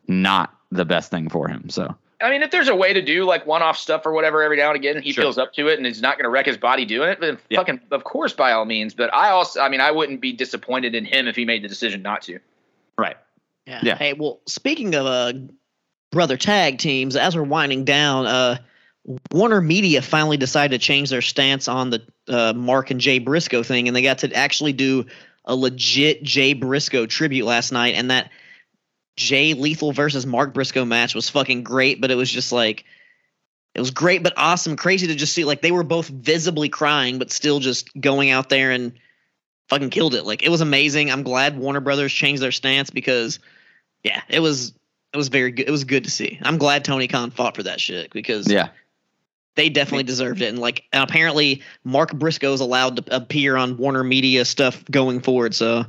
not 0.09 0.55
the 0.71 0.85
best 0.85 1.11
thing 1.11 1.29
for 1.29 1.49
him. 1.49 1.69
So 1.69 1.95
I 2.21 2.31
mean, 2.31 2.43
if 2.43 2.51
there's 2.51 2.69
a 2.69 2.75
way 2.75 2.93
to 2.93 3.03
do 3.03 3.25
like 3.25 3.47
one-off 3.47 3.77
stuff 3.77 4.07
or 4.07 4.13
whatever 4.13 4.43
every 4.43 4.57
now 4.57 4.69
and 4.69 4.77
again, 4.77 5.03
he 5.03 5.13
sure. 5.13 5.25
feels 5.25 5.39
up 5.39 5.53
to 5.55 5.69
it 5.69 5.79
and 5.79 5.87
he's 5.87 6.01
not 6.01 6.17
going 6.17 6.25
to 6.25 6.31
wreck 6.31 6.47
his 6.47 6.57
body 6.57 6.85
doing 6.85 7.09
it. 7.09 7.21
Then 7.21 7.39
yeah. 7.51 7.59
fucking, 7.59 7.81
of 7.91 8.05
course, 8.05 8.33
by 8.33 8.53
all 8.53 8.65
means. 8.65 8.95
But 8.95 9.13
I 9.13 9.31
also, 9.31 9.61
I 9.61 9.69
mean, 9.69 9.81
I 9.81 9.91
wouldn't 9.91 10.21
be 10.21 10.33
disappointed 10.33 10.95
in 10.95 11.05
him 11.05 11.27
if 11.27 11.37
he 11.37 11.45
made 11.45 11.63
the 11.63 11.69
decision 11.69 12.03
not 12.03 12.23
to. 12.23 12.39
Right. 12.97 13.17
Yeah. 13.67 13.81
yeah. 13.83 13.97
Hey, 13.97 14.13
well, 14.13 14.41
speaking 14.47 14.95
of 14.95 15.07
uh, 15.07 15.33
brother 16.13 16.37
tag 16.37 16.79
teams, 16.79 17.17
as 17.17 17.37
we're 17.37 17.43
winding 17.43 17.85
down, 17.85 18.27
uh, 18.27 18.59
Warner 19.33 19.61
Media 19.61 20.01
finally 20.01 20.37
decided 20.37 20.81
to 20.81 20.85
change 20.85 21.11
their 21.11 21.23
stance 21.23 21.69
on 21.69 21.91
the 21.91 22.03
uh, 22.29 22.53
Mark 22.55 22.91
and 22.91 23.01
Jay 23.01 23.19
Briscoe 23.19 23.63
thing, 23.63 23.87
and 23.87 23.95
they 23.95 24.03
got 24.03 24.19
to 24.19 24.33
actually 24.33 24.73
do 24.73 25.05
a 25.45 25.55
legit 25.55 26.23
Jay 26.23 26.55
Briscoe 26.55 27.07
tribute 27.07 27.45
last 27.45 27.71
night, 27.71 27.95
and 27.95 28.11
that 28.11 28.31
Jay 29.17 29.55
Lethal 29.55 29.93
versus 29.93 30.27
Mark 30.27 30.53
Briscoe 30.53 30.85
match 30.85 31.15
was 31.15 31.29
fucking 31.29 31.63
great, 31.63 32.01
but 32.01 32.11
it 32.11 32.17
was 32.17 32.31
just 32.31 32.53
like 32.53 32.85
it 33.75 33.81
was 33.81 33.91
great 33.91 34.23
but 34.23 34.35
awesome, 34.37 34.77
crazy 34.77 35.07
to 35.09 35.15
just 35.15 35.35
see 35.35 35.45
like 35.45 35.63
they 35.63 35.73
were 35.73 35.83
both 35.83 36.09
visibly 36.09 36.69
crying 36.69 37.19
but 37.19 37.31
still 37.31 37.61
just 37.61 37.89
going 38.01 38.31
out 38.31 38.49
there 38.49 38.71
and 38.71 38.93
fucking 39.69 39.91
killed 39.91 40.15
it. 40.15 40.25
Like 40.25 40.43
it 40.43 40.49
was 40.49 40.61
amazing. 40.61 41.11
I'm 41.11 41.23
glad 41.23 41.59
Warner 41.59 41.81
Brothers 41.81 42.13
changed 42.13 42.43
their 42.43 42.53
stance 42.53 42.91
because 42.91 43.39
yeah, 44.03 44.21
it 44.29 44.41
was 44.41 44.73
it 45.13 45.17
was 45.17 45.29
very 45.29 45.53
good. 45.53 45.69
It 45.69 45.71
was 45.71 45.85
good 45.85 46.05
to 46.05 46.11
see. 46.11 46.39
I'm 46.43 46.59
glad 46.59 46.85
Tony 46.85 47.09
Khan 47.09 47.31
fought 47.31 47.55
for 47.55 47.63
that 47.63 47.81
shit 47.81 48.13
because 48.13 48.51
yeah. 48.51 48.69
they 49.55 49.69
definitely 49.69 50.05
deserved 50.05 50.43
it. 50.43 50.49
And 50.49 50.59
like 50.59 50.85
and 50.93 51.03
apparently 51.03 51.63
Mark 51.85 52.13
Briscoe 52.13 52.53
is 52.53 52.61
allowed 52.61 52.97
to 52.97 53.17
appear 53.17 53.57
on 53.57 53.77
Warner 53.77 54.05
Media 54.05 54.45
stuff 54.45 54.85
going 54.91 55.21
forward. 55.21 55.55
So 55.55 55.85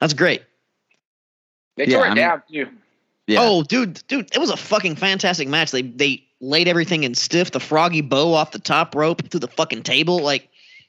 that's 0.00 0.14
great. 0.14 0.42
They 1.86 1.92
tore 1.92 2.06
it 2.06 2.14
down 2.14 2.42
too. 2.50 2.68
Yeah. 3.26 3.38
Oh, 3.42 3.62
dude, 3.62 4.02
dude, 4.08 4.34
it 4.34 4.38
was 4.38 4.50
a 4.50 4.56
fucking 4.56 4.96
fantastic 4.96 5.48
match. 5.48 5.70
They 5.70 5.82
they 5.82 6.24
laid 6.40 6.68
everything 6.68 7.04
in 7.04 7.14
stiff, 7.14 7.50
the 7.52 7.60
froggy 7.60 8.00
bow 8.00 8.34
off 8.34 8.50
the 8.50 8.58
top 8.58 8.94
rope 8.94 9.28
to 9.30 9.38
the 9.38 9.48
fucking 9.48 9.82
table. 9.82 10.20
Like 10.20 10.48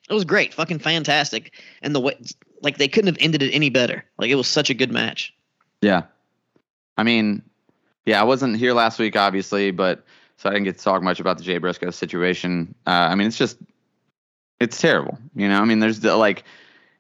it 0.09 0.13
was 0.13 0.25
great, 0.25 0.53
fucking 0.53 0.79
fantastic. 0.79 1.53
And 1.81 1.95
the 1.95 2.01
way 2.01 2.17
like 2.61 2.77
they 2.77 2.87
couldn't 2.87 3.07
have 3.07 3.17
ended 3.19 3.41
it 3.41 3.51
any 3.51 3.69
better. 3.69 4.03
Like 4.17 4.29
it 4.29 4.35
was 4.35 4.47
such 4.47 4.69
a 4.69 4.73
good 4.73 4.91
match. 4.91 5.33
Yeah. 5.81 6.03
I 6.97 7.03
mean, 7.03 7.41
yeah, 8.05 8.19
I 8.19 8.23
wasn't 8.23 8.57
here 8.57 8.73
last 8.73 8.99
week, 8.99 9.15
obviously, 9.15 9.71
but 9.71 10.03
so 10.37 10.49
I 10.49 10.53
didn't 10.53 10.65
get 10.65 10.77
to 10.77 10.83
talk 10.83 11.01
much 11.01 11.19
about 11.19 11.37
the 11.37 11.43
Jay 11.43 11.57
Briscoe 11.57 11.91
situation. 11.91 12.75
Uh, 12.85 12.89
I 12.89 13.15
mean, 13.15 13.27
it's 13.27 13.37
just 13.37 13.57
it's 14.59 14.79
terrible. 14.79 15.17
You 15.35 15.47
know, 15.47 15.61
I 15.61 15.65
mean, 15.65 15.79
there's 15.79 16.01
the, 16.01 16.15
like 16.17 16.43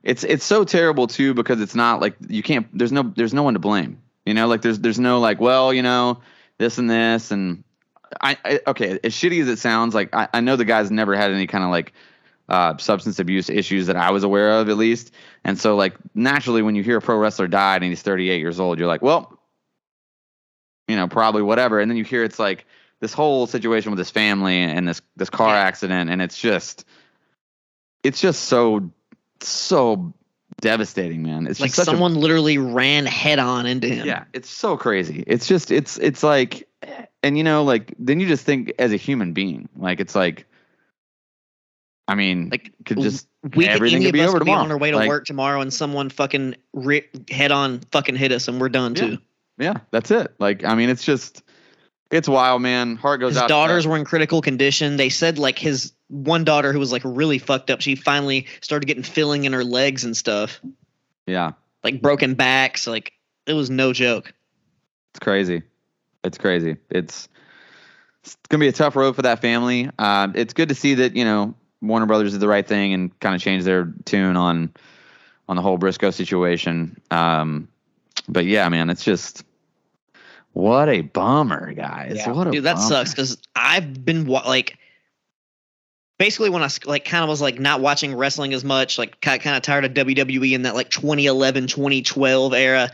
it's 0.03 0.23
it's 0.23 0.45
so 0.45 0.63
terrible 0.63 1.07
too 1.07 1.33
because 1.33 1.61
it's 1.61 1.75
not 1.75 2.01
like 2.01 2.15
you 2.27 2.43
can't. 2.43 2.67
There's 2.77 2.91
no 2.91 3.03
there's 3.03 3.33
no 3.33 3.43
one 3.43 3.53
to 3.53 3.59
blame. 3.59 4.01
You 4.25 4.33
know, 4.33 4.47
like 4.47 4.61
there's 4.61 4.79
there's 4.79 4.99
no 4.99 5.19
like 5.19 5.39
well 5.39 5.73
you 5.73 5.81
know 5.81 6.19
this 6.57 6.77
and 6.77 6.89
this 6.89 7.31
and 7.31 7.63
I, 8.19 8.37
I 8.43 8.59
okay 8.67 8.99
as 9.03 9.13
shitty 9.13 9.41
as 9.41 9.47
it 9.47 9.59
sounds 9.59 9.95
like 9.95 10.13
I, 10.13 10.27
I 10.33 10.41
know 10.41 10.55
the 10.55 10.65
guy's 10.65 10.91
never 10.91 11.15
had 11.15 11.31
any 11.31 11.47
kind 11.47 11.63
of 11.63 11.69
like 11.69 11.93
uh, 12.49 12.77
substance 12.77 13.19
abuse 13.19 13.49
issues 13.49 13.87
that 13.87 13.95
I 13.95 14.11
was 14.11 14.23
aware 14.23 14.59
of 14.59 14.69
at 14.69 14.77
least 14.77 15.11
and 15.43 15.57
so 15.57 15.75
like 15.75 15.95
naturally 16.13 16.61
when 16.61 16.75
you 16.75 16.83
hear 16.83 16.97
a 16.97 17.01
pro 17.01 17.17
wrestler 17.17 17.47
died 17.47 17.81
and 17.81 17.89
he's 17.89 18.01
38 18.01 18.39
years 18.39 18.59
old 18.59 18.77
you're 18.77 18.89
like 18.89 19.01
well 19.01 19.39
you 20.89 20.97
know 20.97 21.07
probably 21.07 21.41
whatever 21.41 21.79
and 21.79 21.89
then 21.89 21.97
you 21.97 22.03
hear 22.03 22.25
it's 22.25 22.39
like 22.39 22.65
this 23.01 23.13
whole 23.13 23.47
situation 23.47 23.91
with 23.91 23.97
his 23.97 24.11
family 24.11 24.61
and 24.61 24.87
this 24.87 25.01
this 25.17 25.29
car 25.29 25.55
yeah. 25.55 25.61
accident, 25.61 26.09
and 26.09 26.21
it's 26.21 26.37
just 26.37 26.85
it's 28.03 28.21
just 28.21 28.43
so 28.43 28.91
so 29.47 30.13
devastating, 30.59 31.23
man. 31.23 31.47
It's 31.47 31.59
like 31.59 31.71
someone 31.71 32.13
a, 32.13 32.19
literally 32.19 32.57
ran 32.57 33.05
head 33.05 33.39
on 33.39 33.65
into 33.65 33.87
him. 33.87 34.05
Yeah, 34.05 34.25
it's 34.33 34.49
so 34.49 34.77
crazy. 34.77 35.23
It's 35.27 35.47
just 35.47 35.71
it's 35.71 35.97
it's 35.99 36.23
like, 36.23 36.67
and 37.23 37.37
you 37.37 37.43
know, 37.43 37.63
like 37.63 37.93
then 37.97 38.19
you 38.19 38.27
just 38.27 38.45
think 38.45 38.73
as 38.79 38.91
a 38.91 38.97
human 38.97 39.33
being, 39.33 39.69
like 39.77 39.99
it's 39.99 40.15
like. 40.15 40.45
I 42.07 42.15
mean, 42.15 42.49
like 42.49 42.73
could 42.83 42.99
just 42.99 43.27
we 43.55 43.65
everything 43.67 43.99
could, 43.99 44.07
could 44.07 44.13
be 44.13 44.21
over 44.21 44.33
could 44.33 44.39
tomorrow. 44.39 44.63
Be 44.63 44.65
on 44.65 44.71
our 44.71 44.77
way 44.77 44.91
to 44.91 44.97
like, 44.97 45.07
work 45.07 45.25
tomorrow, 45.25 45.61
and 45.61 45.73
someone 45.73 46.09
fucking 46.09 46.55
ri- 46.73 47.07
head 47.29 47.51
on 47.51 47.79
fucking 47.91 48.17
hit 48.17 48.33
us, 48.33 48.49
and 48.49 48.59
we're 48.59 48.67
done 48.67 48.95
yeah. 48.95 49.01
too. 49.01 49.17
Yeah, 49.57 49.73
that's 49.91 50.11
it. 50.11 50.33
Like, 50.37 50.65
I 50.65 50.75
mean, 50.75 50.89
it's 50.89 51.05
just 51.05 51.43
it's 52.11 52.27
wild, 52.27 52.61
man. 52.61 52.97
Heart 52.97 53.21
goes 53.21 53.29
his 53.29 53.37
out. 53.37 53.43
His 53.43 53.49
daughters 53.49 53.87
were 53.87 53.97
in 53.97 54.05
critical 54.05 54.41
condition. 54.41 54.97
They 54.97 55.09
said 55.09 55.39
like 55.39 55.57
his 55.57 55.93
one 56.09 56.43
daughter 56.43 56.73
who 56.73 56.79
was 56.79 56.91
like 56.91 57.03
really 57.05 57.39
fucked 57.39 57.71
up. 57.71 57.81
She 57.81 57.95
finally 57.95 58.47
started 58.61 58.85
getting 58.85 59.03
filling 59.03 59.45
in 59.45 59.53
her 59.53 59.63
legs 59.63 60.03
and 60.03 60.15
stuff. 60.15 60.59
Yeah. 61.25 61.53
Like 61.83 62.01
broken 62.01 62.35
backs. 62.35 62.85
Like 62.85 63.13
it 63.47 63.53
was 63.53 63.69
no 63.69 63.93
joke. 63.93 64.33
It's 65.11 65.19
crazy. 65.19 65.63
It's 66.23 66.37
crazy. 66.37 66.77
It's 66.89 67.29
it's 68.23 68.37
gonna 68.49 68.61
be 68.61 68.67
a 68.67 68.73
tough 68.73 68.95
road 68.95 69.15
for 69.15 69.23
that 69.23 69.39
family. 69.41 69.89
Uh, 69.97 70.27
it's 70.35 70.53
good 70.53 70.69
to 70.69 70.75
see 70.75 70.95
that 70.95 71.15
you 71.15 71.25
know 71.25 71.55
Warner 71.81 72.05
Brothers 72.05 72.33
did 72.33 72.41
the 72.41 72.47
right 72.47 72.67
thing 72.67 72.93
and 72.93 73.19
kind 73.19 73.35
of 73.35 73.41
changed 73.41 73.65
their 73.65 73.91
tune 74.05 74.37
on 74.37 74.73
on 75.49 75.55
the 75.55 75.61
whole 75.61 75.77
Briscoe 75.77 76.11
situation. 76.11 77.01
Um, 77.09 77.67
but 78.27 78.45
yeah, 78.45 78.69
man, 78.69 78.89
it's 78.89 79.03
just 79.03 79.43
what 80.53 80.89
a 80.89 81.01
bummer, 81.01 81.73
guys. 81.73 82.17
Yeah. 82.17 82.31
What 82.31 82.47
a 82.47 82.51
Dude, 82.51 82.63
that 82.65 82.75
bummer. 82.75 82.87
sucks 82.87 83.11
because 83.11 83.37
I've 83.55 84.03
been 84.05 84.25
like, 84.27 84.77
basically 86.17 86.49
when 86.49 86.61
I 86.61 86.69
like 86.85 87.05
kind 87.05 87.23
of 87.23 87.29
was 87.29 87.41
like 87.41 87.59
not 87.59 87.81
watching 87.81 88.15
wrestling 88.15 88.53
as 88.53 88.63
much, 88.63 88.97
like 88.97 89.19
kind 89.21 89.43
of 89.43 89.61
tired 89.61 89.85
of 89.85 89.93
WWE 89.93 90.53
in 90.53 90.63
that 90.63 90.75
like 90.75 90.89
2011, 90.89 91.67
2012 91.67 92.53
era. 92.53 92.91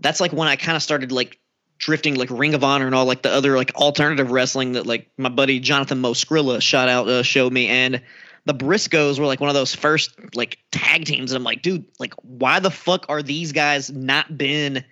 That's 0.00 0.20
like 0.20 0.32
when 0.32 0.48
I 0.48 0.56
kind 0.56 0.76
of 0.76 0.82
started 0.82 1.12
like 1.12 1.38
drifting 1.78 2.16
like 2.16 2.30
Ring 2.30 2.54
of 2.54 2.64
Honor 2.64 2.86
and 2.86 2.94
all 2.94 3.06
like 3.06 3.22
the 3.22 3.30
other 3.30 3.56
like 3.56 3.74
alternative 3.76 4.30
wrestling 4.30 4.72
that 4.72 4.86
like 4.86 5.08
my 5.16 5.28
buddy 5.28 5.60
Jonathan 5.60 6.00
Mo 6.00 6.12
shot 6.12 6.88
out 6.88 7.08
uh, 7.08 7.22
showed 7.22 7.52
me 7.52 7.68
and 7.68 8.02
the 8.44 8.54
Briscoes 8.54 9.18
were 9.18 9.26
like 9.26 9.40
one 9.40 9.50
of 9.50 9.54
those 9.54 9.74
first 9.74 10.34
like 10.34 10.58
tag 10.72 11.04
teams 11.04 11.30
and 11.30 11.36
I'm 11.36 11.44
like 11.44 11.62
dude 11.62 11.84
like 12.00 12.14
why 12.22 12.60
the 12.60 12.70
fuck 12.70 13.06
are 13.08 13.22
these 13.22 13.52
guys 13.52 13.90
not 13.90 14.36
been 14.36 14.84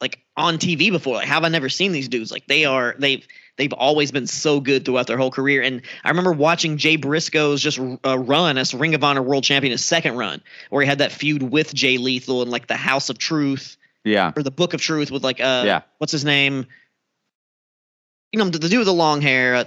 like 0.00 0.20
on 0.36 0.58
TV 0.58 0.90
before. 0.90 1.14
Like, 1.14 1.28
have 1.28 1.44
I 1.44 1.48
never 1.48 1.68
seen 1.68 1.92
these 1.92 2.08
dudes? 2.08 2.30
Like 2.30 2.46
they 2.46 2.64
are 2.64 2.94
they've 2.98 3.26
they've 3.56 3.72
always 3.72 4.12
been 4.12 4.26
so 4.26 4.60
good 4.60 4.84
throughout 4.84 5.06
their 5.06 5.16
whole 5.16 5.30
career. 5.30 5.62
And 5.62 5.82
I 6.04 6.10
remember 6.10 6.32
watching 6.32 6.76
Jay 6.76 6.96
Briscoe's 6.96 7.62
just 7.62 7.78
uh, 7.78 8.18
run 8.18 8.58
as 8.58 8.74
Ring 8.74 8.94
of 8.94 9.02
Honor 9.02 9.22
World 9.22 9.44
Champion, 9.44 9.72
his 9.72 9.84
second 9.84 10.16
run, 10.16 10.42
where 10.70 10.82
he 10.82 10.88
had 10.88 10.98
that 10.98 11.12
feud 11.12 11.42
with 11.42 11.72
Jay 11.72 11.98
Lethal 11.98 12.42
and 12.42 12.50
like 12.50 12.66
the 12.66 12.76
House 12.76 13.08
of 13.08 13.18
Truth, 13.18 13.76
yeah, 14.04 14.32
or 14.36 14.42
the 14.42 14.50
Book 14.50 14.74
of 14.74 14.80
Truth 14.80 15.10
with 15.10 15.24
like 15.24 15.40
uh, 15.40 15.62
yeah, 15.64 15.82
what's 15.98 16.12
his 16.12 16.24
name? 16.24 16.66
You 18.32 18.40
know, 18.40 18.50
the, 18.50 18.58
the 18.58 18.68
dude 18.68 18.80
with 18.80 18.86
the 18.86 18.92
long 18.92 19.22
hair. 19.22 19.54
Uh, 19.54 19.64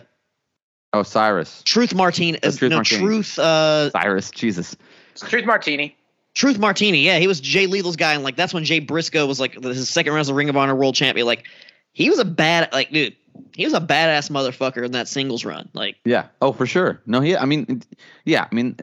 oh, 0.93 1.03
Cyrus. 1.03 1.63
Truth 1.63 1.95
Martinez. 1.95 2.57
Truth 2.57 2.69
no, 2.69 2.77
Martini. 2.77 3.01
Truth. 3.01 3.39
Uh, 3.39 3.89
Cyrus. 3.91 4.29
Jesus. 4.31 4.75
Truth 5.15 5.45
Martini. 5.45 5.95
Truth 6.39 6.57
Martini, 6.57 6.99
yeah, 6.99 7.19
he 7.19 7.27
was 7.27 7.41
Jay 7.41 7.67
Lethal's 7.67 7.97
guy, 7.97 8.13
and 8.13 8.23
like 8.23 8.37
that's 8.37 8.53
when 8.53 8.63
Jay 8.63 8.79
Briscoe 8.79 9.25
was 9.25 9.41
like 9.41 9.61
his 9.61 9.89
second 9.89 10.13
round 10.13 10.21
as 10.21 10.29
a 10.29 10.33
Ring 10.33 10.47
of 10.47 10.55
Honor 10.55 10.73
World 10.73 10.95
Champion. 10.95 11.27
Like 11.27 11.45
he 11.91 12.09
was 12.09 12.17
a 12.17 12.23
bad, 12.23 12.71
like 12.71 12.91
dude, 12.91 13.13
he 13.57 13.65
was 13.65 13.73
a 13.73 13.81
badass 13.81 14.31
motherfucker 14.31 14.85
in 14.85 14.93
that 14.93 15.09
singles 15.09 15.43
run. 15.43 15.67
Like 15.73 15.97
yeah, 16.05 16.27
oh 16.41 16.53
for 16.53 16.65
sure. 16.65 17.01
No, 17.05 17.19
he, 17.19 17.35
I 17.35 17.43
mean, 17.43 17.83
yeah, 18.23 18.47
I 18.49 18.55
mean, 18.55 18.77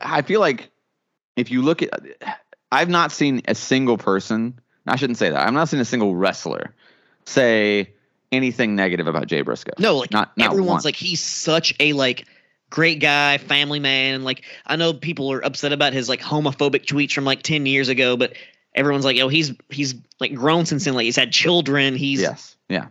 I 0.00 0.22
feel 0.22 0.38
like 0.38 0.70
if 1.34 1.50
you 1.50 1.60
look 1.60 1.82
at, 1.82 1.90
I've 2.70 2.88
not 2.88 3.10
seen 3.10 3.42
a 3.48 3.56
single 3.56 3.98
person. 3.98 4.56
I 4.86 4.94
shouldn't 4.94 5.18
say 5.18 5.30
that. 5.30 5.44
I've 5.44 5.54
not 5.54 5.68
seen 5.68 5.80
a 5.80 5.84
single 5.84 6.14
wrestler 6.14 6.72
say 7.24 7.92
anything 8.30 8.76
negative 8.76 9.08
about 9.08 9.26
Jay 9.26 9.42
Briscoe. 9.42 9.72
No, 9.80 9.96
like 9.96 10.12
not, 10.12 10.36
not 10.36 10.52
everyone's 10.52 10.70
once. 10.70 10.84
like 10.84 10.94
he's 10.94 11.20
such 11.20 11.74
a 11.80 11.94
like 11.94 12.28
great 12.74 12.98
guy, 12.98 13.38
family 13.38 13.78
man. 13.78 14.24
Like 14.24 14.42
I 14.66 14.74
know 14.74 14.92
people 14.92 15.30
are 15.30 15.44
upset 15.44 15.72
about 15.72 15.92
his 15.92 16.08
like 16.08 16.20
homophobic 16.20 16.86
tweets 16.86 17.12
from 17.12 17.24
like 17.24 17.42
ten 17.42 17.66
years 17.66 17.88
ago, 17.88 18.16
but 18.16 18.32
everyone's 18.74 19.04
like, 19.04 19.16
oh, 19.20 19.28
he's 19.28 19.52
he's 19.68 19.94
like 20.18 20.34
grown 20.34 20.66
since 20.66 20.84
then. 20.84 20.94
Like 20.94 21.04
he's 21.04 21.14
had 21.14 21.30
children. 21.30 21.94
He's 21.94 22.20
yes, 22.20 22.56
yeah. 22.68 22.88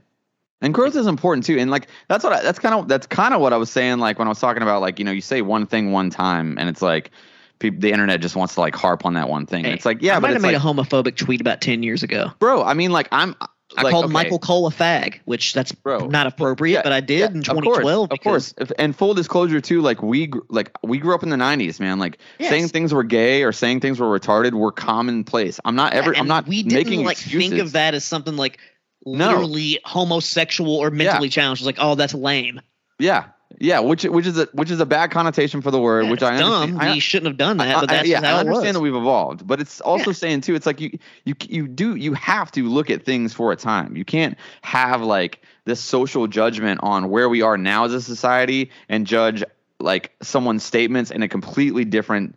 And 0.62 0.74
growth 0.74 0.96
is 0.96 1.06
important 1.06 1.46
too. 1.46 1.60
And 1.60 1.70
like 1.70 1.88
that's 2.08 2.24
what 2.24 2.32
I, 2.32 2.42
that's 2.42 2.60
kind 2.60 2.74
of 2.74 2.88
that's 2.88 3.06
kind 3.08 3.34
of 3.34 3.42
what 3.42 3.52
I 3.52 3.58
was 3.58 3.70
saying. 3.70 4.00
Like 4.00 4.20
when 4.20 4.28
I 4.28 4.32
was 4.32 4.40
talking 4.40 4.64
about 4.64 4.80
like 4.80 5.00
you 5.00 5.06
know 5.06 5.12
you 5.12 5.20
say 5.20 5.42
one 5.42 5.68
thing 5.68 5.92
one 5.92 6.10
time 6.10 6.58
and 6.58 6.70
it's 6.70 6.82
like 6.82 7.12
people, 7.60 7.82
the 7.82 7.92
internet 7.92 8.22
just 8.22 8.38
wants 8.38 8.54
to 8.54 8.62
like 8.62 8.76
harp 8.76 9.06
on 9.06 9.16
that 9.16 9.28
one 9.28 9.46
thing. 9.46 9.66
Hey, 9.66 9.74
it's 9.74 9.86
like 9.86 10.02
yeah, 10.02 10.16
I 10.16 10.20
might 10.20 10.32
have 10.32 10.42
made 10.42 10.54
like, 10.54 10.64
a 10.64 10.66
homophobic 10.66 11.18
tweet 11.18 11.42
about 11.42 11.60
ten 11.60 11.84
years 11.84 12.04
ago, 12.04 12.32
bro. 12.40 12.64
I 12.64 12.74
mean 12.74 12.92
like 12.92 13.10
I'm 13.12 13.36
I 13.78 13.89
called 13.89 14.05
okay. 14.05 14.13
Michael 14.13 14.39
Cole 14.39 14.67
a 14.67 14.71
fag, 14.71 15.19
which 15.26 15.53
that's 15.53 15.71
Bro, 15.71 16.07
not 16.07 16.28
appropriate, 16.28 16.78
yeah, 16.78 16.82
but 16.84 16.91
I 16.91 16.99
did 16.99 17.19
yeah, 17.19 17.28
in 17.28 17.43
2012. 17.43 18.11
Of 18.11 18.19
course, 18.19 18.51
of 18.51 18.67
course. 18.67 18.71
and 18.78 18.95
full 18.95 19.13
disclosure 19.13 19.61
too, 19.61 19.82
like 19.82 20.01
we 20.01 20.32
like 20.49 20.71
we 20.84 20.97
grew 20.97 21.15
up 21.15 21.24
in 21.24 21.30
the 21.30 21.36
90s, 21.36 21.80
man. 21.80 21.99
Like 21.99 22.19
yes. 22.39 22.49
saying 22.49 22.69
things 22.69 22.93
were 22.93 23.03
gay 23.03 23.43
or 23.43 23.51
saying 23.51 23.80
things 23.80 23.99
were 23.99 24.19
retarded 24.19 24.53
were 24.53 24.71
commonplace. 24.71 25.59
I'm 25.65 25.76
not 25.76 25.93
ever. 25.93 26.13
Yeah, 26.13 26.19
I'm 26.19 26.28
not. 26.28 26.47
We 26.47 26.63
didn't 26.63 26.74
making 26.74 27.05
like 27.05 27.17
excuses. 27.17 27.49
think 27.49 27.61
of 27.61 27.71
that 27.74 27.93
as 27.93 28.03
something 28.05 28.36
like 28.36 28.59
literally 29.05 29.80
no. 29.84 29.89
homosexual 29.89 30.76
or 30.76 30.89
mentally 30.91 31.30
challenged. 31.30 31.61
It's 31.61 31.65
like, 31.65 31.78
oh, 31.80 31.95
that's 31.95 32.13
lame. 32.13 32.61
Yeah, 32.99 33.26
yeah, 33.60 33.80
which 33.80 34.04
which 34.04 34.26
is 34.26 34.38
a 34.38 34.47
which 34.54 34.72
is 34.72 34.80
a 34.80 34.86
bad 34.86 35.12
connotation 35.12 35.62
for 35.62 35.72
the 35.72 35.80
word, 35.80 36.06
yeah, 36.06 36.12
which 36.12 36.24
I 36.24 36.38
dumb. 36.38 36.78
I, 36.80 36.93
we 36.93 36.99
shouldn't 36.99 37.28
have 37.28 37.38
done 37.38 37.58
that, 37.58 37.82
but 37.82 37.89
that's 37.89 38.08
I, 38.08 38.12
yeah, 38.12 38.22
I 38.22 38.39
understand 38.39 38.76
that 38.76 38.82
we've 38.82 38.95
evolved, 38.95 39.45
but 39.45 39.60
it's 39.62 39.82
also 39.82 40.12
yeah. 40.12 40.16
saying 40.16 40.41
too. 40.41 40.56
It's 40.56 40.66
like 40.66 40.82
you 40.82 40.97
you 41.26 41.36
you 41.47 41.68
do 41.68 41.95
you 41.95 42.14
have 42.14 42.51
to 42.54 42.68
look 42.68 42.89
at 42.89 43.06
things 43.06 43.34
for 43.34 43.51
a 43.51 43.56
time. 43.56 43.95
You 43.95 44.06
can't 44.06 44.38
have 44.62 45.01
like 45.01 45.41
this 45.66 45.80
social 45.80 46.28
judgment 46.28 46.80
on 46.84 47.10
where 47.10 47.30
we 47.30 47.41
are 47.41 47.58
now 47.58 47.86
as 47.86 47.93
a 47.93 48.01
society 48.01 48.72
and 48.89 49.08
judge 49.08 49.43
like 49.80 50.14
someone's 50.22 50.64
statements 50.64 51.12
in 51.12 51.24
a 51.24 51.28
completely 51.28 51.86
different 51.86 52.36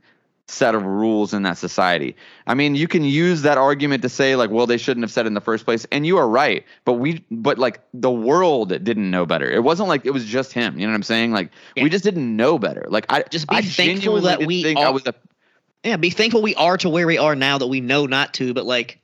set 0.49 0.75
of 0.75 0.85
rules 0.85 1.35
in 1.35 1.43
that 1.43 1.59
society. 1.59 2.15
I 2.47 2.55
mean, 2.55 2.75
you 2.77 2.87
can 2.87 3.03
use 3.03 3.43
that 3.43 3.59
argument 3.59 4.03
to 4.03 4.09
say 4.09 4.37
like, 4.37 4.51
well, 4.51 4.67
they 4.67 4.77
shouldn't 4.77 5.03
have 5.03 5.11
said 5.11 5.27
in 5.27 5.35
the 5.35 5.41
first 5.41 5.65
place, 5.65 5.87
and 5.91 6.07
you 6.07 6.19
are 6.19 6.29
right. 6.29 6.65
But 6.85 6.95
we, 6.95 7.25
but 7.31 7.59
like 7.59 7.81
the 7.93 8.11
world 8.11 8.69
didn't 8.69 9.11
know 9.11 9.27
better. 9.27 9.51
It 9.51 9.65
wasn't 9.65 9.89
like 9.89 10.07
it 10.07 10.13
was 10.13 10.25
just 10.25 10.53
him. 10.53 10.79
You 10.79 10.87
know 10.87 10.93
what 10.93 10.97
I'm 10.97 11.03
saying? 11.03 11.33
Like 11.33 11.51
yeah. 11.75 11.83
we 11.83 11.91
just 11.91 12.05
didn't 12.05 12.37
know 12.37 12.59
better. 12.59 12.87
Like 12.89 13.07
I 13.09 13.23
just 13.23 13.49
be 13.49 13.57
I 13.57 13.63
thankful 13.63 14.21
that 14.23 14.45
we 14.45 14.63
think 14.63 14.79
are, 14.79 14.87
I 14.87 14.91
was 14.91 15.07
a, 15.07 15.15
yeah, 15.83 15.97
be 15.97 16.11
thankful 16.11 16.43
we 16.43 16.55
are 16.55 16.77
to 16.79 16.89
where 16.89 17.07
we 17.07 17.19
are 17.19 17.35
now 17.35 17.59
that 17.59 17.67
we 17.67 17.81
know 17.81 18.07
not 18.07 18.35
to. 18.35 18.55
But 18.55 18.67
like 18.67 19.01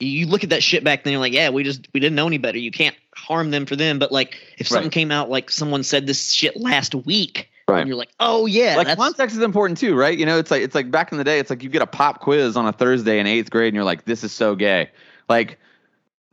you 0.00 0.26
look 0.26 0.42
at 0.42 0.50
that 0.50 0.62
shit 0.62 0.82
back 0.82 1.04
then, 1.04 1.12
you're 1.12 1.20
like, 1.20 1.32
yeah, 1.32 1.50
we 1.50 1.62
just 1.62 1.86
we 1.94 2.00
didn't 2.00 2.16
know 2.16 2.26
any 2.26 2.38
better. 2.38 2.58
You 2.58 2.72
can't 2.72 2.96
harm 3.14 3.52
them 3.52 3.66
for 3.66 3.76
them. 3.76 4.00
But 4.00 4.10
like 4.10 4.38
if 4.58 4.66
something 4.66 4.86
right. 4.86 4.92
came 4.92 5.12
out 5.12 5.30
like 5.30 5.50
someone 5.50 5.84
said 5.84 6.08
this 6.08 6.32
shit 6.32 6.56
last 6.56 6.96
week 6.96 7.49
Right. 7.70 7.80
And 7.80 7.88
you're 7.88 7.96
like, 7.96 8.10
oh 8.20 8.46
yeah. 8.46 8.76
Like 8.76 8.96
context 8.96 9.36
is 9.36 9.42
important 9.42 9.78
too, 9.78 9.94
right? 9.94 10.16
You 10.16 10.26
know, 10.26 10.38
it's 10.38 10.50
like 10.50 10.62
it's 10.62 10.74
like 10.74 10.90
back 10.90 11.12
in 11.12 11.18
the 11.18 11.24
day, 11.24 11.38
it's 11.38 11.50
like 11.50 11.62
you 11.62 11.68
get 11.68 11.82
a 11.82 11.86
pop 11.86 12.20
quiz 12.20 12.56
on 12.56 12.66
a 12.66 12.72
Thursday 12.72 13.18
in 13.18 13.26
eighth 13.26 13.50
grade, 13.50 13.68
and 13.68 13.74
you're 13.74 13.84
like, 13.84 14.04
this 14.04 14.24
is 14.24 14.32
so 14.32 14.54
gay. 14.54 14.90
Like, 15.28 15.58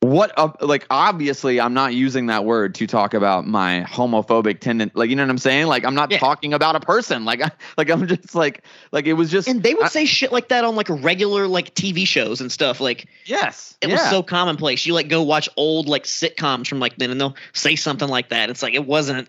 what 0.01 0.31
uh, 0.37 0.51
like 0.61 0.85
obviously 0.91 1.59
i'm 1.59 1.73
not 1.73 1.91
using 1.91 2.27
that 2.27 2.45
word 2.45 2.75
to 2.75 2.85
talk 2.85 3.15
about 3.15 3.47
my 3.47 3.83
homophobic 3.89 4.59
tendency 4.59 4.93
like 4.95 5.09
you 5.09 5.15
know 5.15 5.23
what 5.23 5.29
i'm 5.29 5.39
saying 5.39 5.65
like 5.65 5.83
i'm 5.83 5.95
not 5.95 6.11
yeah. 6.11 6.19
talking 6.19 6.53
about 6.53 6.75
a 6.75 6.79
person 6.79 7.25
like 7.25 7.41
I, 7.41 7.49
like 7.77 7.89
i'm 7.89 8.05
just 8.07 8.35
like 8.35 8.63
like 8.91 9.07
it 9.07 9.13
was 9.13 9.31
just 9.31 9.47
and 9.47 9.63
they 9.63 9.73
would 9.73 9.85
I, 9.85 9.89
say 9.89 10.05
shit 10.05 10.31
like 10.31 10.49
that 10.49 10.63
on 10.63 10.75
like 10.75 10.87
regular 10.89 11.47
like 11.47 11.73
tv 11.73 12.05
shows 12.05 12.41
and 12.41 12.51
stuff 12.51 12.79
like 12.79 13.07
yes 13.25 13.75
it 13.81 13.89
yeah. 13.89 13.95
was 13.95 14.09
so 14.11 14.21
commonplace 14.21 14.85
you 14.85 14.93
like 14.93 15.09
go 15.09 15.23
watch 15.23 15.49
old 15.57 15.87
like 15.87 16.03
sitcoms 16.03 16.67
from 16.67 16.79
like 16.79 16.97
then 16.97 17.09
and 17.09 17.19
they'll 17.19 17.35
say 17.53 17.75
something 17.75 18.07
like 18.07 18.29
that 18.29 18.51
it's 18.51 18.61
like 18.61 18.75
it 18.75 18.85
wasn't 18.85 19.27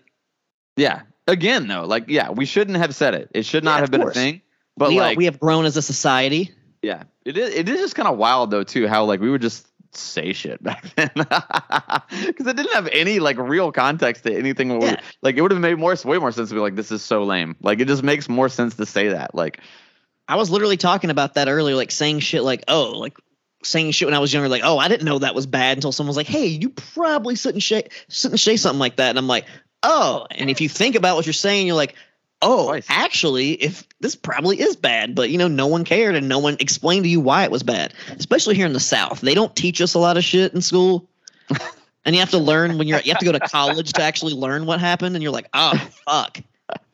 yeah 0.77 1.01
again 1.29 1.67
though 1.67 1.85
like 1.85 2.05
yeah 2.07 2.29
we 2.29 2.45
shouldn't 2.45 2.77
have 2.77 2.93
said 2.95 3.13
it 3.13 3.29
it 3.33 3.45
should 3.45 3.63
not 3.63 3.75
yeah, 3.75 3.81
have 3.81 3.91
been 3.91 4.01
course. 4.01 4.15
a 4.15 4.19
thing 4.19 4.41
but 4.77 4.89
we, 4.89 4.99
like 4.99 5.17
we 5.17 5.25
have 5.25 5.39
grown 5.39 5.65
as 5.65 5.77
a 5.77 5.81
society 5.81 6.53
yeah 6.81 7.03
it 7.25 7.37
is 7.37 7.53
it 7.53 7.69
is 7.69 7.79
just 7.79 7.95
kind 7.95 8.07
of 8.07 8.17
wild 8.17 8.51
though 8.51 8.63
too 8.63 8.87
how 8.87 9.05
like 9.05 9.19
we 9.19 9.29
would 9.29 9.41
just 9.41 9.69
say 9.91 10.33
shit 10.33 10.61
back 10.63 10.83
then 10.95 11.11
because 11.15 12.47
it 12.47 12.55
didn't 12.55 12.73
have 12.73 12.87
any 12.91 13.19
like 13.19 13.37
real 13.37 13.71
context 13.71 14.23
to 14.23 14.35
anything. 14.35 14.69
Yeah. 14.69 14.77
We, 14.77 14.97
like 15.21 15.37
it 15.37 15.41
would 15.41 15.51
have 15.51 15.59
made 15.59 15.77
more 15.77 15.95
way 16.05 16.17
more 16.17 16.31
sense 16.31 16.49
to 16.49 16.55
be 16.55 16.61
like, 16.61 16.75
this 16.75 16.91
is 16.91 17.01
so 17.01 17.23
lame. 17.23 17.55
Like 17.61 17.79
it 17.79 17.87
just 17.87 18.03
makes 18.03 18.29
more 18.29 18.49
sense 18.49 18.75
to 18.75 18.85
say 18.85 19.09
that. 19.09 19.33
Like 19.33 19.59
I 20.27 20.35
was 20.35 20.49
literally 20.49 20.77
talking 20.77 21.09
about 21.09 21.35
that 21.35 21.47
earlier, 21.47 21.75
like 21.75 21.91
saying 21.91 22.19
shit 22.19 22.43
like, 22.43 22.63
oh, 22.67 22.91
like 22.91 23.17
saying 23.63 23.91
shit 23.91 24.07
when 24.07 24.15
I 24.15 24.19
was 24.19 24.31
younger, 24.33 24.49
like, 24.49 24.61
oh, 24.63 24.77
I 24.77 24.87
didn't 24.87 25.05
know 25.05 25.19
that 25.19 25.35
was 25.35 25.47
bad 25.47 25.77
until 25.77 25.91
someone 25.91 26.09
was 26.09 26.17
like, 26.17 26.27
hey, 26.27 26.45
you 26.45 26.69
probably 26.69 27.35
shouldn't 27.35 27.63
say 27.63 27.87
shouldn't 28.09 28.39
say 28.39 28.57
something 28.57 28.79
like 28.79 28.97
that. 28.97 29.09
And 29.09 29.17
I'm 29.17 29.27
like, 29.27 29.45
oh, 29.83 30.27
and 30.31 30.49
if 30.49 30.61
you 30.61 30.69
think 30.69 30.95
about 30.95 31.15
what 31.15 31.25
you're 31.25 31.33
saying, 31.33 31.67
you're 31.67 31.75
like, 31.75 31.95
oh, 32.41 32.67
Twice. 32.67 32.85
actually, 32.89 33.51
if 33.53 33.87
this 33.99 34.15
probably 34.15 34.59
is 34.59 34.75
bad, 34.75 35.15
but 35.15 35.29
you 35.29 35.37
know, 35.37 35.47
no 35.47 35.67
one 35.67 35.83
cared 35.83 36.15
and 36.15 36.29
no 36.29 36.39
one 36.39 36.57
explained 36.59 37.03
to 37.03 37.09
you 37.09 37.19
why 37.19 37.43
it 37.43 37.51
was 37.51 37.63
bad. 37.63 37.93
Especially 38.11 38.55
here 38.55 38.65
in 38.65 38.73
the 38.73 38.79
South, 38.79 39.21
they 39.21 39.33
don't 39.33 39.55
teach 39.55 39.81
us 39.81 39.93
a 39.93 39.99
lot 39.99 40.17
of 40.17 40.23
shit 40.23 40.53
in 40.53 40.61
school, 40.61 41.09
and 42.05 42.15
you 42.15 42.19
have 42.19 42.31
to 42.31 42.37
learn 42.37 42.77
when 42.77 42.87
you're 42.87 42.99
you 43.01 43.11
have 43.11 43.19
to 43.19 43.25
go 43.25 43.31
to 43.31 43.39
college 43.39 43.93
to 43.93 44.01
actually 44.01 44.33
learn 44.33 44.65
what 44.65 44.79
happened, 44.79 45.15
and 45.15 45.23
you're 45.23 45.33
like, 45.33 45.49
oh 45.53 45.75
fuck. 46.07 46.39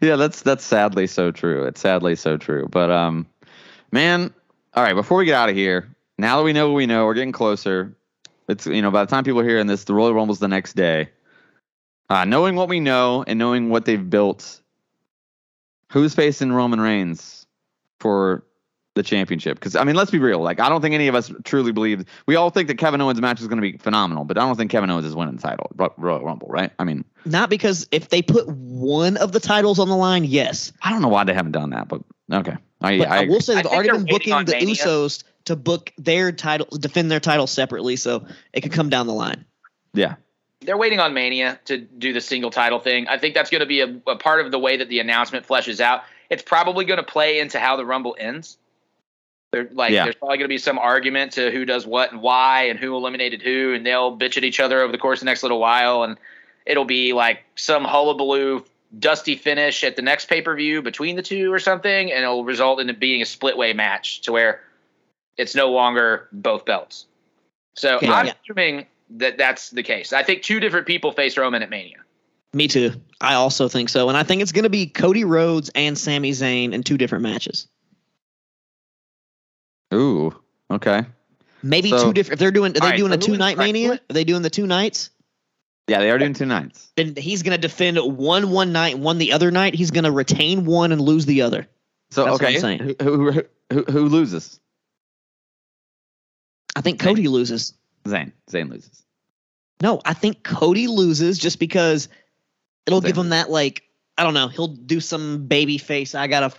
yeah, 0.00 0.16
that's 0.16 0.42
that's 0.42 0.64
sadly 0.64 1.06
so 1.06 1.30
true. 1.30 1.64
It's 1.64 1.80
sadly 1.80 2.16
so 2.16 2.36
true. 2.36 2.66
But 2.70 2.90
um, 2.90 3.26
man, 3.92 4.34
all 4.74 4.82
right. 4.82 4.94
Before 4.94 5.18
we 5.18 5.26
get 5.26 5.34
out 5.34 5.48
of 5.48 5.54
here, 5.54 5.94
now 6.18 6.38
that 6.38 6.42
we 6.42 6.52
know 6.52 6.68
what 6.68 6.74
we 6.74 6.86
know, 6.86 7.06
we're 7.06 7.14
getting 7.14 7.32
closer. 7.32 7.94
It's 8.48 8.66
you 8.66 8.82
know 8.82 8.90
by 8.90 9.04
the 9.04 9.10
time 9.10 9.22
people 9.22 9.40
are 9.40 9.48
hearing 9.48 9.68
this, 9.68 9.84
the 9.84 9.94
Royal 9.94 10.12
Rumble's 10.12 10.40
the 10.40 10.48
next 10.48 10.74
day. 10.74 11.08
Uh, 12.12 12.26
knowing 12.26 12.56
what 12.56 12.68
we 12.68 12.78
know 12.78 13.24
and 13.26 13.38
knowing 13.38 13.70
what 13.70 13.86
they've 13.86 14.10
built, 14.10 14.60
who's 15.90 16.14
facing 16.14 16.52
Roman 16.52 16.78
Reigns 16.78 17.46
for 18.00 18.44
the 18.94 19.02
championship? 19.02 19.58
Because 19.58 19.74
I 19.76 19.84
mean, 19.84 19.96
let's 19.96 20.10
be 20.10 20.18
real. 20.18 20.40
Like, 20.40 20.60
I 20.60 20.68
don't 20.68 20.82
think 20.82 20.94
any 20.94 21.08
of 21.08 21.14
us 21.14 21.32
truly 21.44 21.72
believe. 21.72 22.04
We 22.26 22.36
all 22.36 22.50
think 22.50 22.68
that 22.68 22.76
Kevin 22.76 23.00
Owens' 23.00 23.18
match 23.18 23.40
is 23.40 23.48
going 23.48 23.62
to 23.62 23.62
be 23.62 23.78
phenomenal, 23.78 24.24
but 24.24 24.36
I 24.36 24.42
don't 24.42 24.56
think 24.56 24.70
Kevin 24.70 24.90
Owens 24.90 25.06
is 25.06 25.16
winning 25.16 25.36
the 25.36 25.40
title, 25.40 25.70
Royal 25.96 26.22
Rumble, 26.22 26.48
right? 26.48 26.70
I 26.78 26.84
mean, 26.84 27.02
not 27.24 27.48
because 27.48 27.88
if 27.92 28.10
they 28.10 28.20
put 28.20 28.46
one 28.46 29.16
of 29.16 29.32
the 29.32 29.40
titles 29.40 29.78
on 29.78 29.88
the 29.88 29.96
line, 29.96 30.24
yes. 30.24 30.70
I 30.82 30.90
don't 30.90 31.00
know 31.00 31.08
why 31.08 31.24
they 31.24 31.32
haven't 31.32 31.52
done 31.52 31.70
that, 31.70 31.88
but 31.88 32.02
okay. 32.30 32.58
I, 32.82 32.98
but 32.98 33.08
I, 33.08 33.22
I 33.22 33.24
will 33.24 33.40
say 33.40 33.54
they've 33.54 33.64
already 33.64 33.88
been 33.88 34.04
booking 34.04 34.44
the 34.44 34.52
Mania. 34.52 34.74
Usos 34.74 35.24
to 35.46 35.56
book 35.56 35.90
their 35.96 36.30
title, 36.30 36.66
defend 36.78 37.10
their 37.10 37.20
title 37.20 37.46
separately, 37.46 37.96
so 37.96 38.26
it 38.52 38.60
could 38.60 38.72
come 38.72 38.90
down 38.90 39.06
the 39.06 39.14
line. 39.14 39.46
Yeah, 39.94 40.16
they're 40.64 40.76
waiting 40.76 41.00
on 41.00 41.14
Mania 41.14 41.58
to 41.66 41.78
do 41.78 42.12
the 42.12 42.20
single 42.20 42.50
title 42.50 42.78
thing. 42.78 43.08
I 43.08 43.18
think 43.18 43.34
that's 43.34 43.50
going 43.50 43.60
to 43.60 43.66
be 43.66 43.80
a, 43.80 44.00
a, 44.06 44.16
part 44.16 44.44
of 44.44 44.50
the 44.50 44.58
way 44.58 44.76
that 44.76 44.88
the 44.88 45.00
announcement 45.00 45.46
fleshes 45.46 45.80
out. 45.80 46.02
It's 46.30 46.42
probably 46.42 46.84
going 46.84 46.98
to 46.98 47.04
play 47.04 47.38
into 47.40 47.58
how 47.58 47.76
the 47.76 47.84
Rumble 47.84 48.16
ends. 48.18 48.56
They're 49.50 49.68
like, 49.72 49.92
yeah. 49.92 50.04
there's 50.04 50.14
probably 50.14 50.38
going 50.38 50.46
to 50.46 50.52
be 50.52 50.58
some 50.58 50.78
argument 50.78 51.32
to 51.32 51.50
who 51.50 51.64
does 51.64 51.86
what 51.86 52.10
and 52.10 52.22
why 52.22 52.64
and 52.64 52.78
who 52.78 52.96
eliminated 52.96 53.42
who, 53.42 53.74
and 53.74 53.84
they'll 53.84 54.16
bitch 54.16 54.38
at 54.38 54.44
each 54.44 54.60
other 54.60 54.80
over 54.80 54.92
the 54.92 54.98
course 54.98 55.18
of 55.18 55.26
the 55.26 55.30
next 55.30 55.42
little 55.42 55.60
while, 55.60 56.04
and 56.04 56.16
it'll 56.64 56.86
be 56.86 57.12
like 57.12 57.40
some 57.54 57.84
hullabaloo, 57.84 58.64
dusty 58.98 59.36
finish 59.36 59.84
at 59.84 59.96
the 59.96 60.02
next 60.02 60.26
pay 60.26 60.40
per 60.40 60.56
view 60.56 60.80
between 60.80 61.16
the 61.16 61.22
two 61.22 61.52
or 61.52 61.58
something, 61.58 62.10
and 62.10 62.22
it'll 62.22 62.44
result 62.44 62.80
in 62.80 62.88
it 62.88 62.98
being 62.98 63.20
a 63.20 63.26
split 63.26 63.58
way 63.58 63.74
match 63.74 64.22
to 64.22 64.32
where 64.32 64.60
it's 65.36 65.54
no 65.54 65.70
longer 65.70 66.28
both 66.32 66.64
belts. 66.64 67.04
So 67.74 67.98
yeah, 68.00 68.12
I'm 68.14 68.26
yeah. 68.26 68.32
assuming 68.42 68.86
that 69.18 69.38
that's 69.38 69.70
the 69.70 69.82
case. 69.82 70.12
I 70.12 70.22
think 70.22 70.42
two 70.42 70.60
different 70.60 70.86
people 70.86 71.12
face 71.12 71.36
Roman 71.36 71.62
at 71.62 71.70
Mania. 71.70 71.98
Me 72.54 72.68
too. 72.68 72.92
I 73.20 73.34
also 73.34 73.68
think 73.68 73.88
so, 73.88 74.08
and 74.08 74.18
I 74.18 74.22
think 74.22 74.42
it's 74.42 74.52
going 74.52 74.64
to 74.64 74.70
be 74.70 74.86
Cody 74.86 75.24
Rhodes 75.24 75.70
and 75.74 75.96
Sami 75.96 76.32
Zayn 76.32 76.72
in 76.72 76.82
two 76.82 76.98
different 76.98 77.22
matches. 77.22 77.66
Ooh, 79.94 80.34
okay. 80.70 81.04
Maybe 81.62 81.90
so, 81.90 82.04
two 82.04 82.12
different. 82.12 82.34
If 82.34 82.38
they're 82.40 82.50
doing, 82.50 82.72
are 82.72 82.80
they 82.80 82.86
right, 82.88 82.96
doing 82.96 83.12
so 83.12 83.18
a 83.18 83.20
two 83.20 83.36
night 83.36 83.56
Mania? 83.56 83.92
Are 83.92 84.12
they 84.12 84.24
doing 84.24 84.42
the 84.42 84.50
two 84.50 84.66
nights? 84.66 85.10
Yeah, 85.88 86.00
they 86.00 86.10
are 86.10 86.18
doing 86.18 86.34
two 86.34 86.46
nights. 86.46 86.92
And 86.96 87.16
he's 87.16 87.42
going 87.42 87.56
to 87.56 87.60
defend 87.60 87.98
one 87.98 88.50
one 88.50 88.72
night, 88.72 88.98
one 88.98 89.18
the 89.18 89.32
other 89.32 89.50
night. 89.50 89.74
He's 89.74 89.90
going 89.90 90.04
to 90.04 90.12
retain 90.12 90.64
one 90.64 90.92
and 90.92 91.00
lose 91.00 91.26
the 91.26 91.42
other. 91.42 91.68
So 92.10 92.24
That's 92.24 92.62
okay, 92.62 92.94
who, 93.00 93.30
who, 93.30 93.42
who, 93.72 93.82
who 93.84 94.04
loses? 94.06 94.60
I 96.76 96.80
think 96.80 97.00
Cody 97.00 97.28
loses. 97.28 97.74
Zayn. 98.04 98.32
Zayn 98.50 98.70
loses. 98.70 99.01
No, 99.82 100.00
I 100.04 100.14
think 100.14 100.44
Cody 100.44 100.86
loses 100.86 101.38
just 101.38 101.58
because 101.58 102.08
it'll 102.86 103.00
give 103.00 103.18
him 103.18 103.30
that 103.30 103.50
like 103.50 103.82
I 104.16 104.22
don't 104.22 104.34
know. 104.34 104.46
He'll 104.46 104.68
do 104.68 105.00
some 105.00 105.46
baby 105.48 105.76
face. 105.76 106.14
I 106.14 106.28
gotta. 106.28 106.54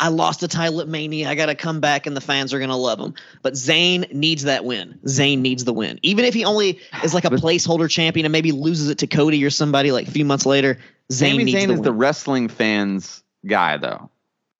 I 0.00 0.08
lost 0.08 0.42
a 0.42 0.48
title 0.48 0.80
at 0.80 0.88
Mania. 0.88 1.28
I 1.28 1.36
gotta 1.36 1.54
come 1.54 1.78
back, 1.78 2.06
and 2.06 2.16
the 2.16 2.20
fans 2.20 2.52
are 2.52 2.58
gonna 2.58 2.76
love 2.76 2.98
him. 2.98 3.14
But 3.42 3.52
Zayn 3.52 4.12
needs 4.12 4.42
that 4.44 4.64
win. 4.64 4.98
Zayn 5.04 5.38
needs 5.38 5.64
the 5.64 5.72
win, 5.72 6.00
even 6.02 6.24
if 6.24 6.34
he 6.34 6.44
only 6.44 6.80
is 7.04 7.14
like 7.14 7.24
a 7.24 7.30
placeholder 7.30 7.88
champion 7.88 8.26
and 8.26 8.32
maybe 8.32 8.50
loses 8.50 8.88
it 8.88 8.98
to 8.98 9.06
Cody 9.06 9.44
or 9.44 9.50
somebody 9.50 9.92
like 9.92 10.08
a 10.08 10.10
few 10.10 10.24
months 10.24 10.44
later. 10.44 10.78
Zayn 11.12 11.32
Sami 11.32 11.44
Zayn 11.44 11.52
the 11.52 11.58
is 11.60 11.68
win. 11.68 11.82
the 11.82 11.92
wrestling 11.92 12.48
fans 12.48 13.22
guy, 13.46 13.76
though. 13.76 14.10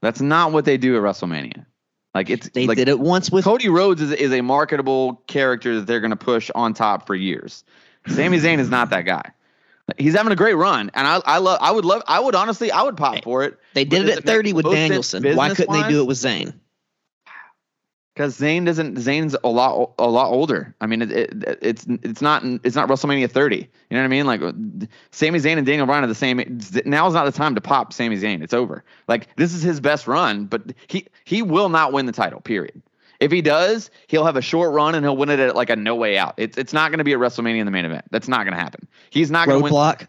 That's 0.01 0.21
not 0.21 0.53
what 0.53 0.65
they 0.65 0.77
do 0.77 0.97
at 0.97 1.03
WrestleMania. 1.03 1.67
Like 2.15 2.31
it's 2.31 2.49
they 2.51 2.69
like, 2.69 2.79
did 2.79 2.89
it 2.89 3.01
once 3.01 3.33
with 3.33 3.45
Cody 3.45 3.69
Rhodes 3.69 4.01
is, 4.01 4.13
is 4.13 4.33
a 4.33 4.43
marketable 4.43 5.23
character 5.27 5.75
that 5.75 5.87
they're 5.87 6.01
going 6.01 6.13
to 6.13 6.17
push 6.17 6.51
on 6.55 6.73
top 6.73 7.07
for 7.07 7.15
years. 7.15 7.65
Sami 8.09 8.39
Zayn 8.39 8.59
is 8.59 8.71
not 8.71 8.91
that 8.91 9.03
guy. 9.03 9.33
He's 9.99 10.15
having 10.15 10.33
a 10.33 10.37
great 10.37 10.55
run, 10.55 10.91
and 10.95 11.07
I 11.07 11.21
I 11.25 11.39
love 11.39 11.59
I 11.61 11.71
would 11.71 11.85
love 11.85 12.03
I 12.07 12.19
would 12.19 12.35
honestly 12.35 12.73
I 12.73 12.83
would 12.83 12.97
pop 12.97 13.23
for 13.23 13.45
it. 13.45 13.59
They 13.75 13.85
did 13.85 14.09
it 14.09 14.19
at 14.19 14.25
thirty 14.25 14.53
with 14.53 14.67
Danielson. 14.67 15.23
Why 15.37 15.55
couldn't 15.55 15.73
they 15.73 15.89
do 15.89 16.01
it 16.01 16.07
with 16.07 16.19
Zayn? 16.19 16.55
because 18.17 18.39
Zayn 18.39 18.65
doesn't. 18.65 18.97
Zayn's 18.97 19.37
a 19.45 19.49
lot 19.49 19.93
a 19.99 20.09
lot 20.09 20.31
older. 20.31 20.75
I 20.81 20.87
mean, 20.87 21.03
it, 21.03 21.13
it, 21.13 21.59
it's 21.61 21.87
it's 21.89 22.23
not 22.23 22.43
it's 22.65 22.75
not 22.75 22.89
WrestleMania 22.89 23.31
30. 23.31 23.57
You 23.57 23.67
know 23.91 23.99
what 23.99 24.05
I 24.05 24.09
mean? 24.09 24.27
Like 24.27 24.41
Sami 25.11 25.39
Zayn 25.39 25.59
and 25.59 25.67
Daniel 25.67 25.87
Bryan 25.87 26.03
are 26.03 26.07
the 26.07 26.15
same. 26.15 26.39
Now 26.87 27.07
is 27.07 27.15
not 27.15 27.27
the 27.27 27.33
time 27.33 27.55
to 27.55 27.61
pop 27.61 27.93
Sami 27.93 28.17
Zayn. 28.17 28.43
It's 28.43 28.55
over. 28.55 28.85
Like 29.07 29.29
this 29.37 29.53
is 29.53 29.63
his 29.63 29.81
best 29.81 30.07
run, 30.07 30.47
but 30.47 30.63
he 30.87 31.07
he 31.25 31.43
will 31.43 31.69
not 31.69 31.93
win 31.93 32.07
the 32.07 32.13
title. 32.13 32.41
Period. 32.41 32.81
If 33.21 33.33
he 33.33 33.43
does, 33.43 33.91
he'll 34.07 34.25
have 34.25 34.37
a 34.37 34.43
short 34.43 34.73
run 34.73 34.95
and 34.95 35.05
he'll 35.05 35.17
win 35.17 35.31
it 35.31 35.41
at 35.41 35.57
like 35.57 35.71
a 35.71 35.77
no 35.77 35.95
way 35.95 36.19
out. 36.19 36.35
It's 36.37 36.57
it's 36.59 36.73
not 36.73 36.91
going 36.91 36.99
to 36.99 37.05
be 37.05 37.13
a 37.13 37.19
WrestleMania 37.19 37.59
in 37.61 37.67
the 37.67 37.73
main 37.73 37.85
event. 37.85 38.05
That's 38.11 38.29
not 38.29 38.45
going 38.45 38.55
to 38.55 38.61
happen. 38.61 38.89
He's 39.11 39.31
not 39.31 39.47
going 39.47 39.59
to 39.59 39.65
win. 39.65 39.71
Block. 39.71 40.09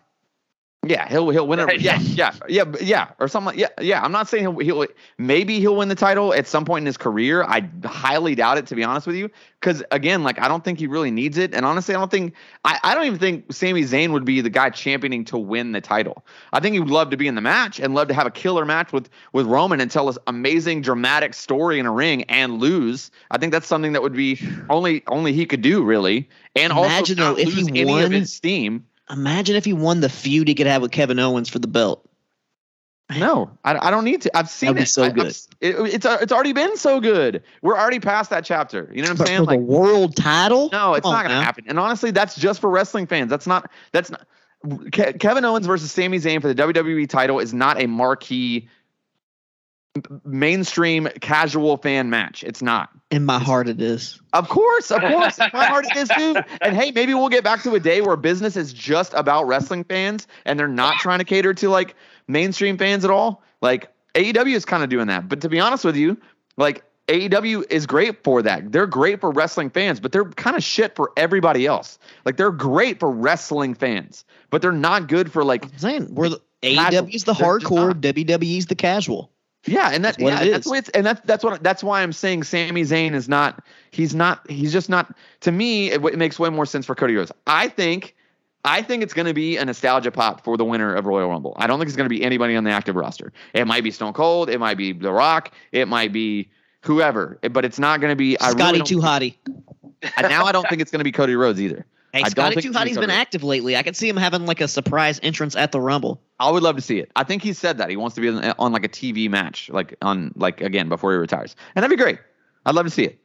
Yeah, 0.88 1.08
he'll 1.10 1.30
he'll 1.30 1.48
win 1.48 1.60
it. 1.60 1.82
Yeah, 1.88 2.00
yeah, 2.00 2.34
yeah, 2.48 2.64
yeah, 2.82 3.10
or 3.20 3.28
something. 3.28 3.48
Like, 3.48 3.58
yeah, 3.58 3.84
yeah. 3.84 4.02
I'm 4.02 4.12
not 4.12 4.28
saying 4.28 4.44
he'll, 4.44 4.58
he'll 4.60 4.88
maybe 5.18 5.60
he'll 5.60 5.76
win 5.76 5.90
the 5.90 5.96
title 5.96 6.34
at 6.34 6.48
some 6.48 6.66
point 6.66 6.84
in 6.84 6.86
his 6.86 6.98
career. 6.98 7.44
I 7.44 7.70
highly 7.86 8.36
doubt 8.36 8.58
it, 8.58 8.68
to 8.68 8.76
be 8.76 8.84
honest 8.84 9.08
with 9.08 9.16
you, 9.16 9.30
because 9.60 9.84
again, 9.92 10.24
like 10.24 10.40
I 10.40 10.48
don't 10.48 10.64
think 10.64 10.80
he 10.80 10.88
really 10.88 11.12
needs 11.12 11.38
it, 11.38 11.54
and 11.54 11.66
honestly, 11.66 11.96
I 11.96 12.00
don't 12.00 12.12
think 12.12 12.34
I, 12.66 12.80
I 12.84 12.96
don't 12.96 13.06
even 13.06 13.20
think 13.20 13.54
Sami 13.54 13.84
Zayn 13.84 14.12
would 14.12 14.26
be 14.26 14.42
the 14.42 14.50
guy 14.50 14.70
championing 14.70 15.26
to 15.26 15.38
win 15.38 15.72
the 15.72 15.82
title. 15.82 16.26
I 16.54 16.60
think 16.60 16.74
he 16.74 16.80
would 16.80 16.90
love 16.90 17.10
to 17.12 17.18
be 17.18 17.28
in 17.28 17.36
the 17.36 17.42
match 17.42 17.80
and 17.80 17.94
love 17.94 18.08
to 18.10 18.14
have 18.14 18.28
a 18.28 18.32
killer 18.32 18.66
match 18.66 18.92
with 18.92 19.10
with 19.34 19.46
Roman 19.46 19.80
and 19.82 19.90
tell 19.92 20.08
this 20.08 20.18
amazing 20.28 20.82
dramatic 20.82 21.34
story 21.34 21.80
in 21.80 21.86
a 21.86 21.92
ring 21.92 22.24
and 22.24 22.60
lose. 22.60 23.12
I 23.32 23.38
think 23.38 23.52
that's 23.52 23.68
something 23.68 23.94
that 23.94 24.02
would 24.02 24.14
be 24.14 24.40
only 24.70 25.04
only 25.08 25.34
he 25.34 25.46
could 25.46 25.62
do 25.62 25.84
really, 25.84 26.30
and 26.56 26.72
Imagine 26.72 27.20
also 27.20 27.36
though, 27.36 27.42
if 27.42 27.54
he 27.54 27.86
won, 27.86 28.04
of 28.04 28.12
his 28.12 28.34
steam 28.34 28.86
Imagine 29.10 29.56
if 29.56 29.66
he 29.66 29.74
won 29.74 30.02
the 30.02 30.10
feud 30.10 30.48
he 30.48 30.56
could 30.56 30.68
have 30.68 30.82
with 30.82 30.92
Kevin 30.92 31.20
Owens 31.20 31.50
for 31.50 31.60
the 31.60 31.68
belt. 31.68 32.08
No, 33.10 33.50
I, 33.64 33.88
I 33.88 33.90
don't 33.90 34.04
need 34.04 34.24
to. 34.24 34.38
I've 34.38 34.50
seen 34.50 34.74
That'd 34.74 34.84
it. 34.84 34.88
so 34.88 35.10
good. 35.10 35.28
It, 35.62 35.76
it's 35.94 36.06
uh, 36.06 36.18
it's 36.22 36.34
already 36.34 36.52
been 36.52 36.76
so 36.76 37.00
good. 37.00 37.42
We're 37.62 37.78
already 37.78 38.02
past 38.02 38.32
that 38.32 38.44
chapter. 38.44 38.92
You 38.94 39.02
know 39.02 39.10
what 39.10 39.22
I'm 39.22 39.26
saying? 39.26 39.40
For 39.40 39.46
like 39.46 39.60
the 39.60 39.66
world 39.66 40.16
title? 40.18 40.70
No, 40.74 40.94
it's 40.94 41.04
Come 41.04 41.14
not 41.14 41.26
going 41.26 41.38
to 41.40 41.44
happen. 41.44 41.66
And 41.70 41.80
honestly, 41.80 42.12
that's 42.12 42.36
just 42.36 42.60
for 42.60 42.70
wrestling 42.70 43.08
fans. 43.08 43.30
That's 43.30 43.48
not. 43.48 43.72
That's 43.94 44.12
not. 44.12 44.28
Ke- 44.92 45.18
Kevin 45.20 45.46
Owens 45.46 45.66
versus 45.66 45.90
Sami 45.90 46.18
Zayn 46.18 46.42
for 46.42 46.54
the 46.54 46.56
WWE 46.62 47.08
title 47.08 47.40
is 47.40 47.54
not 47.54 47.82
a 47.82 47.88
marquee 47.88 48.68
mainstream 50.26 51.08
casual 51.22 51.78
fan 51.78 52.10
match. 52.10 52.44
It's 52.44 52.62
not. 52.62 52.90
In 53.12 53.26
my 53.26 53.40
heart, 53.40 53.70
it 53.70 53.82
is. 53.82 54.20
Of 54.34 54.50
course, 54.50 54.92
of 54.92 55.02
course. 55.02 55.40
In 55.40 55.50
my 55.54 55.66
heart, 55.66 55.86
it 55.90 55.98
is 55.98 56.10
too. 56.10 56.36
And 56.62 56.76
hey, 56.76 56.92
maybe 56.92 57.14
we'll 57.14 57.30
get 57.30 57.44
back 57.44 57.64
to 57.64 57.74
a 57.76 57.80
day 57.80 58.02
where 58.02 58.16
business 58.18 58.58
is 58.58 58.74
just 58.74 59.14
about 59.14 59.48
wrestling 59.48 59.84
fans 59.84 60.28
and 60.46 60.60
they're 60.60 60.68
not 60.68 60.96
trying 60.96 61.20
to 61.20 61.26
cater 61.26 61.54
to 61.54 61.70
like 61.70 61.96
mainstream 62.28 62.78
fans 62.78 63.06
at 63.06 63.12
all. 63.12 63.44
Like 63.62 63.92
AEW 64.16 64.56
is 64.56 64.66
kind 64.66 64.84
of 64.84 64.90
doing 64.90 65.08
that. 65.08 65.30
But 65.30 65.42
to 65.42 65.50
be 65.50 65.60
honest 65.60 65.86
with 65.86 65.96
you, 65.96 66.18
like 66.58 66.84
AEW 67.08 67.64
is 67.70 67.86
great 67.86 68.24
for 68.24 68.42
that. 68.42 68.72
They're 68.72 68.88
great 68.88 69.22
for 69.22 69.32
wrestling 69.32 69.70
fans, 69.70 70.00
but 70.00 70.12
they're 70.12 70.26
kind 70.26 70.58
of 70.58 70.64
shit 70.64 70.96
for 70.96 71.12
everybody 71.16 71.66
else. 71.66 71.98
Like 72.26 72.36
they're 72.36 72.52
great 72.52 73.00
for 73.00 73.10
wrestling 73.10 73.74
fans, 73.74 74.26
but 74.50 74.62
they're 74.62 74.72
not 74.72 75.08
good 75.08 75.32
for 75.32 75.44
like. 75.44 75.64
I'm 75.66 75.78
saying 75.78 76.14
we're 76.14 76.30
the 76.30 76.42
AEW's 76.64 77.24
the 77.24 77.34
hardcore, 77.34 77.94
WWE's 77.94 78.66
the 78.66 78.76
casual. 78.76 79.32
Yeah, 79.66 79.90
and 79.92 80.04
that's, 80.04 80.18
yeah, 80.18 80.46
that's 80.46 80.68
why 80.68 80.78
it's 80.78 80.90
and 80.90 81.06
that's 81.06 81.20
that's 81.22 81.44
what 81.44 81.62
that's 81.62 81.84
why 81.84 82.02
I'm 82.02 82.14
saying 82.14 82.44
Sami 82.44 82.84
Zayn 82.84 83.14
is 83.14 83.28
not 83.28 83.64
he's 83.92 84.16
not 84.16 84.50
he's 84.50 84.72
just 84.72 84.90
not 84.90 85.14
to 85.42 85.52
me 85.52 85.92
it, 85.92 86.04
it 86.06 86.18
makes 86.18 86.40
way 86.40 86.50
more 86.50 86.66
sense 86.66 86.86
for 86.86 86.96
Cody 86.96 87.16
Rhodes. 87.16 87.32
I 87.48 87.68
think 87.68 88.16
I 88.64 88.82
think 88.82 89.04
it's 89.04 89.14
going 89.14 89.28
to 89.28 89.34
be 89.34 89.58
a 89.58 89.66
nostalgia 89.66 90.12
pop 90.12 90.44
for 90.44 90.58
the 90.58 90.66
winner 90.66 90.94
of 90.94 91.06
Royal 91.06 91.30
Rumble. 91.30 91.54
I 91.58 91.68
don't 91.68 91.80
think 91.80 91.88
it's 91.88 91.98
going 91.98 92.10
to 92.10 92.14
be 92.14 92.24
anybody 92.24 92.56
on 92.56 92.64
the 92.64 92.72
active 92.72 92.96
roster. 92.96 93.34
It 93.54 93.66
might 93.66 93.84
be 93.84 93.92
Stone 93.92 94.14
Cold, 94.14 94.50
it 94.50 94.60
might 94.60 94.78
be 94.78 94.94
The 94.94 95.12
Rock, 95.12 95.52
it 95.72 95.88
might 95.88 96.14
be 96.14 96.50
whoever, 96.82 97.40
but 97.52 97.66
it's 97.66 97.80
not 97.80 98.00
going 98.00 98.12
to 98.12 98.16
be 98.16 98.36
Scotty 98.36 98.80
really 98.80 98.82
Too 98.82 99.00
Hottie. 99.00 99.36
Now 100.22 100.46
I 100.46 100.52
don't 100.52 100.68
think 100.70 100.82
it's 100.82 100.92
going 100.92 101.00
to 101.00 101.06
be 101.06 101.12
Cody 101.12 101.36
Rhodes 101.36 101.60
either. 101.60 101.86
Hey, 102.14 102.24
I 102.24 102.30
Scotty 102.30 102.62
Too 102.62 102.72
Hottie's 102.72 102.98
been 102.98 103.10
active 103.10 103.44
lately. 103.44 103.76
I 103.76 103.84
could 103.84 103.96
see 103.96 104.08
him 104.08 104.18
having 104.18 104.46
like 104.46 104.62
a 104.62 104.68
surprise 104.68 105.20
entrance 105.22 105.56
at 105.56 105.72
the 105.72 105.82
Rumble. 105.82 106.22
I 106.40 106.50
would 106.50 106.64
love 106.64 106.76
to 106.78 106.82
see 106.82 107.00
it. 107.00 107.12
I 107.16 107.24
think 107.24 107.44
he 107.44 107.54
said 107.54 107.80
that 107.80 107.90
he 107.90 107.98
wants 107.98 108.16
to 108.16 108.22
be 108.22 108.30
on, 108.30 108.54
on 108.58 108.72
like 108.72 108.86
a 108.86 108.90
TV 108.90 109.30
match, 109.30 109.70
like 109.70 109.96
on 110.02 110.32
like 110.36 110.62
again 110.62 110.90
before 110.90 111.12
he 111.12 111.18
retires, 111.18 111.56
and 111.76 111.84
that'd 111.84 111.96
be 111.96 112.02
great. 112.02 112.20
I'd 112.66 112.76
love 112.76 112.86
to 112.86 112.92
see 112.92 113.04
it. 113.04 113.20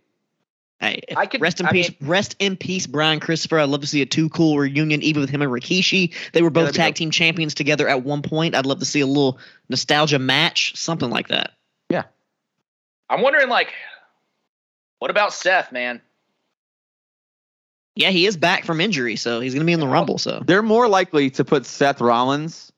Hey, 0.82 1.00
I 1.16 1.26
could 1.26 1.40
rest 1.40 1.60
in 1.60 1.66
I 1.66 1.70
peace. 1.70 1.90
Mean, 1.90 2.10
rest 2.10 2.34
in 2.40 2.56
peace, 2.56 2.88
Brian 2.88 3.20
Christopher. 3.20 3.60
I'd 3.60 3.68
love 3.68 3.82
to 3.82 3.86
see 3.86 4.02
a 4.02 4.06
Too 4.06 4.28
Cool 4.28 4.58
reunion, 4.58 5.00
even 5.02 5.20
with 5.20 5.30
him 5.30 5.40
and 5.40 5.50
Rikishi. 5.50 6.12
They 6.32 6.42
were 6.42 6.50
both 6.50 6.76
yeah, 6.76 6.84
tag 6.84 6.96
team 6.96 7.12
champions 7.12 7.54
together 7.54 7.88
at 7.88 8.02
one 8.02 8.22
point. 8.22 8.56
I'd 8.56 8.66
love 8.66 8.80
to 8.80 8.84
see 8.84 9.00
a 9.00 9.06
little 9.06 9.38
nostalgia 9.68 10.18
match, 10.18 10.74
something 10.76 11.08
like 11.08 11.28
that. 11.28 11.52
Yeah. 11.88 12.02
I'm 13.08 13.22
wondering, 13.22 13.48
like, 13.48 13.72
what 14.98 15.12
about 15.12 15.32
Seth, 15.32 15.70
man? 15.70 16.00
Yeah, 17.94 18.10
he 18.10 18.26
is 18.26 18.36
back 18.36 18.64
from 18.64 18.80
injury, 18.80 19.16
so 19.16 19.40
he's 19.40 19.52
going 19.52 19.60
to 19.60 19.66
be 19.66 19.72
in 19.72 19.80
the 19.80 19.88
Rumble. 19.88 20.18
So 20.18 20.42
they're 20.44 20.62
more 20.62 20.88
likely 20.88 21.30
to 21.30 21.44
put 21.44 21.66
Seth 21.66 22.00
Rollins 22.00 22.72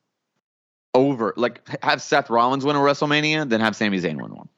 over, 0.93 1.35
like, 1.37 1.61
have 1.83 2.03
Seth 2.03 2.31
Rollins 2.31 2.65
win 2.65 2.77
a 2.77 2.81
WrestleMania 2.81 3.49
than 3.49 3.61
have 3.61 3.77
Sami 3.77 4.01
Zayn 4.01 4.21
win 4.21 4.35
one. 4.35 4.49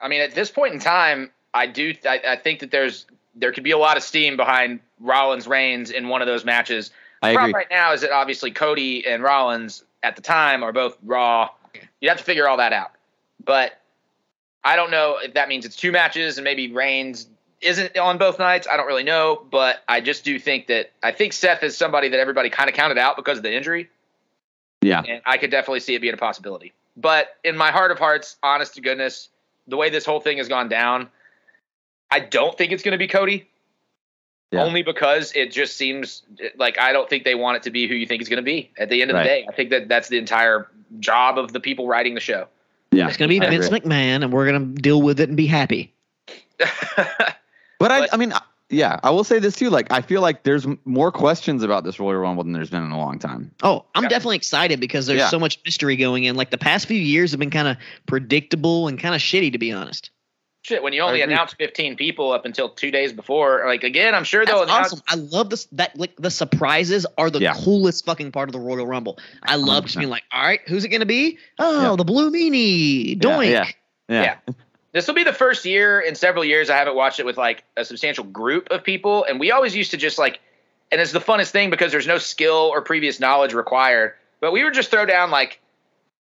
I 0.00 0.08
mean, 0.08 0.20
at 0.20 0.34
this 0.34 0.50
point 0.50 0.74
in 0.74 0.80
time, 0.80 1.30
I 1.52 1.66
do. 1.66 1.94
I, 2.08 2.20
I, 2.28 2.36
think 2.36 2.60
that 2.60 2.70
there's 2.70 3.06
there 3.34 3.52
could 3.52 3.64
be 3.64 3.70
a 3.70 3.78
lot 3.78 3.96
of 3.96 4.02
steam 4.02 4.36
behind 4.36 4.80
Rollins 5.00 5.46
Reigns 5.46 5.90
in 5.90 6.08
one 6.08 6.20
of 6.20 6.26
those 6.26 6.44
matches. 6.44 6.90
The 7.22 7.28
I 7.28 7.32
problem 7.34 7.50
agree. 7.50 7.60
right 7.60 7.70
now 7.70 7.92
is 7.92 8.02
that 8.02 8.10
obviously 8.10 8.50
Cody 8.50 9.06
and 9.06 9.22
Rollins 9.22 9.84
at 10.02 10.16
the 10.16 10.22
time 10.22 10.62
are 10.62 10.72
both 10.72 10.96
Raw. 11.02 11.50
You 12.00 12.08
have 12.08 12.18
to 12.18 12.24
figure 12.24 12.48
all 12.48 12.58
that 12.58 12.72
out. 12.72 12.92
But 13.44 13.80
I 14.64 14.76
don't 14.76 14.90
know 14.90 15.18
if 15.22 15.34
that 15.34 15.48
means 15.48 15.64
it's 15.64 15.76
two 15.76 15.92
matches 15.92 16.38
and 16.38 16.44
maybe 16.44 16.72
Reigns 16.72 17.26
isn't 17.66 17.98
on 17.98 18.18
both 18.18 18.38
nights. 18.38 18.66
I 18.70 18.76
don't 18.76 18.86
really 18.86 19.02
know, 19.02 19.44
but 19.50 19.82
I 19.88 20.00
just 20.00 20.24
do 20.24 20.38
think 20.38 20.68
that 20.68 20.92
I 21.02 21.12
think 21.12 21.32
Seth 21.32 21.62
is 21.62 21.76
somebody 21.76 22.10
that 22.10 22.20
everybody 22.20 22.48
kind 22.48 22.70
of 22.70 22.76
counted 22.76 22.98
out 22.98 23.16
because 23.16 23.38
of 23.38 23.42
the 23.42 23.52
injury. 23.52 23.90
Yeah, 24.82 25.02
and 25.06 25.20
I 25.26 25.36
could 25.36 25.50
definitely 25.50 25.80
see 25.80 25.94
it 25.94 26.00
being 26.00 26.14
a 26.14 26.18
possibility. 26.18 26.72
But 26.96 27.28
in 27.44 27.56
my 27.56 27.72
heart 27.72 27.90
of 27.90 27.98
hearts, 27.98 28.36
honest 28.42 28.74
to 28.76 28.80
goodness, 28.80 29.28
the 29.66 29.76
way 29.76 29.90
this 29.90 30.04
whole 30.04 30.20
thing 30.20 30.38
has 30.38 30.48
gone 30.48 30.68
down, 30.68 31.08
I 32.10 32.20
don't 32.20 32.56
think 32.56 32.72
it's 32.72 32.82
going 32.82 32.92
to 32.92 32.98
be 32.98 33.08
Cody. 33.08 33.48
Yeah. 34.52 34.62
Only 34.62 34.84
because 34.84 35.32
it 35.34 35.50
just 35.50 35.76
seems 35.76 36.22
like 36.56 36.78
I 36.78 36.92
don't 36.92 37.10
think 37.10 37.24
they 37.24 37.34
want 37.34 37.56
it 37.56 37.62
to 37.64 37.70
be 37.70 37.88
who 37.88 37.94
you 37.94 38.06
think 38.06 38.20
it's 38.22 38.28
going 38.30 38.42
to 38.42 38.44
be. 38.44 38.70
At 38.78 38.88
the 38.88 39.02
end 39.02 39.10
of 39.10 39.16
right. 39.16 39.22
the 39.24 39.28
day, 39.28 39.46
I 39.48 39.52
think 39.52 39.70
that 39.70 39.88
that's 39.88 40.08
the 40.08 40.18
entire 40.18 40.68
job 41.00 41.36
of 41.36 41.52
the 41.52 41.58
people 41.58 41.88
writing 41.88 42.14
the 42.14 42.20
show. 42.20 42.46
Yeah, 42.92 43.08
it's 43.08 43.16
going 43.16 43.28
to 43.28 43.40
be 43.40 43.44
I 43.44 43.50
Vince 43.50 43.66
agree. 43.66 43.80
McMahon, 43.80 44.22
and 44.22 44.32
we're 44.32 44.46
going 44.46 44.74
to 44.74 44.80
deal 44.80 45.02
with 45.02 45.18
it 45.18 45.28
and 45.28 45.36
be 45.36 45.46
happy. 45.46 45.92
but, 47.78 47.88
but 47.88 47.90
I, 47.90 48.08
I 48.12 48.16
mean, 48.16 48.32
yeah, 48.68 48.98
I 49.02 49.10
will 49.10 49.24
say 49.24 49.38
this 49.38 49.56
too. 49.56 49.70
Like, 49.70 49.92
I 49.92 50.00
feel 50.00 50.20
like 50.20 50.42
there's 50.42 50.66
more 50.84 51.12
questions 51.12 51.62
about 51.62 51.84
this 51.84 52.00
Royal 52.00 52.20
Rumble 52.20 52.44
than 52.44 52.52
there's 52.52 52.70
been 52.70 52.82
in 52.82 52.90
a 52.90 52.98
long 52.98 53.18
time. 53.18 53.52
Oh, 53.62 53.84
I'm 53.94 54.04
yeah. 54.04 54.08
definitely 54.08 54.36
excited 54.36 54.80
because 54.80 55.06
there's 55.06 55.20
yeah. 55.20 55.28
so 55.28 55.38
much 55.38 55.60
mystery 55.64 55.96
going 55.96 56.24
in. 56.24 56.36
Like 56.36 56.50
the 56.50 56.58
past 56.58 56.86
few 56.86 56.98
years 56.98 57.30
have 57.30 57.40
been 57.40 57.50
kind 57.50 57.68
of 57.68 57.76
predictable 58.06 58.88
and 58.88 58.98
kind 58.98 59.14
of 59.14 59.20
shitty, 59.20 59.52
to 59.52 59.58
be 59.58 59.72
honest 59.72 60.10
shit 60.66 60.82
when 60.82 60.92
you 60.92 61.00
only 61.00 61.22
announce 61.22 61.54
15 61.54 61.94
people 61.94 62.32
up 62.32 62.44
until 62.44 62.68
two 62.68 62.90
days 62.90 63.12
before 63.12 63.62
like 63.66 63.84
again 63.84 64.14
i'm 64.16 64.24
sure 64.24 64.44
they'll 64.44 64.66
That's 64.66 64.92
awesome 64.92 65.00
i 65.08 65.14
love 65.14 65.48
this 65.48 65.66
that 65.72 65.96
like 65.96 66.16
the 66.16 66.30
surprises 66.30 67.06
are 67.16 67.30
the 67.30 67.38
yeah. 67.38 67.54
coolest 67.54 68.04
fucking 68.04 68.32
part 68.32 68.48
of 68.48 68.52
the 68.52 68.58
royal 68.58 68.86
rumble 68.86 69.16
i 69.44 69.54
love 69.54 69.84
100%. 69.84 69.86
just 69.86 69.98
being 69.98 70.10
like 70.10 70.24
all 70.32 70.42
right 70.42 70.60
who's 70.66 70.84
it 70.84 70.88
gonna 70.88 71.06
be 71.06 71.38
oh 71.60 71.90
yeah. 71.90 71.96
the 71.96 72.04
blue 72.04 72.32
meanie 72.32 73.16
doink 73.16 73.72
yeah, 74.08 74.38
yeah. 74.48 74.54
Yeah. 74.96 75.00
this 75.00 75.06
will 75.06 75.14
be 75.14 75.24
the 75.24 75.32
first 75.32 75.64
year 75.64 76.00
in 76.00 76.14
several 76.14 76.44
years 76.44 76.70
i 76.70 76.76
haven't 76.76 76.96
watched 76.96 77.20
it 77.20 77.26
with 77.26 77.36
like 77.36 77.64
a 77.76 77.84
substantial 77.84 78.24
group 78.24 78.68
of 78.70 78.82
people 78.82 79.24
and 79.24 79.38
we 79.38 79.50
always 79.50 79.74
used 79.74 79.90
to 79.90 79.96
just 79.96 80.18
like 80.18 80.40
and 80.92 81.00
it's 81.00 81.12
the 81.12 81.20
funnest 81.20 81.50
thing 81.50 81.70
because 81.70 81.92
there's 81.92 82.06
no 82.06 82.18
skill 82.18 82.70
or 82.72 82.80
previous 82.80 83.20
knowledge 83.20 83.52
required 83.52 84.14
but 84.40 84.52
we 84.52 84.64
would 84.64 84.74
just 84.74 84.90
throw 84.90 85.04
down 85.04 85.30
like 85.30 85.60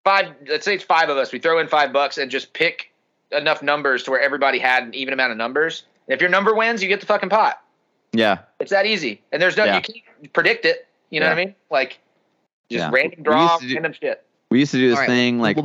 five 0.03 0.33
let's 0.47 0.65
say 0.65 0.75
it's 0.75 0.83
five 0.83 1.09
of 1.09 1.17
us 1.17 1.31
we 1.31 1.39
throw 1.39 1.59
in 1.59 1.67
five 1.67 1.93
bucks 1.93 2.17
and 2.17 2.29
just 2.29 2.53
pick 2.53 2.91
enough 3.31 3.61
numbers 3.61 4.03
to 4.03 4.11
where 4.11 4.21
everybody 4.21 4.59
had 4.59 4.83
an 4.83 4.93
even 4.93 5.13
amount 5.13 5.31
of 5.31 5.37
numbers. 5.37 5.83
if 6.07 6.21
your 6.21 6.29
number 6.29 6.53
wins, 6.55 6.81
you 6.81 6.89
get 6.89 6.99
the 6.99 7.05
fucking 7.05 7.29
pot. 7.29 7.61
Yeah. 8.13 8.39
It's 8.59 8.71
that 8.71 8.85
easy. 8.85 9.21
And 9.31 9.41
there's 9.41 9.57
no 9.57 9.65
yeah. 9.65 9.77
you 9.77 9.81
can't 9.81 10.33
predict 10.33 10.65
it. 10.65 10.87
You 11.09 11.19
know 11.19 11.27
yeah. 11.27 11.31
what 11.31 11.39
I 11.39 11.45
mean? 11.45 11.55
Like 11.69 11.99
just 12.69 12.81
yeah. 12.81 12.89
random 12.91 13.23
draw, 13.23 13.57
do, 13.57 13.73
random 13.73 13.93
shit. 13.93 14.23
We 14.49 14.59
used 14.59 14.71
to 14.71 14.77
do 14.77 14.89
this 14.89 14.99
right. 14.99 15.07
thing 15.07 15.39
like 15.39 15.57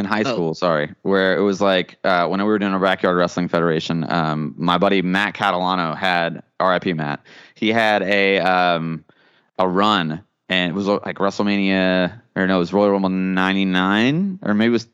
in 0.00 0.06
high 0.06 0.22
oh. 0.26 0.32
school, 0.32 0.48
oh. 0.50 0.54
sorry, 0.54 0.92
where 1.02 1.36
it 1.36 1.42
was 1.42 1.60
like 1.60 1.98
uh, 2.02 2.26
when 2.26 2.40
we 2.40 2.46
were 2.46 2.58
doing 2.58 2.74
a 2.74 2.80
backyard 2.80 3.16
wrestling 3.16 3.46
federation, 3.46 4.10
um, 4.10 4.54
my 4.56 4.78
buddy 4.78 5.02
Matt 5.02 5.34
Catalano 5.34 5.96
had 5.96 6.42
RIP 6.60 6.96
Matt. 6.96 7.20
He 7.54 7.68
had 7.68 8.02
a 8.02 8.40
um, 8.40 9.04
a 9.58 9.68
run 9.68 10.24
and 10.48 10.70
it 10.72 10.74
was 10.74 10.86
like 10.86 11.16
WrestleMania 11.16 12.20
or 12.34 12.46
no, 12.46 12.56
it 12.56 12.58
was 12.58 12.72
Royal 12.72 12.90
Rumble 12.90 13.10
99 13.10 14.40
or 14.42 14.54
maybe 14.54 14.70
it 14.70 14.72
was 14.72 14.88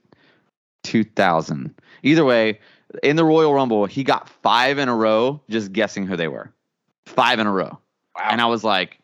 2000. 0.85 1.75
Either 2.03 2.25
way, 2.25 2.61
in 3.03 3.17
the 3.17 3.25
Royal 3.25 3.55
Rumble, 3.55 3.87
he 3.87 4.05
got 4.05 4.29
five 4.29 4.79
in 4.79 4.89
a 4.89 4.95
row 4.95 5.41
just 5.49 5.73
guessing 5.73 6.07
who 6.07 6.17
they 6.17 6.29
were. 6.29 6.53
Five 7.07 7.39
in 7.39 7.47
a 7.47 7.53
row. 7.53 7.79
Wow. 8.17 8.29
And 8.31 8.41
I 8.41 8.47
was 8.47 8.65
like, 8.65 8.99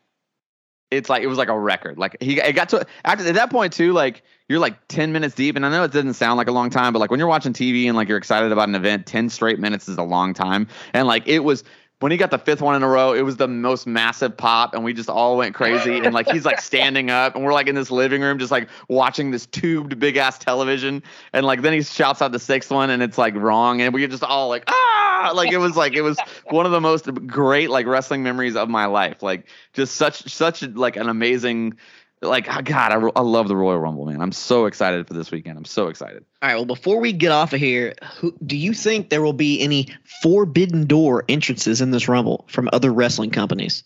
it's 0.93 1.09
like 1.09 1.23
it 1.23 1.27
was 1.27 1.39
like 1.39 1.49
a 1.49 1.59
record. 1.59 1.99
Like 1.99 2.17
he 2.21 2.41
it 2.41 2.53
got 2.53 2.69
to 2.71 2.87
after 3.05 3.27
at 3.27 3.35
that 3.35 3.51
point 3.51 3.73
too, 3.73 3.93
like 3.93 4.23
you're 4.49 4.61
like 4.61 4.77
10 4.89 5.13
minutes 5.13 5.35
deep. 5.35 5.57
And 5.57 5.65
I 5.65 5.71
know 5.71 5.83
it 5.85 5.93
doesn't 5.93 6.15
sound 6.15 6.37
like 6.37 6.49
a 6.49 6.53
long 6.53 6.71
time, 6.71 6.93
but 6.93 6.99
like 6.99 7.11
when 7.11 7.19
you're 7.19 7.29
watching 7.29 7.53
TV 7.53 7.87
and 7.87 7.97
like 7.97 8.09
you're 8.09 8.19
excited 8.19 8.53
about 8.53 8.69
an 8.69 8.75
event, 8.75 9.07
10 9.07 9.31
straight 9.31 9.59
minutes 9.59 9.89
is 9.89 9.97
a 9.97 10.03
long 10.03 10.35
time. 10.35 10.69
And 10.93 11.07
like 11.07 11.27
it 11.27 11.41
was 11.41 11.65
when 12.03 12.11
he 12.11 12.19
got 12.19 12.33
the 12.33 12.39
fifth 12.39 12.61
one 12.61 12.75
in 12.75 12.83
a 12.83 12.89
row, 12.89 13.13
it 13.13 13.23
was 13.23 13.37
the 13.37 13.47
most 13.47 13.87
massive 13.87 14.37
pop, 14.37 14.75
and 14.75 14.83
we 14.83 14.93
just 14.93 15.09
all 15.09 15.37
went 15.37 15.55
crazy. 15.55 15.99
And 15.99 16.13
like 16.13 16.29
he's 16.29 16.45
like 16.45 16.61
standing 16.61 17.11
up, 17.11 17.37
and 17.37 17.45
we're 17.45 17.53
like 17.53 17.69
in 17.69 17.77
this 17.77 17.93
living 17.93 18.23
room, 18.23 18.41
just 18.41 18.51
like 18.51 18.69
watching 18.89 19.31
this 19.31 19.47
tubed 19.47 19.99
big 20.01 20.17
ass 20.17 20.37
television. 20.37 21.03
And 21.33 21.47
like 21.47 21.63
then 21.63 21.73
he 21.73 21.83
shouts 21.83 22.21
out 22.21 22.33
the 22.33 22.41
sixth 22.41 22.73
one, 22.73 22.91
and 22.91 23.05
it's 23.05 23.19
like 23.19 23.37
wrong, 23.37 23.81
and 23.81 23.95
we 23.95 24.05
just 24.09 24.25
all 24.25 24.49
like 24.49 24.65
ah, 24.67 25.12
like 25.35 25.53
it 25.53 25.59
was 25.59 25.77
like 25.77 25.95
it 25.95 26.03
was 26.03 26.19
one 26.51 26.67
of 26.67 26.73
the 26.73 26.81
most 26.81 27.13
great 27.27 27.71
like 27.71 27.87
wrestling 27.87 28.23
memories 28.23 28.57
of 28.57 28.69
my 28.69 28.87
life. 28.87 29.23
Like 29.23 29.49
just 29.73 29.97
such 29.97 30.33
such 30.33 30.63
like 30.63 30.97
an 30.97 31.09
amazing 31.09 31.75
like 32.23 32.47
ah, 32.49 32.61
God, 32.63 32.93
I, 32.93 33.19
I 33.19 33.23
love 33.23 33.49
the 33.49 33.57
Royal 33.57 33.79
Rumble, 33.79 34.07
man. 34.07 34.21
I'm 34.21 34.33
so 34.33 34.67
excited 34.67 35.07
for 35.07 35.15
this 35.15 35.31
weekend. 35.31 35.59
I'm 35.59 35.65
so 35.65 35.89
excited. 35.89 36.25
All 36.41 36.49
right, 36.49 36.55
well, 36.55 36.65
before 36.65 37.01
we 37.01 37.13
get 37.13 37.33
off 37.33 37.53
of 37.53 37.61
here, 37.61 37.95
who, 38.17 38.35
do 38.47 38.57
you 38.57 38.73
think 38.75 39.11
there 39.11 39.23
will 39.23 39.33
be 39.33 39.61
any 39.61 39.89
forbidden 40.23 40.87
door 40.87 41.25
entrances 41.29 41.81
in 41.81 41.91
this 41.91 42.09
Rumble 42.09 42.45
from 42.49 42.69
other 42.73 42.93
wrestling 42.93 43.31
companies? 43.31 43.85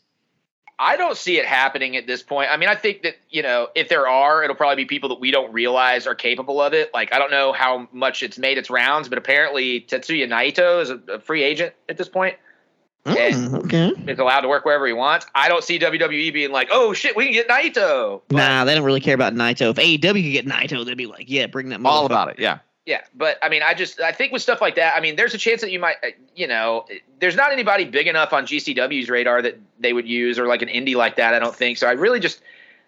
I 0.78 0.96
don't 0.96 1.16
see 1.16 1.38
it 1.38 1.46
happening 1.46 1.96
at 1.96 2.06
this 2.06 2.22
point. 2.22 2.50
I 2.50 2.56
mean, 2.56 2.68
I 2.68 2.74
think 2.74 3.02
that, 3.02 3.16
you 3.30 3.42
know, 3.42 3.68
if 3.74 3.88
there 3.88 4.06
are, 4.06 4.44
it'll 4.44 4.56
probably 4.56 4.76
be 4.76 4.84
people 4.84 5.08
that 5.08 5.20
we 5.20 5.30
don't 5.30 5.50
realize 5.52 6.06
are 6.06 6.14
capable 6.14 6.60
of 6.60 6.74
it. 6.74 6.92
Like, 6.92 7.14
I 7.14 7.18
don't 7.18 7.30
know 7.30 7.52
how 7.52 7.88
much 7.92 8.22
it's 8.22 8.36
made 8.36 8.58
its 8.58 8.68
rounds, 8.68 9.08
but 9.08 9.16
apparently 9.16 9.80
Tetsuya 9.80 10.28
Naito 10.28 10.82
is 10.82 10.90
a, 10.90 11.00
a 11.08 11.20
free 11.20 11.42
agent 11.42 11.72
at 11.88 11.96
this 11.96 12.08
point. 12.08 12.36
Mm, 13.06 13.64
okay. 13.64 13.92
Is 14.10 14.18
allowed 14.18 14.40
to 14.40 14.48
work 14.48 14.64
wherever 14.64 14.86
he 14.86 14.92
wants. 14.92 15.26
I 15.34 15.48
don't 15.48 15.62
see 15.62 15.78
WWE 15.78 16.32
being 16.32 16.50
like, 16.50 16.68
oh 16.72 16.92
shit, 16.92 17.16
we 17.16 17.24
can 17.24 17.32
get 17.32 17.48
Naito. 17.48 18.20
But, 18.28 18.36
nah, 18.36 18.64
they 18.64 18.74
don't 18.74 18.84
really 18.84 19.00
care 19.00 19.14
about 19.14 19.32
Naito. 19.32 19.70
If 19.70 19.76
AEW 19.76 20.00
could 20.00 20.32
get 20.32 20.46
Naito, 20.46 20.84
they'd 20.84 20.96
be 20.96 21.06
like, 21.06 21.30
yeah, 21.30 21.46
bring 21.46 21.68
that. 21.70 21.80
All 21.84 22.04
about 22.04 22.30
it, 22.30 22.38
yeah. 22.38 22.58
Yeah, 22.86 23.02
but 23.16 23.36
I 23.42 23.48
mean, 23.48 23.62
I 23.62 23.74
just 23.74 24.00
I 24.00 24.12
think 24.12 24.32
with 24.32 24.42
stuff 24.42 24.60
like 24.60 24.76
that, 24.76 24.96
I 24.96 25.00
mean, 25.00 25.16
there's 25.16 25.34
a 25.34 25.38
chance 25.38 25.60
that 25.60 25.72
you 25.72 25.80
might, 25.80 25.96
you 26.36 26.46
know, 26.46 26.86
there's 27.18 27.34
not 27.34 27.50
anybody 27.50 27.84
big 27.84 28.06
enough 28.06 28.32
on 28.32 28.46
GCW's 28.46 29.10
radar 29.10 29.42
that 29.42 29.58
they 29.80 29.92
would 29.92 30.06
use 30.06 30.38
or 30.38 30.46
like 30.46 30.62
an 30.62 30.68
indie 30.68 30.94
like 30.94 31.16
that. 31.16 31.34
I 31.34 31.40
don't 31.40 31.54
think 31.54 31.78
so. 31.78 31.88
I 31.88 31.92
really 31.92 32.20
just 32.20 32.40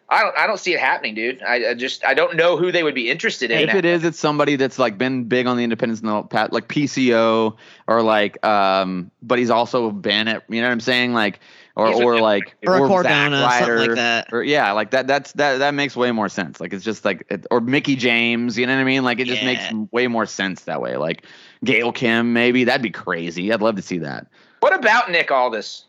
I 0.09 0.23
don't 0.23 0.39
I 0.39 0.47
don't 0.47 0.61
see 0.61 0.73
it 0.73 0.79
happening, 0.79 1.17
dude. 1.17 1.43
I, 1.43 1.71
I, 1.71 1.75
just 1.75 2.05
I 2.05 2.15
don't 2.15 2.37
know 2.37 2.57
who 2.57 2.71
they 2.71 2.85
would 2.85 2.95
be 2.95 3.11
interested 3.11 3.51
in. 3.51 3.69
If 3.69 3.75
it 3.75 3.85
is, 3.85 4.05
it's 4.05 4.21
somebody 4.21 4.55
that's 4.55 4.79
like 4.79 4.99
been 4.99 5.25
big 5.25 5.49
on 5.49 5.57
the 5.57 5.65
independents 5.65 6.01
in 6.01 6.07
the 6.07 6.23
past, 6.23 6.53
like 6.53 6.69
PCO 6.69 7.57
or 7.89 8.03
like 8.03 8.45
um, 8.47 9.11
but 9.21 9.41
he's 9.41 9.51
also 9.51 9.91
been 9.91 10.29
at 10.29 10.45
you 10.49 10.61
know 10.61 10.69
what 10.69 10.73
I'm 10.73 10.81
saying, 10.81 11.13
like 11.13 11.41
or 11.79 12.03
or 12.03 12.21
like 12.21 12.57
or, 12.67 12.81
or 12.81 12.89
Cardona, 12.89 13.41
Ryder, 13.41 13.65
something 13.65 13.89
like 13.89 13.97
that. 13.97 14.33
Or 14.33 14.43
yeah, 14.43 14.73
like 14.73 14.91
that. 14.91 15.07
That's 15.07 15.33
that. 15.33 15.59
That 15.59 15.75
makes 15.75 15.97
way 15.97 16.11
more 16.11 16.29
sense. 16.29 16.61
Like 16.61 16.73
it's 16.73 16.85
just 16.85 17.05
like 17.05 17.25
it, 17.31 17.47
or 17.53 17.61
Mickie 17.61 17.95
James. 17.95 18.59
You 18.59 18.67
know 18.67 18.75
what 18.75 18.81
I 18.81 18.85
mean? 18.85 19.05
Like 19.05 19.21
it 19.21 19.29
just 19.29 19.45
makes 19.45 19.63
way 19.93 20.09
more 20.09 20.27
sense 20.27 20.65
that 20.65 20.83
way. 20.83 20.97
Like 20.97 21.25
Gail 21.65 21.93
Kim, 21.93 22.33
maybe 22.33 22.65
that'd 22.65 22.83
be 22.83 22.91
crazy. 22.91 23.53
I'd 23.53 23.63
love 23.63 23.77
to 23.77 23.83
see 23.83 23.99
that. 23.99 24.27
What 24.59 24.75
about 24.75 25.11
Nick 25.11 25.31
Aldis? 25.31 25.85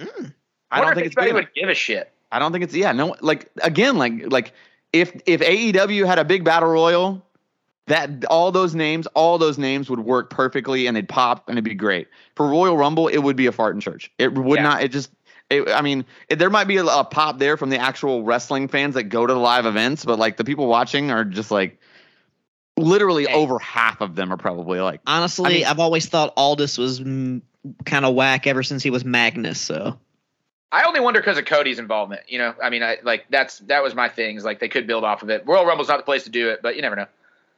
Mm. 0.00 0.34
I 0.72 0.80
don't 0.80 0.94
think 0.94 1.06
anybody 1.06 1.32
would 1.32 1.54
give 1.54 1.68
a 1.68 1.74
shit. 1.74 2.10
I 2.32 2.40
don't 2.40 2.50
think 2.50 2.64
it's 2.64 2.74
yeah 2.74 2.92
no 2.92 3.14
like 3.20 3.50
again 3.62 3.98
like 3.98 4.32
like 4.32 4.52
if 4.92 5.12
if 5.26 5.42
AEW 5.42 6.06
had 6.06 6.18
a 6.18 6.24
big 6.24 6.44
battle 6.44 6.70
royal 6.70 7.24
that 7.86 8.24
all 8.26 8.52
those 8.52 8.74
names 8.74 9.06
all 9.08 9.38
those 9.38 9.58
names 9.58 9.90
would 9.90 10.00
work 10.00 10.30
perfectly 10.30 10.86
and 10.86 10.96
they'd 10.96 11.08
pop 11.08 11.48
and 11.48 11.56
it'd 11.56 11.64
be 11.64 11.74
great 11.74 12.08
for 12.34 12.48
Royal 12.48 12.76
Rumble 12.76 13.08
it 13.08 13.18
would 13.18 13.36
be 13.36 13.46
a 13.46 13.52
fart 13.52 13.74
in 13.74 13.80
church 13.80 14.10
it 14.18 14.32
would 14.32 14.56
yeah. 14.56 14.62
not 14.62 14.82
it 14.82 14.88
just 14.88 15.10
it, 15.50 15.68
I 15.68 15.82
mean 15.82 16.04
it, 16.28 16.38
there 16.38 16.50
might 16.50 16.68
be 16.68 16.76
a, 16.76 16.84
a 16.84 17.04
pop 17.04 17.38
there 17.38 17.56
from 17.56 17.70
the 17.70 17.78
actual 17.78 18.22
wrestling 18.22 18.68
fans 18.68 18.94
that 18.94 19.04
go 19.04 19.26
to 19.26 19.32
the 19.32 19.38
live 19.38 19.66
events 19.66 20.04
but 20.04 20.18
like 20.18 20.36
the 20.36 20.44
people 20.44 20.66
watching 20.66 21.10
are 21.10 21.24
just 21.24 21.50
like 21.50 21.80
literally 22.76 23.26
hey. 23.26 23.34
over 23.34 23.58
half 23.58 24.00
of 24.00 24.14
them 24.14 24.32
are 24.32 24.38
probably 24.38 24.80
like 24.80 25.00
honestly 25.06 25.46
I 25.46 25.52
mean, 25.54 25.66
I've 25.66 25.80
always 25.80 26.06
thought 26.06 26.32
Aldis 26.36 26.78
was 26.78 27.00
mm, 27.00 27.42
kind 27.84 28.04
of 28.04 28.14
whack 28.14 28.46
ever 28.46 28.62
since 28.62 28.82
he 28.82 28.90
was 28.90 29.04
Magnus 29.04 29.60
so 29.60 29.98
I 30.74 30.84
only 30.84 31.00
wonder 31.00 31.20
because 31.20 31.36
of 31.36 31.44
Cody's 31.44 31.78
involvement. 31.78 32.22
You 32.28 32.38
know, 32.38 32.54
I 32.60 32.70
mean, 32.70 32.82
I 32.82 32.96
like 33.02 33.26
that's 33.28 33.58
that 33.58 33.82
was 33.82 33.94
my 33.94 34.08
things. 34.08 34.42
Like 34.42 34.58
they 34.58 34.70
could 34.70 34.86
build 34.86 35.04
off 35.04 35.22
of 35.22 35.28
it. 35.28 35.46
Royal 35.46 35.66
Rumble's 35.66 35.88
not 35.88 35.98
the 35.98 36.02
place 36.02 36.24
to 36.24 36.30
do 36.30 36.48
it, 36.48 36.62
but 36.62 36.76
you 36.76 36.80
never 36.80 36.96
know. 36.96 37.06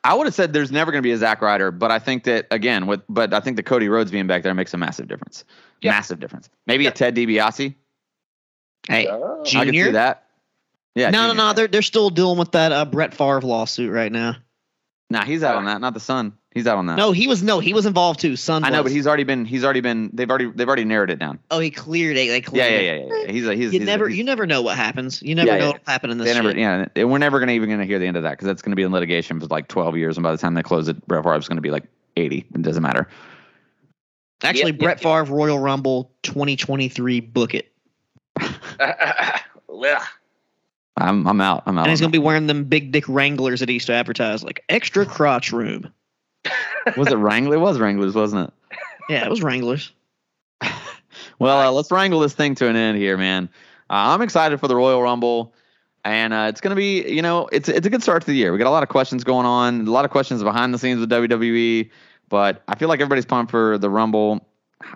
I 0.04 0.14
would 0.14 0.26
have 0.26 0.34
said 0.34 0.52
there's 0.52 0.70
never 0.70 0.92
going 0.92 1.02
to 1.02 1.06
be 1.06 1.12
a 1.12 1.16
Zack 1.16 1.40
Ryder, 1.40 1.70
but 1.70 1.90
I 1.90 1.98
think 1.98 2.24
that 2.24 2.46
again, 2.50 2.86
with 2.86 3.00
but 3.08 3.32
I 3.32 3.40
think 3.40 3.56
the 3.56 3.62
Cody 3.62 3.88
Rhodes 3.88 4.10
being 4.10 4.26
back 4.26 4.42
there 4.42 4.54
makes 4.54 4.74
a 4.74 4.76
massive 4.76 5.08
difference. 5.08 5.44
Yeah. 5.80 5.92
Massive 5.92 6.20
difference. 6.20 6.50
Maybe 6.66 6.84
yeah. 6.84 6.90
a 6.90 6.92
Ted 6.92 7.16
DiBiase. 7.16 7.74
Hey, 8.86 9.08
oh. 9.08 9.42
Junior. 9.44 9.62
I 9.62 9.64
can 9.64 9.74
see 9.74 9.92
that. 9.92 10.26
Yeah. 10.94 11.10
No, 11.10 11.22
junior. 11.22 11.34
no, 11.34 11.46
no. 11.48 11.52
They're 11.54 11.68
they're 11.68 11.82
still 11.82 12.10
dealing 12.10 12.38
with 12.38 12.52
that 12.52 12.70
uh, 12.70 12.84
Brett 12.84 13.14
Favre 13.14 13.40
lawsuit 13.40 13.90
right 13.90 14.12
now. 14.12 14.36
Nah, 15.08 15.24
he's 15.24 15.42
out 15.42 15.56
on 15.56 15.64
that. 15.64 15.80
Not 15.80 15.94
the 15.94 16.00
son. 16.00 16.34
He's 16.54 16.68
out 16.68 16.78
on 16.78 16.86
that. 16.86 16.96
No, 16.96 17.10
he 17.10 17.26
was 17.26 17.42
no, 17.42 17.58
he 17.58 17.74
was 17.74 17.84
involved 17.84 18.20
too. 18.20 18.36
Son. 18.36 18.62
I 18.62 18.70
know, 18.70 18.84
was. 18.84 18.92
but 18.92 18.96
he's 18.96 19.08
already 19.08 19.24
been. 19.24 19.44
He's 19.44 19.64
already 19.64 19.80
been. 19.80 20.10
They've 20.12 20.30
already. 20.30 20.46
They've 20.46 20.68
already 20.68 20.84
narrowed 20.84 21.10
it 21.10 21.18
down. 21.18 21.40
Oh, 21.50 21.58
he 21.58 21.72
cleared 21.72 22.16
it. 22.16 22.28
They 22.28 22.40
cleared 22.40 22.70
yeah, 22.70 22.78
yeah, 22.78 22.92
yeah, 22.92 23.22
yeah. 23.24 23.32
He's 23.32 23.44
a. 23.44 23.54
He's. 23.56 23.72
You 23.72 23.80
he's 23.80 23.86
never. 23.86 24.06
A, 24.06 24.12
you 24.12 24.22
never 24.22 24.46
know 24.46 24.62
what 24.62 24.76
happens. 24.76 25.20
You 25.20 25.34
never 25.34 25.48
yeah, 25.48 25.54
know 25.54 25.64
yeah. 25.64 25.66
what'll 25.72 25.84
happen 25.86 26.10
in 26.10 26.18
this. 26.18 26.28
They 26.28 26.34
never. 26.34 26.50
Shit. 26.52 26.92
Yeah, 26.94 27.04
we're 27.04 27.18
never 27.18 27.40
gonna 27.40 27.52
even 27.52 27.70
gonna 27.70 27.84
hear 27.84 27.98
the 27.98 28.06
end 28.06 28.16
of 28.16 28.22
that 28.22 28.30
because 28.30 28.46
that's 28.46 28.62
gonna 28.62 28.76
be 28.76 28.84
in 28.84 28.92
litigation 28.92 29.40
for 29.40 29.46
like 29.46 29.66
twelve 29.66 29.96
years, 29.96 30.16
and 30.16 30.22
by 30.22 30.30
the 30.30 30.38
time 30.38 30.54
they 30.54 30.62
close 30.62 30.86
it, 30.86 31.04
Brett 31.08 31.24
Favre's 31.24 31.48
gonna 31.48 31.60
be 31.60 31.72
like 31.72 31.84
eighty. 32.16 32.46
It 32.54 32.62
doesn't 32.62 32.84
matter. 32.84 33.08
Actually, 34.44 34.70
yep, 34.72 34.78
Brett 34.78 35.02
yep, 35.02 35.24
Favre 35.24 35.34
Royal 35.34 35.58
Rumble 35.58 36.12
2023. 36.22 37.20
Book 37.20 37.54
it. 37.54 37.72
I'm 40.96 41.26
I'm 41.26 41.40
out. 41.40 41.64
I'm 41.66 41.78
out. 41.78 41.82
And 41.82 41.90
he's 41.90 42.00
gonna 42.00 42.10
be 42.10 42.18
wearing 42.18 42.46
them 42.46 42.64
big 42.64 42.92
dick 42.92 43.08
Wranglers 43.08 43.60
that 43.60 43.68
he 43.68 43.74
used 43.74 43.86
to 43.86 43.94
advertise, 43.94 44.44
like 44.44 44.62
extra 44.68 45.04
crotch 45.04 45.50
room. 45.50 45.92
Was 46.96 47.10
it 47.10 47.16
Wrangler? 47.16 47.56
It 47.56 47.60
was 47.60 47.78
Wranglers, 47.78 48.14
wasn't 48.14 48.48
it? 48.48 48.78
Yeah, 49.10 49.26
it 49.26 49.28
was 49.28 49.42
Wranglers. 49.42 49.92
well, 51.38 51.68
uh, 51.68 51.70
let's 51.70 51.90
wrangle 51.90 52.20
this 52.20 52.32
thing 52.32 52.54
to 52.54 52.68
an 52.68 52.74
end 52.74 52.96
here, 52.96 53.18
man. 53.18 53.50
Uh, 53.90 54.16
I'm 54.16 54.22
excited 54.22 54.58
for 54.58 54.66
the 54.66 54.74
Royal 54.74 55.02
Rumble, 55.02 55.52
and 56.06 56.32
uh, 56.32 56.46
it's 56.48 56.62
gonna 56.62 56.74
be, 56.74 57.06
you 57.06 57.20
know, 57.20 57.46
it's 57.52 57.68
it's 57.68 57.86
a 57.86 57.90
good 57.90 58.02
start 58.02 58.22
to 58.22 58.26
the 58.26 58.34
year. 58.34 58.50
We 58.50 58.56
got 58.56 58.66
a 58.66 58.70
lot 58.70 58.82
of 58.82 58.88
questions 58.88 59.24
going 59.24 59.44
on, 59.44 59.86
a 59.86 59.90
lot 59.90 60.06
of 60.06 60.10
questions 60.10 60.42
behind 60.42 60.72
the 60.72 60.78
scenes 60.78 61.00
with 61.00 61.10
WWE, 61.10 61.90
but 62.30 62.62
I 62.66 62.76
feel 62.76 62.88
like 62.88 63.00
everybody's 63.00 63.26
pumped 63.26 63.50
for 63.50 63.76
the 63.76 63.90
Rumble. 63.90 64.48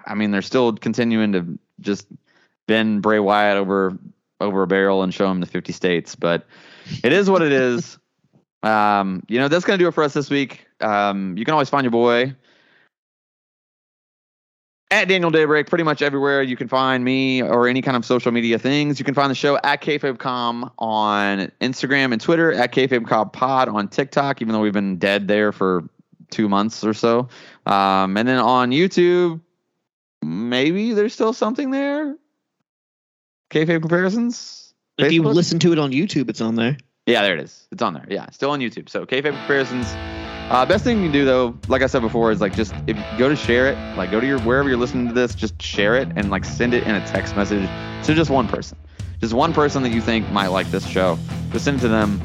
I 0.06 0.14
mean, 0.14 0.30
they're 0.30 0.40
still 0.40 0.72
continuing 0.72 1.32
to 1.32 1.58
just 1.80 2.06
bend 2.66 3.02
Bray 3.02 3.18
Wyatt 3.18 3.58
over 3.58 3.98
over 4.40 4.62
a 4.62 4.66
barrel 4.66 5.02
and 5.02 5.12
show 5.12 5.30
him 5.30 5.40
the 5.40 5.46
50 5.46 5.72
states. 5.72 6.14
But 6.14 6.46
it 7.02 7.12
is 7.12 7.28
what 7.28 7.42
it 7.42 7.52
is. 7.52 7.98
Um, 8.64 9.22
you 9.28 9.38
know, 9.38 9.46
that's 9.46 9.64
going 9.64 9.78
to 9.78 9.84
do 9.84 9.86
it 9.86 9.94
for 9.94 10.02
us 10.02 10.14
this 10.14 10.30
week. 10.30 10.66
Um, 10.80 11.36
you 11.36 11.44
can 11.44 11.52
always 11.52 11.68
find 11.68 11.84
your 11.84 11.90
boy 11.90 12.34
at 14.90 15.08
Daniel 15.08 15.30
Daybreak 15.30 15.66
pretty 15.66 15.84
much 15.84 16.02
everywhere 16.02 16.42
you 16.42 16.56
can 16.56 16.68
find 16.68 17.04
me 17.04 17.42
or 17.42 17.68
any 17.68 17.82
kind 17.82 17.96
of 17.96 18.04
social 18.04 18.32
media 18.32 18.58
things. 18.58 18.98
You 18.98 19.04
can 19.04 19.14
find 19.14 19.30
the 19.30 19.34
show 19.34 19.58
at 19.62 19.82
KFABcom 19.82 20.72
on 20.78 21.52
Instagram 21.60 22.12
and 22.12 22.20
Twitter, 22.20 22.52
at 22.52 22.72
KFABcom 22.72 23.32
Pod 23.32 23.68
on 23.68 23.88
TikTok, 23.88 24.40
even 24.40 24.52
though 24.52 24.60
we've 24.60 24.72
been 24.72 24.96
dead 24.96 25.28
there 25.28 25.52
for 25.52 25.84
two 26.30 26.48
months 26.48 26.84
or 26.84 26.94
so. 26.94 27.28
Um, 27.66 28.16
and 28.16 28.26
then 28.26 28.38
on 28.38 28.70
YouTube, 28.70 29.40
maybe 30.22 30.94
there's 30.94 31.12
still 31.12 31.32
something 31.32 31.70
there. 31.70 32.16
Kayfabe 33.50 33.80
comparisons. 33.80 34.74
If 34.96 35.06
Facebook? 35.06 35.12
you 35.12 35.22
listen 35.22 35.58
to 35.60 35.72
it 35.72 35.78
on 35.78 35.92
YouTube, 35.92 36.28
it's 36.28 36.40
on 36.40 36.54
there. 36.54 36.76
Yeah, 37.06 37.22
there 37.22 37.34
it 37.34 37.40
is. 37.40 37.66
It's 37.70 37.82
on 37.82 37.94
there. 37.94 38.06
Yeah, 38.08 38.28
still 38.30 38.50
on 38.50 38.60
YouTube. 38.60 38.88
So 38.88 39.06
kayfabe 39.06 39.36
comparisons. 39.36 40.17
Uh, 40.50 40.64
best 40.64 40.82
thing 40.82 40.98
you 40.98 41.04
can 41.04 41.12
do 41.12 41.24
though, 41.26 41.58
like 41.68 41.82
I 41.82 41.86
said 41.86 42.00
before, 42.00 42.30
is 42.32 42.40
like 42.40 42.54
just 42.54 42.74
if 42.86 42.96
go 43.18 43.28
to 43.28 43.36
share 43.36 43.66
it, 43.66 43.96
like 43.96 44.10
go 44.10 44.18
to 44.18 44.26
your 44.26 44.38
wherever 44.40 44.68
you're 44.68 44.78
listening 44.78 45.06
to 45.08 45.12
this, 45.12 45.34
just 45.34 45.60
share 45.60 45.96
it 45.96 46.08
and 46.16 46.30
like 46.30 46.44
send 46.44 46.72
it 46.72 46.84
in 46.84 46.94
a 46.94 47.06
text 47.06 47.36
message 47.36 47.68
to 48.06 48.14
just 48.14 48.30
one 48.30 48.48
person, 48.48 48.78
just 49.20 49.34
one 49.34 49.52
person 49.52 49.82
that 49.82 49.90
you 49.90 50.00
think 50.00 50.30
might 50.30 50.46
like 50.46 50.70
this 50.70 50.86
show. 50.86 51.18
Just 51.50 51.66
send 51.66 51.78
it 51.78 51.80
to 51.82 51.88
them. 51.88 52.20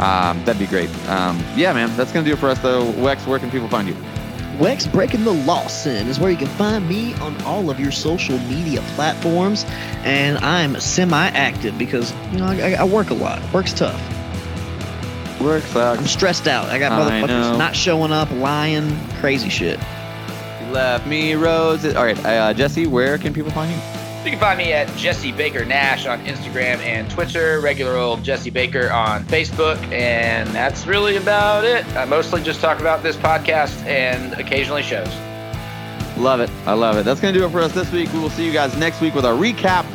Um, 0.00 0.44
that'd 0.44 0.58
be 0.58 0.66
great. 0.66 0.90
Um, 1.08 1.42
yeah, 1.56 1.72
man, 1.72 1.96
that's 1.96 2.12
gonna 2.12 2.26
do 2.26 2.32
it 2.32 2.38
for 2.38 2.48
us 2.48 2.58
though. 2.58 2.84
Wex, 2.94 3.26
where 3.28 3.38
can 3.38 3.50
people 3.50 3.68
find 3.68 3.86
you? 3.86 3.94
Wex 4.58 4.90
Breaking 4.90 5.22
the 5.22 5.30
Law 5.30 5.62
Lawson 5.62 6.08
is 6.08 6.18
where 6.18 6.32
you 6.32 6.36
can 6.36 6.48
find 6.48 6.88
me 6.88 7.14
on 7.14 7.40
all 7.42 7.70
of 7.70 7.78
your 7.78 7.92
social 7.92 8.36
media 8.40 8.80
platforms. 8.96 9.64
And 10.02 10.36
I'm 10.38 10.80
semi 10.80 11.28
active 11.28 11.78
because, 11.78 12.12
you 12.32 12.38
know, 12.38 12.46
I, 12.46 12.72
I, 12.72 12.82
work 12.82 13.10
a 13.10 13.14
lot. 13.14 13.40
Work's 13.52 13.72
tough. 13.72 14.17
Work 15.40 15.62
sucks. 15.64 16.00
I'm 16.00 16.06
stressed 16.06 16.48
out. 16.48 16.66
I 16.66 16.78
got 16.78 16.92
motherfuckers 16.92 17.56
not 17.56 17.76
showing 17.76 18.12
up, 18.12 18.30
lying, 18.32 18.98
crazy 19.20 19.48
shit. 19.48 19.78
You 19.78 20.72
left 20.72 21.06
me 21.06 21.34
roses. 21.34 21.94
All 21.94 22.04
right, 22.04 22.18
uh, 22.24 22.52
Jesse, 22.54 22.86
where 22.86 23.18
can 23.18 23.32
people 23.32 23.50
find 23.52 23.70
you? 23.70 23.78
You 24.24 24.32
can 24.32 24.40
find 24.40 24.58
me 24.58 24.72
at 24.72 24.94
Jesse 24.96 25.32
Baker 25.32 25.64
Nash 25.64 26.06
on 26.06 26.18
Instagram 26.26 26.78
and 26.80 27.08
Twitter, 27.08 27.60
regular 27.60 27.96
old 27.96 28.24
Jesse 28.24 28.50
Baker 28.50 28.90
on 28.90 29.24
Facebook, 29.24 29.78
and 29.92 30.48
that's 30.50 30.86
really 30.86 31.16
about 31.16 31.64
it. 31.64 31.86
I 31.96 32.04
mostly 32.04 32.42
just 32.42 32.60
talk 32.60 32.80
about 32.80 33.02
this 33.02 33.16
podcast 33.16 33.80
and 33.86 34.34
occasionally 34.34 34.82
shows. 34.82 35.08
Love 36.18 36.40
it. 36.40 36.50
I 36.66 36.72
love 36.72 36.96
it. 36.96 37.04
That's 37.04 37.20
going 37.20 37.32
to 37.32 37.40
do 37.40 37.46
it 37.46 37.50
for 37.50 37.60
us 37.60 37.72
this 37.72 37.90
week. 37.92 38.12
We 38.12 38.18
will 38.18 38.28
see 38.28 38.44
you 38.44 38.52
guys 38.52 38.76
next 38.76 39.00
week 39.00 39.14
with 39.14 39.24
our 39.24 39.34
recap 39.34 39.86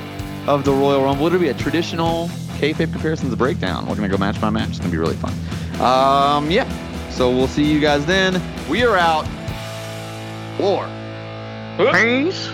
of 0.48 0.64
the 0.64 0.72
Royal 0.72 1.04
Rumble. 1.04 1.28
It'll 1.28 1.38
be 1.38 1.50
a 1.50 1.54
traditional 1.54 2.30
kayfabe 2.64 2.92
comparisons 2.92 3.34
breakdown. 3.36 3.86
We're 3.86 3.96
to 4.10 4.16
go 4.16 4.18
match 4.18 4.40
by 4.40 4.50
match. 4.50 4.70
It's 4.70 4.80
to 4.90 4.96
be 4.96 4.98
really 4.98 5.18
fun. 5.18 5.34
Um, 5.82 6.50
yeah. 6.50 6.70
So 7.10 7.30
we'll 7.30 7.48
see 7.48 7.70
you 7.70 7.80
guys 7.80 8.06
then. 8.06 8.42
We 8.70 8.84
are 8.84 8.96
out. 8.96 9.28
War. 10.60 10.88
Peace. 11.92 12.50